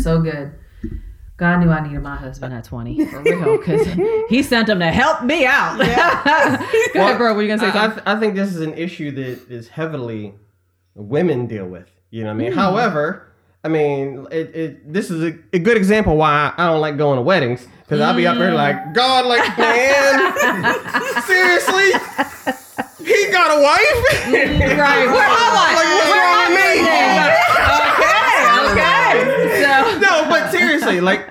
So 0.00 0.22
good. 0.22 0.52
God 1.36 1.58
knew 1.58 1.70
I 1.70 1.80
needed 1.86 2.00
my 2.02 2.16
husband 2.16 2.54
at 2.54 2.64
20 2.64 3.06
for 3.10 3.20
real 3.22 3.58
because 3.58 3.86
he 4.28 4.42
sent 4.42 4.68
him 4.68 4.78
to 4.78 4.90
help 4.90 5.24
me 5.24 5.44
out. 5.46 5.78
Go 6.94 7.00
ahead, 7.00 7.18
bro. 7.18 7.34
What 7.34 7.40
you 7.40 7.48
going 7.48 7.58
to 7.58 7.72
say? 7.72 7.78
I, 7.78 7.86
I, 7.86 7.88
th- 7.88 8.02
I 8.06 8.20
think 8.20 8.34
this 8.36 8.54
is 8.54 8.60
an 8.60 8.74
issue 8.74 9.10
that 9.12 9.50
is 9.50 9.68
heavily 9.68 10.34
women 10.94 11.46
deal 11.46 11.66
with. 11.66 11.90
You 12.10 12.22
know 12.22 12.28
what 12.28 12.34
I 12.34 12.38
mean? 12.38 12.52
Hmm. 12.52 12.58
However, 12.58 13.32
I 13.64 13.68
mean, 13.68 14.26
it, 14.30 14.54
it 14.54 14.92
this 14.92 15.10
is 15.10 15.24
a, 15.24 15.36
a 15.52 15.58
good 15.58 15.76
example 15.76 16.16
why 16.16 16.52
I 16.56 16.66
don't 16.66 16.80
like 16.80 16.96
going 16.96 17.16
to 17.16 17.22
weddings 17.22 17.66
because 17.80 18.00
I'll 18.00 18.14
be 18.14 18.26
up 18.26 18.38
there 18.38 18.54
like, 18.54 18.80
hmm. 18.80 18.92
God, 18.92 19.26
like, 19.26 19.58
man, 19.58 21.22
seriously? 21.26 21.90
He 23.04 23.30
got 23.30 23.58
a 23.58 23.60
wife? 23.60 24.00
right. 24.78 25.06
Where 25.06 25.26
am 25.26 25.54
I? 25.54 25.74
Like, 25.74 25.90
what's 25.92 26.12
wrong 26.14 26.38
with 26.46 26.62
me? 26.62 26.86
Okay. 27.74 28.14
Okay. 28.70 29.62
So, 29.62 29.98
no, 29.98 30.28
but 30.30 30.50
seriously, 30.84 31.00
like 31.00 31.26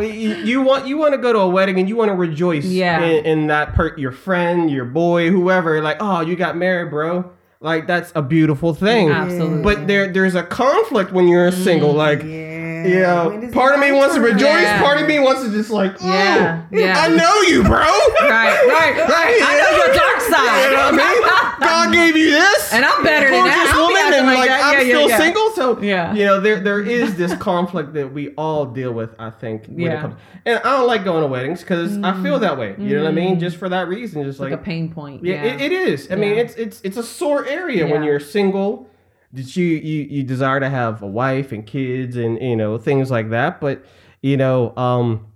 you, 0.00 0.34
you 0.36 0.62
want 0.62 0.86
you 0.86 0.96
want 0.96 1.12
to 1.14 1.18
go 1.18 1.32
to 1.32 1.38
a 1.40 1.48
wedding 1.48 1.78
and 1.78 1.88
you 1.88 1.96
want 1.96 2.08
to 2.10 2.14
rejoice 2.14 2.64
Yeah. 2.64 3.02
in, 3.02 3.24
in 3.24 3.46
that 3.48 3.74
per 3.74 3.96
your 3.96 4.12
friend, 4.12 4.70
your 4.70 4.84
boy, 4.84 5.30
whoever. 5.30 5.80
Like, 5.82 5.98
oh, 6.00 6.20
you 6.20 6.36
got 6.36 6.56
married, 6.56 6.90
bro. 6.90 7.30
Like 7.60 7.86
that's 7.86 8.10
a 8.16 8.22
beautiful 8.22 8.74
thing. 8.74 9.10
Absolutely. 9.10 9.62
But 9.62 9.86
there 9.86 10.12
there's 10.12 10.34
a 10.34 10.42
conflict 10.42 11.12
when 11.12 11.28
you're 11.28 11.52
single. 11.52 11.94
Mm, 11.94 11.96
like, 11.96 12.22
yeah. 12.22 12.62
Yeah, 12.86 13.26
When 13.26 13.42
is 13.42 13.52
part 13.52 13.74
of 13.74 13.80
me 13.80 13.92
wants 13.92 14.14
to 14.14 14.20
rejoice. 14.20 14.62
Yeah. 14.62 14.80
Part 14.82 15.00
of 15.00 15.06
me 15.08 15.18
wants 15.18 15.42
to 15.42 15.50
just 15.50 15.70
like, 15.70 15.96
oh, 16.02 16.06
Yeah, 16.08 16.64
yeah. 16.70 16.98
I 16.98 17.08
know 17.08 17.40
you, 17.42 17.62
bro. 17.62 17.78
right, 17.80 18.66
right, 18.66 18.96
right. 19.08 19.38
I 19.42 19.60
know 19.60 19.76
your 19.84 19.94
dark 19.94 20.20
side. 20.32 20.64
You 20.64 20.76
know 20.76 20.84
what 20.84 20.94
I 20.94 20.96
mean? 20.96 21.58
God 21.60 21.92
gave 21.92 22.16
you 22.16 22.30
this. 22.30 22.72
And 22.72 22.84
I'm 22.84 23.02
better 23.02 23.30
than 23.30 23.44
that. 23.44 23.72
I'll 23.74 23.86
woman, 23.88 24.14
and 24.14 24.26
like 24.26 24.38
like, 24.38 24.48
that. 24.48 24.64
I'm 24.64 24.72
Yeah, 24.74 24.80
yeah, 24.80 24.94
still 24.96 25.08
yeah. 25.08 25.18
single. 25.18 25.50
So 25.52 25.80
Yeah. 25.82 26.14
you 26.14 26.24
know, 26.24 26.40
there 26.40 26.60
there 26.60 26.80
is 26.80 27.16
this 27.16 27.34
conflict 27.36 27.92
that 27.94 28.12
we 28.12 28.30
all 28.34 28.66
deal 28.66 28.92
with. 28.92 29.14
I 29.18 29.30
think 29.30 29.66
when 29.66 29.78
Yeah. 29.80 29.98
it 29.98 30.00
comes, 30.00 30.14
and 30.46 30.58
I 30.58 30.76
don't 30.78 30.86
like 30.86 31.04
going 31.04 31.22
to 31.22 31.28
weddings 31.28 31.60
because 31.60 31.98
I 32.02 32.20
feel 32.22 32.38
that 32.40 32.58
way. 32.58 32.74
You 32.78 32.96
know 32.96 33.02
what 33.04 33.08
I 33.10 33.14
mean? 33.14 33.36
Mm. 33.36 33.40
Just 33.40 33.56
for 33.56 33.68
that 33.68 33.88
reason, 33.88 34.22
just 34.24 34.40
like, 34.40 34.50
Like 34.50 34.60
a 34.60 34.62
pain 34.62 34.92
point. 34.92 35.24
yeah, 35.24 35.44
Yeah. 35.44 35.52
It, 35.54 35.60
it 35.60 35.72
is. 35.72 36.10
I 36.10 36.16
mean, 36.16 36.36
it's 36.38 36.54
it's 36.54 36.80
it's 36.82 36.96
a 36.96 37.02
sore 37.02 37.46
area 37.46 37.86
when 37.86 38.02
you're 38.02 38.20
single. 38.20 38.88
That 39.34 39.56
you 39.56 39.64
you 39.66 40.02
you 40.10 40.22
desire 40.24 40.60
to 40.60 40.68
have 40.68 41.02
a 41.02 41.06
wife 41.06 41.52
and 41.52 41.66
kids 41.66 42.16
and 42.16 42.40
you 42.40 42.54
know 42.56 42.76
things 42.78 43.10
like 43.10 43.30
that, 43.30 43.60
but 43.60 43.82
you 44.20 44.36
know, 44.36 44.76
um, 44.76 45.26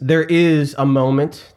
there 0.00 0.24
is 0.24 0.74
a 0.78 0.84
moment. 0.86 1.54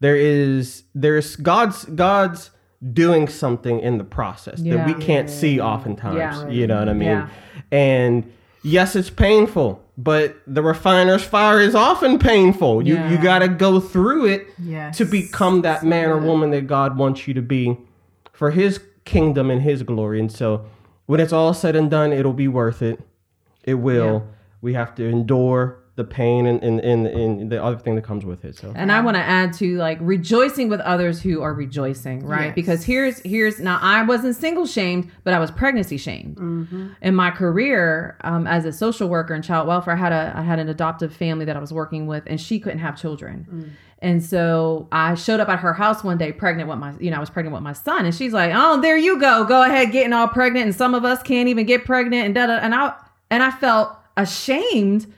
There 0.00 0.16
is 0.16 0.82
there's 0.94 1.36
God's 1.36 1.84
God's 1.84 2.50
doing 2.92 3.28
something 3.28 3.78
in 3.80 3.98
the 3.98 4.04
process 4.04 4.60
that 4.62 4.86
we 4.86 4.94
can't 4.94 5.28
see 5.30 5.60
oftentimes. 5.60 6.16
Yeah. 6.16 6.48
You 6.48 6.66
know 6.66 6.78
what 6.78 6.88
I 6.88 6.92
mean? 6.94 7.08
Yeah. 7.08 7.28
And 7.70 8.32
yes, 8.64 8.96
it's 8.96 9.10
painful, 9.10 9.84
but 9.98 10.36
the 10.46 10.62
refiner's 10.62 11.22
fire 11.22 11.60
is 11.60 11.74
often 11.74 12.18
painful. 12.18 12.86
You 12.86 12.98
you 13.08 13.18
got 13.18 13.40
to 13.40 13.48
go 13.48 13.78
through 13.80 14.26
it 14.26 14.48
Yes. 14.58 14.96
to 14.98 15.04
become 15.04 15.60
that 15.62 15.84
man 15.84 16.08
or 16.10 16.18
woman 16.18 16.50
that 16.50 16.66
God 16.66 16.96
wants 16.96 17.28
you 17.28 17.34
to 17.34 17.42
be 17.42 17.76
for 18.32 18.50
his 18.50 18.80
kingdom 19.04 19.50
and 19.50 19.60
his 19.62 19.82
glory. 19.82 20.18
And 20.18 20.32
so 20.32 20.64
when 21.10 21.18
it's 21.18 21.32
all 21.32 21.52
said 21.52 21.74
and 21.74 21.90
done, 21.90 22.12
it'll 22.12 22.32
be 22.32 22.46
worth 22.46 22.82
it. 22.82 23.00
It 23.64 23.74
will. 23.74 24.28
We 24.60 24.74
have 24.74 24.94
to 24.94 25.04
endure 25.04 25.80
the 25.96 26.04
pain 26.04 26.46
and, 26.46 26.62
and, 26.62 26.78
and, 26.78 27.04
and 27.04 27.50
the 27.50 27.60
other 27.62 27.76
thing 27.76 27.96
that 27.96 28.04
comes 28.04 28.24
with 28.24 28.44
it. 28.44 28.56
So 28.56 28.72
And 28.76 28.92
I 28.92 29.00
want 29.00 29.16
to 29.16 29.22
add 29.22 29.52
to 29.54 29.76
like 29.76 29.98
rejoicing 30.00 30.68
with 30.68 30.78
others 30.80 31.20
who 31.20 31.42
are 31.42 31.52
rejoicing, 31.52 32.24
right? 32.24 32.46
Yes. 32.46 32.54
Because 32.54 32.84
here's 32.84 33.18
here's 33.22 33.58
now 33.58 33.80
I 33.82 34.04
wasn't 34.04 34.36
single 34.36 34.66
shamed, 34.66 35.10
but 35.24 35.34
I 35.34 35.40
was 35.40 35.50
pregnancy 35.50 35.96
shamed. 35.96 36.38
In 37.02 37.14
my 37.16 37.32
career 37.32 38.16
um, 38.22 38.46
as 38.46 38.64
a 38.64 38.72
social 38.72 39.08
worker 39.08 39.34
in 39.34 39.42
child 39.42 39.66
welfare, 39.66 39.94
I 39.94 39.96
had 39.96 40.12
a 40.12 40.32
I 40.36 40.42
had 40.42 40.60
an 40.60 40.68
adoptive 40.68 41.12
family 41.12 41.44
that 41.44 41.56
I 41.56 41.60
was 41.60 41.72
working 41.72 42.06
with, 42.06 42.22
and 42.28 42.40
she 42.40 42.60
couldn't 42.60 42.78
have 42.78 42.96
children. 42.96 43.74
And 44.02 44.24
so 44.24 44.88
I 44.90 45.14
showed 45.14 45.40
up 45.40 45.48
at 45.48 45.58
her 45.58 45.74
house 45.74 46.02
one 46.02 46.16
day, 46.16 46.32
pregnant 46.32 46.70
with 46.70 46.78
my, 46.78 46.94
you 46.98 47.10
know, 47.10 47.18
I 47.18 47.20
was 47.20 47.28
pregnant 47.28 47.52
with 47.52 47.62
my 47.62 47.74
son, 47.74 48.06
and 48.06 48.14
she's 48.14 48.32
like, 48.32 48.52
"Oh, 48.54 48.80
there 48.80 48.96
you 48.96 49.20
go, 49.20 49.44
go 49.44 49.62
ahead, 49.62 49.92
getting 49.92 50.14
all 50.14 50.28
pregnant." 50.28 50.66
And 50.66 50.74
some 50.74 50.94
of 50.94 51.04
us 51.04 51.22
can't 51.22 51.48
even 51.48 51.66
get 51.66 51.84
pregnant, 51.84 52.24
and 52.24 52.34
da 52.34 52.46
da. 52.46 52.54
And 52.54 52.74
I 52.74 52.94
and 53.30 53.42
I 53.42 53.50
felt 53.50 53.94
ashamed 54.16 55.12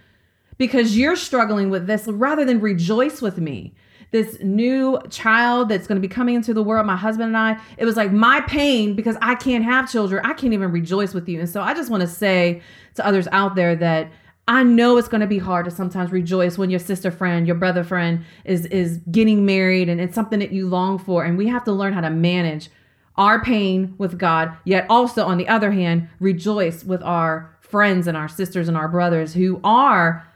because 0.58 0.96
you're 0.96 1.16
struggling 1.16 1.70
with 1.70 1.86
this 1.86 2.06
rather 2.08 2.44
than 2.44 2.60
rejoice 2.60 3.22
with 3.22 3.38
me. 3.38 3.74
This 4.10 4.36
new 4.42 5.00
child 5.08 5.70
that's 5.70 5.86
going 5.86 5.96
to 5.96 6.06
be 6.06 6.12
coming 6.12 6.34
into 6.34 6.52
the 6.52 6.62
world, 6.62 6.86
my 6.86 6.96
husband 6.96 7.28
and 7.28 7.36
I, 7.36 7.58
it 7.78 7.86
was 7.86 7.96
like 7.96 8.12
my 8.12 8.42
pain 8.42 8.94
because 8.94 9.16
I 9.22 9.34
can't 9.34 9.64
have 9.64 9.90
children. 9.90 10.24
I 10.24 10.34
can't 10.34 10.52
even 10.52 10.70
rejoice 10.70 11.14
with 11.14 11.28
you. 11.28 11.40
And 11.40 11.48
so 11.48 11.62
I 11.62 11.72
just 11.72 11.90
want 11.90 12.02
to 12.02 12.06
say 12.06 12.60
to 12.96 13.06
others 13.06 13.26
out 13.32 13.54
there 13.54 13.74
that 13.76 14.12
I 14.48 14.64
know 14.64 14.96
it's 14.96 15.08
going 15.08 15.20
to 15.20 15.26
be 15.26 15.38
hard 15.38 15.64
to 15.66 15.70
sometimes 15.70 16.10
rejoice 16.10 16.58
when 16.58 16.68
your 16.68 16.80
sister 16.80 17.10
friend, 17.10 17.46
your 17.46 17.56
brother 17.56 17.84
friend 17.84 18.24
is 18.44 18.66
is 18.66 18.98
getting 19.10 19.46
married 19.46 19.88
and 19.88 20.00
it's 20.00 20.14
something 20.14 20.40
that 20.40 20.52
you 20.52 20.68
long 20.68 20.98
for 20.98 21.24
and 21.24 21.38
we 21.38 21.48
have 21.48 21.64
to 21.64 21.72
learn 21.72 21.92
how 21.92 22.00
to 22.00 22.10
manage 22.10 22.68
our 23.16 23.42
pain 23.42 23.94
with 23.98 24.18
God, 24.18 24.56
yet 24.64 24.86
also 24.88 25.26
on 25.26 25.38
the 25.38 25.46
other 25.46 25.72
hand, 25.72 26.08
rejoice 26.18 26.82
with 26.82 27.02
our 27.02 27.56
friends 27.60 28.06
and 28.06 28.16
our 28.16 28.28
sisters 28.28 28.68
and 28.68 28.76
our 28.76 28.88
brothers 28.88 29.34
who 29.34 29.60
are 29.62 30.26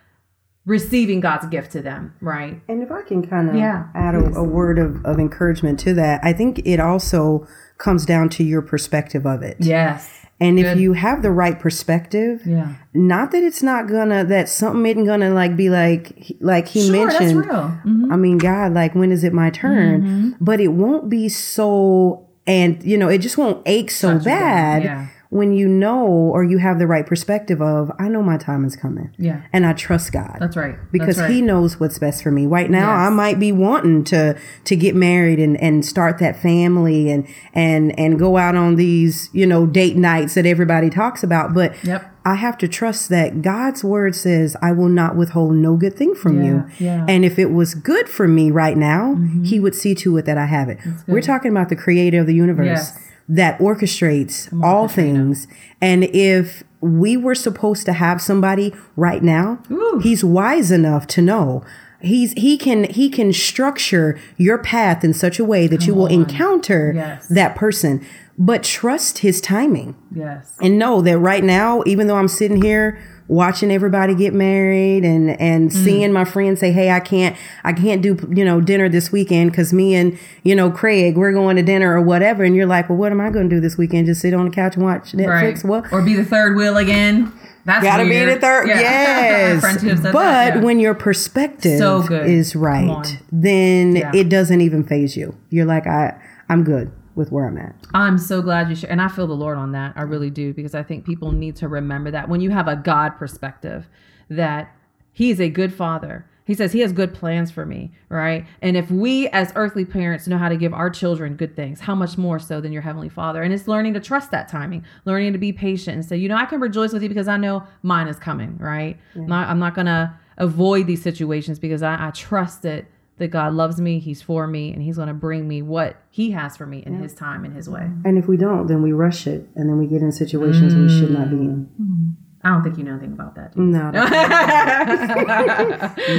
receiving 0.66 1.20
God's 1.20 1.46
gift 1.46 1.72
to 1.72 1.80
them, 1.80 2.14
right? 2.20 2.60
And 2.68 2.82
if 2.82 2.90
I 2.90 3.02
can 3.02 3.26
kind 3.26 3.48
of 3.48 3.54
Yeah, 3.54 3.88
add 3.94 4.14
a, 4.14 4.34
a 4.34 4.42
word 4.42 4.78
of, 4.78 5.04
of 5.04 5.18
encouragement 5.18 5.78
to 5.80 5.94
that, 5.94 6.20
I 6.24 6.32
think 6.32 6.60
it 6.64 6.80
also 6.80 7.46
comes 7.78 8.04
down 8.04 8.28
to 8.30 8.44
your 8.44 8.62
perspective 8.62 9.26
of 9.26 9.42
it. 9.42 9.56
Yes. 9.60 10.25
And 10.38 10.58
if 10.58 10.78
you 10.78 10.92
have 10.92 11.22
the 11.22 11.30
right 11.30 11.58
perspective, 11.58 12.42
Yeah. 12.44 12.68
not 12.92 13.30
that 13.32 13.42
it's 13.42 13.62
not 13.62 13.88
gonna 13.88 14.22
that 14.24 14.48
something 14.50 14.84
isn't 14.84 15.06
gonna 15.06 15.30
like 15.30 15.56
be 15.56 15.70
like 15.70 16.36
like 16.40 16.68
he 16.68 16.86
Sure, 16.88 17.06
that's 17.08 17.20
mentioned. 17.20 17.44
Mhm. 17.46 18.12
I 18.12 18.16
mean, 18.16 18.36
God, 18.38 18.74
like 18.74 18.94
when 18.94 19.12
is 19.12 19.24
it 19.24 19.32
my 19.32 19.48
turn? 19.50 20.02
Mm-hmm. 20.02 20.30
But 20.40 20.60
it 20.60 20.68
won't 20.68 21.08
be 21.08 21.30
so, 21.30 22.26
and 22.46 22.82
you 22.84 22.98
know, 22.98 23.08
it 23.08 23.18
just 23.18 23.38
won't 23.38 23.62
ache 23.64 23.90
so 23.90 24.10
down, 24.10 24.24
bad 24.24 24.84
yeah. 24.84 25.06
When 25.30 25.52
you 25.52 25.66
know 25.68 26.06
or 26.06 26.44
you 26.44 26.58
have 26.58 26.78
the 26.78 26.86
right 26.86 27.06
perspective 27.06 27.60
of 27.60 27.90
I 27.98 28.08
know 28.08 28.22
my 28.22 28.36
time 28.36 28.64
is 28.64 28.76
coming. 28.76 29.12
Yeah. 29.18 29.42
and 29.52 29.66
I 29.66 29.72
trust 29.72 30.12
God 30.12 30.36
That's 30.40 30.56
right. 30.56 30.76
because 30.92 31.16
That's 31.16 31.28
right. 31.28 31.30
he 31.30 31.42
knows 31.42 31.80
what's 31.80 31.98
best 31.98 32.22
for 32.22 32.30
me 32.30 32.46
right 32.46 32.70
now 32.70 32.90
Yes. 32.96 33.06
i 33.06 33.10
might 33.10 33.38
be 33.38 33.50
wanting 33.52 34.04
to 34.04 34.38
to 34.64 34.76
get 34.76 34.94
married 34.94 35.38
and 35.38 35.56
and 35.60 35.84
start 35.84 36.18
that 36.18 36.40
family 36.40 37.10
and 37.10 37.26
and 37.54 37.98
and 37.98 38.18
go 38.18 38.36
out 38.36 38.54
on 38.54 38.76
these 38.76 39.28
you 39.32 39.46
know 39.46 39.66
date 39.66 39.96
nights 39.96 40.34
that 40.34 40.46
everybody 40.46 40.90
talks 40.90 41.22
about 41.22 41.54
but 41.54 41.74
Yep. 41.84 42.04
i 42.24 42.34
have 42.34 42.56
to 42.58 42.68
trust 42.68 43.08
that 43.08 43.42
god's 43.42 43.82
word 43.82 44.14
says 44.14 44.56
i 44.62 44.72
will 44.72 44.88
not 44.88 45.16
withhold 45.16 45.54
no 45.54 45.76
good 45.76 45.94
thing 45.96 46.14
from 46.14 46.42
you 46.44 46.64
Yeah, 46.78 46.98
yeah. 46.98 47.06
and 47.08 47.24
if 47.24 47.38
it 47.38 47.50
was 47.50 47.74
good 47.74 48.08
for 48.08 48.28
me 48.28 48.50
right 48.50 48.76
now 48.76 49.16
he 49.44 49.58
would 49.60 49.74
see 49.74 49.94
to 49.96 50.16
it 50.18 50.24
that 50.26 50.38
i 50.38 50.46
have 50.46 50.68
it 50.68 50.78
we're 51.06 51.20
talking 51.22 51.50
about 51.50 51.68
the 51.68 51.76
creator 51.76 52.20
of 52.20 52.26
the 52.26 52.34
universe 52.34 52.66
Yes. 52.66 53.02
That 53.28 53.58
orchestrates 53.58 54.48
all 54.62 54.86
things 54.88 55.46
and 55.80 56.04
if 56.04 56.62
we 56.80 57.16
were 57.16 57.34
supposed 57.34 57.84
to 57.86 57.92
have 57.92 58.20
somebody 58.22 58.72
right 58.94 59.22
now 59.22 59.58
Ooh. 59.70 60.00
he's 60.02 60.22
wise 60.24 60.70
enough 60.70 61.06
to 61.08 61.22
know 61.22 61.64
He's 61.98 62.34
he 62.34 62.58
can 62.58 62.84
he 62.84 63.08
can 63.08 63.32
structure 63.32 64.18
your 64.36 64.58
path 64.58 65.02
in 65.02 65.14
such 65.14 65.38
a 65.38 65.44
way 65.44 65.66
that 65.66 65.86
you 65.86 65.94
will 65.94 66.06
encounter 66.06 66.92
Yes. 66.94 67.26
that 67.28 67.56
person, 67.56 68.04
but 68.38 68.62
trust 68.62 69.18
his 69.18 69.40
timing 69.40 69.96
Yes. 70.14 70.52
and 70.60 70.78
know 70.78 71.00
that 71.00 71.18
right 71.18 71.42
now, 71.42 71.82
even 71.86 72.06
though 72.06 72.18
I'm 72.18 72.28
sitting 72.28 72.60
here 72.60 72.98
watching 73.28 73.70
everybody 73.70 74.14
get 74.14 74.32
married 74.32 75.04
and 75.04 75.30
and 75.40 75.70
mm. 75.70 75.84
seeing 75.84 76.12
my 76.12 76.24
friends 76.24 76.60
say, 76.60 76.72
"Hey, 76.72 76.90
I 76.90 77.00
can't, 77.00 77.36
I 77.64 77.72
can't 77.72 78.02
do 78.02 78.16
you 78.34 78.44
know 78.44 78.60
dinner 78.60 78.88
this 78.88 79.10
weekend 79.10 79.50
because 79.50 79.72
me 79.72 79.94
and 79.94 80.18
you 80.42 80.54
know 80.54 80.70
Craig 80.70 81.16
we're 81.16 81.32
going 81.32 81.56
to 81.56 81.62
dinner 81.62 81.94
or 81.94 82.00
whatever," 82.00 82.44
and 82.44 82.54
you're 82.54 82.66
like, 82.66 82.88
"Well, 82.88 82.98
what 82.98 83.12
am 83.12 83.20
I 83.20 83.30
going 83.30 83.48
to 83.48 83.56
do 83.56 83.60
this 83.60 83.76
weekend? 83.76 84.06
Just 84.06 84.20
sit 84.20 84.34
on 84.34 84.46
the 84.46 84.50
couch 84.50 84.76
and 84.76 84.84
watch 84.84 85.12
Netflix? 85.12 85.64
Right. 85.64 85.64
What?" 85.64 85.92
Or 85.92 86.02
be 86.02 86.14
the 86.14 86.24
third 86.24 86.56
wheel 86.56 86.76
again. 86.76 87.32
That's 87.64 87.82
Gotta 87.82 88.04
weird. 88.04 88.28
be 88.28 88.34
the 88.34 88.40
third. 88.40 88.68
Yeah. 88.68 88.80
Yes. 88.80 89.60
Friends 89.60 89.82
who 89.82 89.88
have 89.88 89.98
said 89.98 90.12
but 90.12 90.22
that, 90.22 90.56
yeah. 90.56 90.62
when 90.62 90.78
your 90.78 90.94
perspective 90.94 91.78
So 91.78 92.02
is 92.12 92.54
right, 92.54 93.20
then 93.32 93.96
Yeah. 93.96 94.12
it 94.14 94.28
doesn't 94.28 94.60
even 94.60 94.84
phase 94.84 95.16
you. 95.16 95.36
You're 95.50 95.66
like, 95.66 95.84
I, 95.88 96.14
I'm 96.48 96.62
good 96.62 96.92
with 97.16 97.32
where 97.32 97.46
I'm 97.46 97.58
at. 97.58 97.74
I'm 97.94 98.18
so 98.18 98.40
glad 98.40 98.68
you 98.68 98.76
share, 98.76 98.90
and 98.90 99.00
I 99.00 99.08
feel 99.08 99.26
the 99.26 99.34
Lord 99.34 99.58
on 99.58 99.72
that. 99.72 99.94
I 99.96 100.02
really 100.02 100.30
do 100.30 100.54
because 100.54 100.74
I 100.74 100.82
think 100.82 101.04
people 101.04 101.32
need 101.32 101.56
to 101.56 101.68
remember 101.68 102.10
that 102.12 102.28
when 102.28 102.40
you 102.40 102.50
have 102.50 102.68
a 102.68 102.76
God 102.76 103.16
perspective, 103.16 103.88
that 104.30 104.72
He's 105.12 105.40
a 105.40 105.48
good 105.48 105.72
Father. 105.72 106.26
He 106.44 106.54
says 106.54 106.72
He 106.72 106.80
has 106.80 106.92
good 106.92 107.14
plans 107.14 107.50
for 107.50 107.66
me, 107.66 107.90
right? 108.10 108.46
And 108.60 108.76
if 108.76 108.90
we 108.90 109.28
as 109.28 109.50
earthly 109.56 109.84
parents 109.84 110.28
know 110.28 110.38
how 110.38 110.50
to 110.50 110.56
give 110.56 110.74
our 110.74 110.90
children 110.90 111.36
good 111.36 111.56
things, 111.56 111.80
how 111.80 111.94
much 111.94 112.18
more 112.18 112.38
so 112.38 112.60
than 112.60 112.70
your 112.72 112.82
heavenly 112.82 113.08
Father? 113.08 113.42
And 113.42 113.52
it's 113.52 113.66
learning 113.66 113.94
to 113.94 114.00
trust 114.00 114.30
that 114.30 114.46
timing, 114.48 114.84
learning 115.06 115.32
to 115.32 115.38
be 115.38 115.52
patient, 115.52 115.96
and 115.96 116.04
say, 116.04 116.16
you 116.18 116.28
know, 116.28 116.36
I 116.36 116.44
can 116.44 116.60
rejoice 116.60 116.92
with 116.92 117.02
you 117.02 117.08
because 117.08 117.28
I 117.28 117.38
know 117.38 117.64
mine 117.82 118.08
is 118.08 118.18
coming, 118.18 118.58
right? 118.58 118.98
Not, 119.26 119.48
I'm 119.48 119.58
not 119.58 119.74
gonna 119.74 120.20
avoid 120.36 120.86
these 120.86 121.02
situations 121.02 121.58
because 121.58 121.82
I, 121.82 122.08
I 122.08 122.10
trust 122.10 122.62
that 122.62 122.84
that 123.18 123.28
God 123.28 123.54
loves 123.54 123.80
me, 123.80 123.98
He's 123.98 124.22
for 124.22 124.46
me, 124.46 124.72
and 124.72 124.82
He's 124.82 124.96
going 124.96 125.08
to 125.08 125.14
bring 125.14 125.48
me 125.48 125.62
what 125.62 125.96
He 126.10 126.32
has 126.32 126.56
for 126.56 126.66
me 126.66 126.82
in 126.84 126.98
His 127.00 127.14
time 127.14 127.44
and 127.44 127.54
His 127.54 127.68
way. 127.68 127.90
And 128.04 128.18
if 128.18 128.28
we 128.28 128.36
don't, 128.36 128.66
then 128.66 128.82
we 128.82 128.92
rush 128.92 129.26
it, 129.26 129.48
and 129.54 129.68
then 129.68 129.78
we 129.78 129.86
get 129.86 130.02
in 130.02 130.12
situations 130.12 130.74
we 130.74 130.88
should 130.88 131.10
not 131.10 131.30
be 131.30 131.36
in. 131.36 132.16
I 132.44 132.50
don't 132.50 132.62
think 132.62 132.78
you 132.78 132.84
know 132.84 132.92
anything 132.92 133.12
about 133.12 133.34
that. 133.34 133.54
Do 133.54 133.60
you? 133.62 133.66
No, 133.66 133.90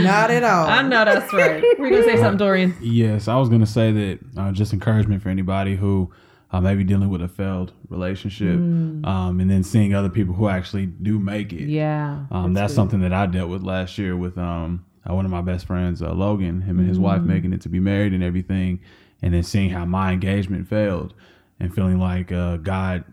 not 0.04 0.32
at 0.32 0.43
all. 0.43 0.68
I 0.68 0.82
know 0.82 1.06
that's 1.06 1.32
right. 1.32 1.64
We're 1.80 1.89
gonna 1.89 2.04
say 2.04 2.18
something, 2.18 2.38
Dorian. 2.38 2.76
Yes, 2.82 3.28
I 3.30 3.38
was 3.38 3.48
gonna 3.48 3.66
say 3.66 3.91
that 3.91 4.20
uh, 4.36 4.52
just 4.52 4.74
encouragement 4.74 5.22
for 5.22 5.30
anybody 5.30 5.78
who 5.78 6.12
uh, 6.52 6.60
may 6.60 6.76
be 6.76 6.84
dealing 6.84 7.10
with 7.10 7.22
a 7.22 7.28
failed 7.28 7.72
relationship, 7.89 8.56
um, 8.56 9.39
and 9.39 9.50
then 9.50 9.64
seeing 9.64 9.93
other 9.93 10.10
people 10.10 10.34
who 10.34 10.50
actually 10.50 10.86
do 10.88 11.20
make 11.20 11.54
it. 11.54 11.70
Yeah. 11.70 12.26
Um, 12.32 12.54
that's 12.54 12.74
something 12.74 13.02
that 13.02 13.14
I 13.14 13.26
dealt 13.26 13.50
with 13.50 13.64
last 13.64 13.98
year 13.98 14.16
with 14.18 14.38
um, 14.38 14.86
uh, 15.10 15.14
one 15.14 15.26
of 15.26 15.32
my 15.32 15.41
best 15.41 15.66
friends, 15.66 16.01
uh, 16.01 16.14
Logan, 16.14 16.62
him 16.62 16.80
and 16.80 16.88
his 16.88 16.99
wife 16.99 17.22
making 17.22 17.53
it 17.53 17.62
to 17.62 17.70
be 17.70 17.80
married 17.80 18.14
and 18.14 18.24
everything, 18.24 18.80
and 19.22 19.34
then 19.34 19.43
seeing 19.43 19.70
how 19.70 19.86
my 19.86 20.12
engagement 20.12 20.68
failed 20.68 21.14
and 21.60 21.74
feeling 21.74 21.99
like 21.99 22.32
uh, 22.32 22.58
God 22.58 23.03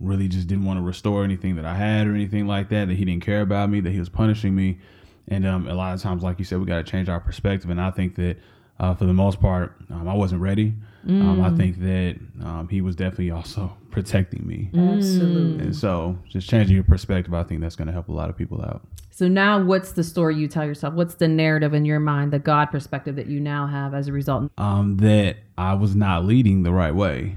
really 0.00 0.28
just 0.28 0.46
didn't 0.46 0.64
want 0.64 0.78
to 0.78 0.82
restore 0.82 1.24
anything 1.24 1.56
that 1.56 1.64
I 1.64 1.74
had 1.74 2.06
or 2.06 2.14
anything 2.14 2.46
like 2.46 2.68
that, 2.70 2.88
that 2.88 2.94
He 2.94 3.04
didn't 3.04 3.24
care 3.24 3.40
about 3.40 3.70
me, 3.70 3.80
that 3.80 3.92
He 3.92 3.98
was 3.98 4.08
punishing 4.08 4.54
me. 4.54 4.78
And 5.28 5.46
um, 5.46 5.66
a 5.68 5.74
lot 5.74 5.94
of 5.94 6.02
times, 6.02 6.22
like 6.22 6.38
you 6.38 6.44
said, 6.44 6.58
we 6.60 6.66
got 6.66 6.84
to 6.84 6.90
change 6.90 7.08
our 7.08 7.20
perspective. 7.20 7.70
And 7.70 7.80
I 7.80 7.90
think 7.90 8.14
that 8.16 8.36
uh, 8.78 8.94
for 8.94 9.06
the 9.06 9.14
most 9.14 9.40
part, 9.40 9.74
um, 9.90 10.08
I 10.08 10.14
wasn't 10.14 10.42
ready. 10.42 10.74
Um, 11.08 11.40
I 11.40 11.50
think 11.50 11.78
that 11.80 12.16
um, 12.42 12.68
He 12.68 12.80
was 12.80 12.96
definitely 12.96 13.30
also 13.30 13.76
protecting 13.90 14.46
me. 14.46 14.70
Absolutely. 14.76 15.64
And 15.64 15.74
so, 15.76 16.18
just 16.28 16.48
changing 16.50 16.74
your 16.74 16.84
perspective, 16.84 17.32
I 17.32 17.44
think 17.44 17.60
that's 17.60 17.76
going 17.76 17.86
to 17.86 17.92
help 17.92 18.08
a 18.08 18.12
lot 18.12 18.28
of 18.28 18.36
people 18.36 18.60
out. 18.60 18.84
So 19.16 19.28
now, 19.28 19.62
what's 19.64 19.92
the 19.92 20.04
story 20.04 20.36
you 20.36 20.46
tell 20.46 20.66
yourself? 20.66 20.92
What's 20.92 21.14
the 21.14 21.26
narrative 21.26 21.72
in 21.72 21.86
your 21.86 21.98
mind, 22.00 22.34
the 22.34 22.38
God 22.38 22.66
perspective 22.66 23.16
that 23.16 23.28
you 23.28 23.40
now 23.40 23.66
have 23.66 23.94
as 23.94 24.08
a 24.08 24.12
result? 24.12 24.50
um, 24.58 24.98
that 24.98 25.36
I 25.56 25.72
was 25.72 25.96
not 25.96 26.26
leading 26.26 26.64
the 26.64 26.70
right 26.72 26.94
way. 26.94 27.36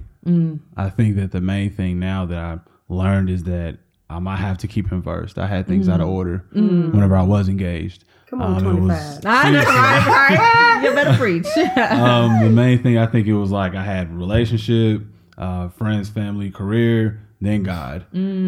I 0.75 0.89
think 0.89 1.15
that 1.15 1.31
the 1.31 1.39
main 1.39 1.71
thing 1.71 1.97
now 1.97 2.25
that 2.25 2.37
I 2.37 2.57
learned 2.89 3.29
is 3.29 3.45
that 3.45 3.77
um, 4.09 4.27
I 4.27 4.35
have 4.35 4.57
to 4.59 4.67
keep 4.67 4.89
him 4.91 5.01
first. 5.01 5.37
I 5.39 5.47
had 5.47 5.67
things 5.67 5.87
out 5.87 6.01
of 6.01 6.09
order 6.09 6.43
whenever 6.51 7.15
I 7.15 7.23
was 7.23 7.47
engaged. 7.47 8.03
Come 8.27 8.41
on, 8.41 8.57
Um, 8.57 8.75
25. 8.75 8.87
was- 8.89 9.21
I 9.25 9.49
know, 9.51 9.59
right, 9.63 10.07
right. 10.37 10.83
You 10.83 10.93
better 10.93 11.17
preach. 11.17 11.47
um, 11.77 12.43
the 12.43 12.49
main 12.51 12.83
thing 12.83 12.97
I 12.97 13.05
think 13.07 13.25
it 13.25 13.33
was 13.33 13.51
like 13.51 13.73
I 13.73 13.83
had 13.85 14.13
relationship, 14.13 15.01
uh, 15.37 15.69
friends, 15.69 16.09
family, 16.09 16.51
career, 16.51 17.21
then 17.41 17.63
God. 17.63 18.05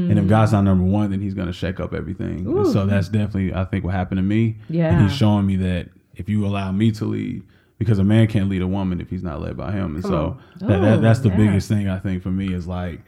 And 0.10 0.20
if 0.20 0.28
God's 0.28 0.52
not 0.52 0.62
number 0.62 0.84
one, 0.84 1.12
then 1.12 1.22
He's 1.22 1.34
gonna 1.34 1.54
shake 1.54 1.80
up 1.80 1.94
everything. 1.94 2.46
So 2.72 2.86
that's 2.86 3.10
definitely 3.10 3.54
I 3.54 3.66
think 3.66 3.84
what 3.86 3.94
happened 3.94 4.20
to 4.20 4.24
me. 4.24 4.58
Yeah. 4.70 4.94
And 4.94 5.10
He's 5.10 5.18
showing 5.18 5.46
me 5.46 5.56
that 5.58 5.90
if 6.16 6.30
you 6.30 6.46
allow 6.46 6.72
me 6.72 6.92
to 6.94 7.06
lead, 7.06 7.44
because 7.78 7.98
a 7.98 8.04
man 8.04 8.28
can't 8.28 8.48
lead 8.50 8.62
a 8.62 8.68
woman 8.68 9.02
if 9.02 9.10
he's 9.10 9.24
not 9.24 9.42
led 9.42 9.58
by 9.58 9.72
Him. 9.72 9.96
And 9.96 10.04
so 10.04 10.38
that, 10.60 10.82
that, 10.82 11.02
that's 11.02 11.22
the 11.22 11.30
yeah. 11.30 11.38
biggest 11.38 11.68
thing 11.68 11.90
I 11.90 11.98
think 11.98 12.22
for 12.22 12.30
me 12.30 12.54
is 12.54 12.68
like 12.68 13.02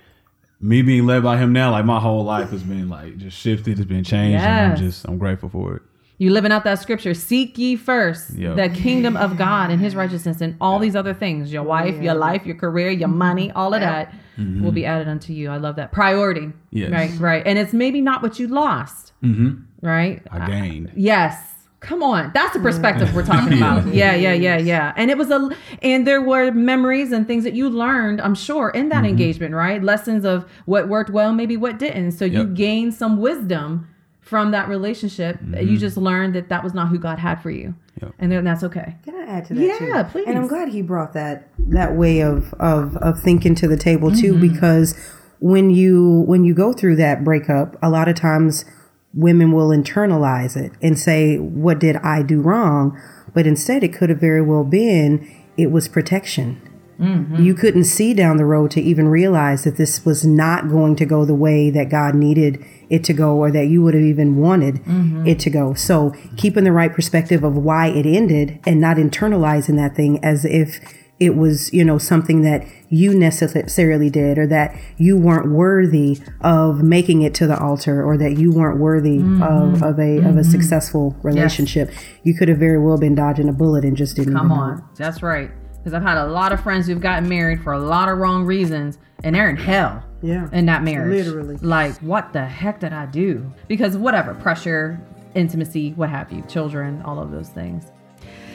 me 0.59 0.81
being 0.81 1.05
led 1.05 1.21
by 1.21 1.37
Him 1.37 1.53
now. 1.53 1.71
Like 1.71 1.85
my 1.85 1.99
whole 1.99 2.23
life 2.23 2.49
has 2.49 2.63
been 2.63 2.89
like 2.89 3.17
just 3.17 3.37
shifted, 3.37 3.77
it's 3.77 3.87
been 3.87 4.03
changed, 4.03 4.43
and 4.43 4.71
I'm 4.71 4.77
just 4.77 5.05
I'm 5.05 5.17
grateful 5.17 5.49
for 5.49 5.75
it. 5.75 5.81
You 6.17 6.29
living 6.29 6.51
out 6.51 6.63
that 6.63 6.79
scripture. 6.79 7.13
Seek 7.13 7.57
ye 7.57 7.75
first 7.75 8.35
Yep. 8.37 8.55
the 8.55 8.69
kingdom 8.69 9.17
of 9.17 9.37
God 9.37 9.71
and 9.71 9.81
his 9.81 9.95
righteousness 9.95 10.41
and 10.41 10.55
all 10.61 10.79
these 10.79 10.95
other 10.95 11.13
things. 11.13 11.51
Your 11.51 11.63
wife, 11.63 12.01
your 12.01 12.13
life, 12.13 12.45
your 12.45 12.55
career, 12.55 12.89
your 12.91 13.07
money, 13.09 13.51
all 13.51 13.73
of 13.73 13.81
that 13.81 14.13
mm-hmm. 14.37 14.63
will 14.63 14.71
be 14.71 14.85
added 14.85 15.07
unto 15.07 15.33
you. 15.33 15.49
I 15.49 15.57
love 15.57 15.75
that. 15.77 15.91
Priority. 15.91 16.51
Yes. 16.71 16.91
Right, 16.91 17.19
right. 17.19 17.43
And 17.45 17.57
it's 17.57 17.73
maybe 17.73 18.01
not 18.01 18.21
what 18.21 18.39
you 18.39 18.47
lost. 18.47 19.13
Mm-hmm. 19.23 19.63
Right? 19.85 20.21
I 20.31 20.47
gained. 20.47 20.87
Uh, 20.87 20.91
yes. 20.95 21.49
Come 21.79 22.01
on. 22.01 22.31
That's 22.33 22.53
the 22.53 22.61
perspective 22.61 23.13
we're 23.13 23.25
talking 23.25 23.57
about. 23.57 23.85
Yeah, 23.93 24.15
yeah, 24.15 24.31
yeah, 24.31 24.57
yeah. 24.57 24.93
And 24.95 25.11
it 25.11 25.17
was 25.17 25.29
a 25.29 25.49
and 25.81 26.07
there 26.07 26.21
were 26.21 26.51
memories 26.51 27.11
and 27.11 27.27
things 27.27 27.43
that 27.43 27.53
you 27.53 27.69
learned, 27.69 28.21
I'm 28.21 28.35
sure, 28.35 28.69
in 28.69 28.87
that 28.89 28.97
mm-hmm. 28.97 29.05
engagement, 29.07 29.53
right? 29.53 29.83
Lessons 29.83 30.23
of 30.23 30.49
what 30.65 30.87
worked 30.87 31.09
well, 31.09 31.33
maybe 31.33 31.57
what 31.57 31.79
didn't. 31.79 32.13
So 32.13 32.23
you 32.23 32.39
Yep. 32.39 32.53
gained 32.53 32.93
some 32.93 33.17
wisdom 33.19 33.89
from 34.23 34.51
that 34.51 34.69
relationship. 34.69 35.37
You 35.59 35.77
just 35.77 35.97
learned 35.97 36.33
that 36.35 36.49
that 36.49 36.63
was 36.63 36.73
not 36.73 36.89
who 36.89 36.97
God 36.97 37.19
had 37.19 37.41
for 37.41 37.51
you. 37.51 37.75
Yep. 38.01 38.13
And 38.19 38.31
then 38.31 38.43
that's 38.43 38.63
okay. 38.63 38.95
Can 39.03 39.15
I 39.15 39.25
add 39.25 39.45
to 39.45 39.53
that 39.53 39.79
too? 39.79 39.85
Yeah, 39.85 40.03
please. 40.03 40.25
And 40.27 40.37
I'm 40.37 40.47
glad 40.47 40.69
he 40.69 40.81
brought 40.81 41.13
that 41.13 41.49
that 41.59 41.95
way 41.95 42.21
of 42.21 42.53
of 42.55 42.97
of 42.97 43.19
thinking 43.19 43.53
to 43.55 43.67
the 43.67 43.77
table 43.77 44.11
too, 44.11 44.33
Mm-hmm. 44.33 44.53
because 44.53 44.95
when 45.39 45.69
you 45.69 46.23
when 46.25 46.43
you 46.43 46.53
go 46.53 46.73
through 46.73 46.95
that 46.97 47.23
breakup, 47.23 47.77
a 47.83 47.89
lot 47.89 48.07
of 48.07 48.15
times 48.15 48.65
women 49.13 49.51
will 49.51 49.69
internalize 49.69 50.55
it 50.57 50.71
and 50.81 50.97
say, 50.97 51.37
"What 51.37 51.79
did 51.79 51.97
I 51.97 52.23
do 52.23 52.41
wrong?" 52.41 52.99
But 53.33 53.45
instead, 53.45 53.83
it 53.83 53.93
could 53.93 54.09
have 54.09 54.19
very 54.19 54.41
well 54.41 54.63
been 54.63 55.29
it 55.57 55.69
was 55.71 55.87
protection. 55.87 56.59
Mm-hmm. 56.99 57.43
You 57.43 57.53
couldn't 57.53 57.85
see 57.85 58.13
down 58.13 58.37
the 58.37 58.45
road 58.45 58.71
to 58.71 58.81
even 58.81 59.07
realize 59.07 59.63
that 59.63 59.77
this 59.77 60.05
was 60.05 60.25
not 60.25 60.69
going 60.69 60.95
to 60.97 61.05
go 61.05 61.25
the 61.25 61.33
way 61.35 61.69
that 61.69 61.89
God 61.89 62.15
needed 62.15 62.63
it 62.89 63.03
to 63.05 63.13
go 63.13 63.35
or 63.37 63.51
that 63.51 63.65
you 63.67 63.81
would 63.81 63.93
have 63.93 64.03
even 64.03 64.37
wanted 64.37 64.75
Mm-hmm. 64.83 65.27
it 65.27 65.39
to 65.39 65.49
go. 65.49 65.73
So, 65.73 66.13
keeping 66.37 66.63
the 66.63 66.71
right 66.71 66.93
perspective 66.93 67.43
of 67.43 67.55
why 67.55 67.87
it 67.87 68.05
ended 68.05 68.59
and 68.65 68.79
not 68.79 68.97
internalizing 68.97 69.75
that 69.77 69.95
thing 69.95 70.23
as 70.23 70.45
if 70.45 70.79
it 71.19 71.35
was, 71.37 71.71
you 71.71 71.85
know, 71.85 71.97
something 71.97 72.41
that 72.41 72.65
you 72.89 73.13
necessarily 73.17 74.09
did 74.09 74.37
or 74.37 74.47
that 74.47 74.75
you 74.97 75.17
weren't 75.17 75.51
worthy 75.51 76.19
of 76.41 76.83
making 76.83 77.21
it 77.21 77.33
to 77.35 77.47
the 77.47 77.57
altar 77.57 78.03
or 78.03 78.17
that 78.17 78.37
you 78.37 78.51
weren't 78.51 78.79
worthy 78.79 79.19
of, 79.41 79.81
of 79.83 79.99
a 79.99 80.17
of 80.17 80.37
a 80.37 80.43
successful 80.43 81.15
relationship. 81.23 81.91
You 82.23 82.33
could 82.33 82.49
have 82.49 82.57
very 82.57 82.79
well 82.79 82.97
been 82.97 83.15
dodging 83.15 83.47
a 83.47 83.53
bullet 83.53 83.85
and 83.85 83.95
just 83.95 84.15
didn't 84.15 84.33
Come 84.33 84.47
even 84.47 84.57
know 84.57 84.63
on. 84.63 84.89
That's 84.95 85.21
right. 85.23 85.51
Because 85.83 85.93
I've 85.93 86.03
had 86.03 86.17
a 86.17 86.27
lot 86.27 86.53
of 86.53 86.63
friends 86.63 86.87
who've 86.87 87.01
gotten 87.01 87.27
married 87.27 87.61
for 87.61 87.73
a 87.73 87.79
lot 87.79 88.07
of 88.07 88.17
wrong 88.17 88.45
reasons 88.45 88.99
and 89.23 89.35
they're 89.35 89.49
in 89.49 89.57
hell. 89.57 90.01
Yeah. 90.21 90.47
In 90.53 90.65
that 90.67 90.83
marriage. 90.83 91.25
Literally. 91.25 91.57
Like, 91.57 91.97
what 91.97 92.31
the 92.31 92.45
heck 92.45 92.79
did 92.79 92.93
I 92.93 93.05
do? 93.05 93.51
Because 93.67 93.97
whatever, 93.97 94.33
pressure, 94.33 95.01
intimacy, 95.35 95.91
what 95.93 96.09
have 96.09 96.31
you, 96.31 96.41
children, 96.43 97.01
all 97.01 97.19
of 97.19 97.31
those 97.31 97.49
things. 97.49 97.91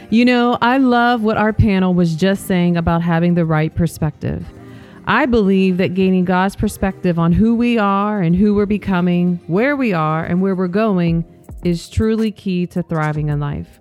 You 0.09 0.25
know, 0.25 0.57
I 0.63 0.79
love 0.79 1.23
what 1.23 1.37
our 1.37 1.53
panel 1.53 1.93
was 1.93 2.17
just 2.17 2.47
saying 2.47 2.79
about 2.79 3.03
having 3.03 3.35
the 3.35 3.45
right 3.45 3.75
perspective. 3.75 4.47
I 5.07 5.27
believe 5.27 5.77
that 5.77 5.93
gaining 5.93 6.25
God's 6.25 6.57
perspective 6.57 7.19
on 7.19 7.33
who 7.33 7.55
we 7.55 7.77
are 7.77 8.23
and 8.23 8.35
who 8.35 8.55
we're 8.55 8.65
becoming, 8.65 9.39
where 9.47 9.77
we 9.77 9.93
are, 9.93 10.25
and 10.25 10.41
where 10.41 10.55
we're 10.55 10.69
going 10.69 11.27
is 11.63 11.91
truly 11.91 12.31
key 12.31 12.67
to 12.69 12.83
thriving 12.83 13.29
in 13.29 13.41
life. 13.41 13.78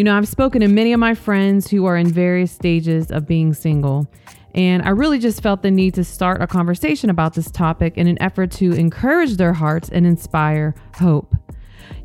You 0.00 0.04
know, 0.04 0.16
I've 0.16 0.28
spoken 0.28 0.62
to 0.62 0.68
many 0.68 0.94
of 0.94 0.98
my 0.98 1.14
friends 1.14 1.68
who 1.68 1.84
are 1.84 1.98
in 1.98 2.10
various 2.10 2.50
stages 2.50 3.10
of 3.10 3.26
being 3.26 3.52
single, 3.52 4.10
and 4.54 4.82
I 4.82 4.88
really 4.88 5.18
just 5.18 5.42
felt 5.42 5.60
the 5.60 5.70
need 5.70 5.92
to 5.92 6.04
start 6.04 6.40
a 6.40 6.46
conversation 6.46 7.10
about 7.10 7.34
this 7.34 7.50
topic 7.50 7.98
in 7.98 8.06
an 8.06 8.16
effort 8.22 8.50
to 8.52 8.72
encourage 8.72 9.36
their 9.36 9.52
hearts 9.52 9.90
and 9.90 10.06
inspire 10.06 10.74
hope. 10.94 11.34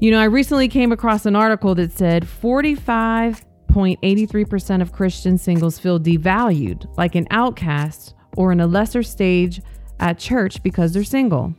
You 0.01 0.11
know, 0.11 0.19
I 0.19 0.25
recently 0.25 0.67
came 0.67 0.91
across 0.91 1.25
an 1.25 1.37
article 1.37 1.73
that 1.75 1.93
said 1.93 2.25
45.83% 2.25 4.81
of 4.81 4.91
Christian 4.91 5.37
singles 5.37 5.79
feel 5.79 5.97
devalued, 5.97 6.93
like 6.97 7.15
an 7.15 7.27
outcast 7.31 8.13
or 8.35 8.51
in 8.51 8.59
a 8.59 8.67
lesser 8.67 9.03
stage 9.03 9.61
at 10.01 10.19
church 10.19 10.61
because 10.63 10.91
they're 10.91 11.05
single. 11.05 11.55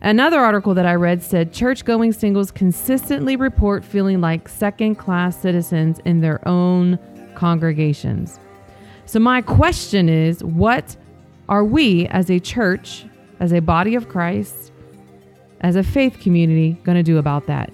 Another 0.00 0.38
article 0.38 0.74
that 0.74 0.86
I 0.86 0.94
read 0.94 1.22
said 1.22 1.52
church 1.52 1.84
going 1.84 2.12
singles 2.12 2.50
consistently 2.50 3.36
report 3.36 3.84
feeling 3.84 4.20
like 4.20 4.48
second 4.48 4.94
class 4.94 5.40
citizens 5.40 5.98
in 6.04 6.20
their 6.20 6.46
own 6.46 6.98
congregations. 7.34 8.38
So, 9.06 9.18
my 9.18 9.42
question 9.42 10.08
is 10.08 10.44
what 10.44 10.96
are 11.48 11.64
we 11.64 12.06
as 12.08 12.30
a 12.30 12.38
church, 12.38 13.06
as 13.40 13.52
a 13.52 13.60
body 13.60 13.94
of 13.94 14.08
Christ, 14.08 14.70
as 15.60 15.76
a 15.76 15.82
faith 15.82 16.20
community 16.20 16.72
going 16.84 16.96
to 16.96 17.02
do 17.02 17.18
about 17.18 17.46
that? 17.46 17.72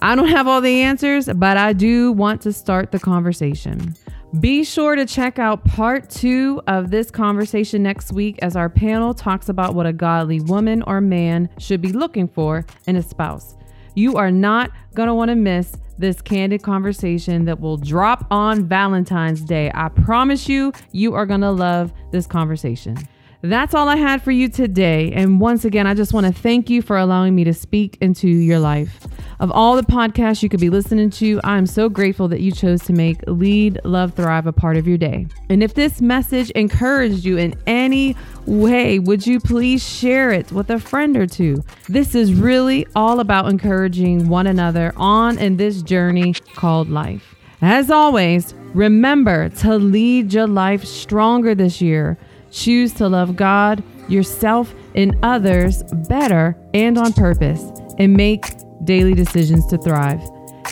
I 0.00 0.14
don't 0.14 0.28
have 0.28 0.46
all 0.46 0.60
the 0.60 0.82
answers, 0.82 1.28
but 1.34 1.56
I 1.56 1.72
do 1.72 2.12
want 2.12 2.42
to 2.42 2.52
start 2.52 2.92
the 2.92 2.98
conversation. 2.98 3.94
Be 4.40 4.64
sure 4.64 4.96
to 4.96 5.06
check 5.06 5.38
out 5.38 5.64
part 5.64 6.10
two 6.10 6.60
of 6.66 6.90
this 6.90 7.08
conversation 7.08 7.84
next 7.84 8.12
week 8.12 8.36
as 8.42 8.56
our 8.56 8.68
panel 8.68 9.14
talks 9.14 9.48
about 9.48 9.76
what 9.76 9.86
a 9.86 9.92
godly 9.92 10.40
woman 10.40 10.82
or 10.82 11.00
man 11.00 11.48
should 11.58 11.80
be 11.80 11.92
looking 11.92 12.26
for 12.26 12.66
in 12.88 12.96
a 12.96 13.02
spouse. 13.02 13.54
You 13.94 14.16
are 14.16 14.32
not 14.32 14.72
going 14.94 15.06
to 15.06 15.14
want 15.14 15.28
to 15.28 15.36
miss 15.36 15.76
this 15.98 16.20
candid 16.20 16.62
conversation 16.62 17.44
that 17.44 17.60
will 17.60 17.76
drop 17.76 18.26
on 18.32 18.66
Valentine's 18.66 19.40
Day. 19.40 19.70
I 19.72 19.88
promise 19.88 20.48
you, 20.48 20.72
you 20.90 21.14
are 21.14 21.26
going 21.26 21.42
to 21.42 21.52
love 21.52 21.92
this 22.10 22.26
conversation. 22.26 22.96
That's 23.44 23.74
all 23.74 23.90
I 23.90 23.96
had 23.96 24.22
for 24.22 24.30
you 24.30 24.48
today. 24.48 25.12
And 25.12 25.38
once 25.38 25.66
again, 25.66 25.86
I 25.86 25.92
just 25.92 26.14
want 26.14 26.24
to 26.24 26.32
thank 26.32 26.70
you 26.70 26.80
for 26.80 26.96
allowing 26.96 27.34
me 27.34 27.44
to 27.44 27.52
speak 27.52 27.98
into 28.00 28.26
your 28.26 28.58
life. 28.58 29.06
Of 29.38 29.50
all 29.50 29.76
the 29.76 29.82
podcasts 29.82 30.42
you 30.42 30.48
could 30.48 30.60
be 30.60 30.70
listening 30.70 31.10
to, 31.10 31.42
I'm 31.44 31.66
so 31.66 31.90
grateful 31.90 32.26
that 32.28 32.40
you 32.40 32.52
chose 32.52 32.80
to 32.84 32.94
make 32.94 33.18
Lead, 33.26 33.80
Love, 33.84 34.14
Thrive 34.14 34.46
a 34.46 34.52
part 34.52 34.78
of 34.78 34.88
your 34.88 34.96
day. 34.96 35.26
And 35.50 35.62
if 35.62 35.74
this 35.74 36.00
message 36.00 36.48
encouraged 36.52 37.26
you 37.26 37.36
in 37.36 37.54
any 37.66 38.16
way, 38.46 38.98
would 38.98 39.26
you 39.26 39.40
please 39.40 39.86
share 39.86 40.30
it 40.30 40.50
with 40.50 40.70
a 40.70 40.80
friend 40.80 41.14
or 41.14 41.26
two? 41.26 41.62
This 41.86 42.14
is 42.14 42.32
really 42.32 42.86
all 42.96 43.20
about 43.20 43.50
encouraging 43.50 44.30
one 44.30 44.46
another 44.46 44.94
on 44.96 45.36
in 45.36 45.58
this 45.58 45.82
journey 45.82 46.32
called 46.54 46.88
life. 46.88 47.34
As 47.60 47.90
always, 47.90 48.54
remember 48.72 49.50
to 49.50 49.76
lead 49.76 50.32
your 50.32 50.46
life 50.46 50.82
stronger 50.86 51.54
this 51.54 51.82
year. 51.82 52.16
Choose 52.54 52.92
to 52.94 53.08
love 53.08 53.34
God, 53.34 53.82
yourself, 54.08 54.72
and 54.94 55.16
others 55.24 55.82
better 56.08 56.56
and 56.72 56.96
on 56.96 57.12
purpose, 57.12 57.60
and 57.98 58.14
make 58.14 58.46
daily 58.84 59.14
decisions 59.14 59.66
to 59.66 59.78
thrive. 59.78 60.22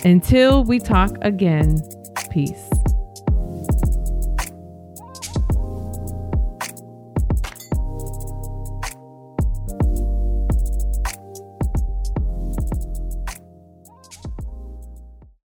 Until 0.05 0.63
we 0.63 0.79
talk 0.79 1.11
again, 1.23 1.81
peace. 2.31 2.69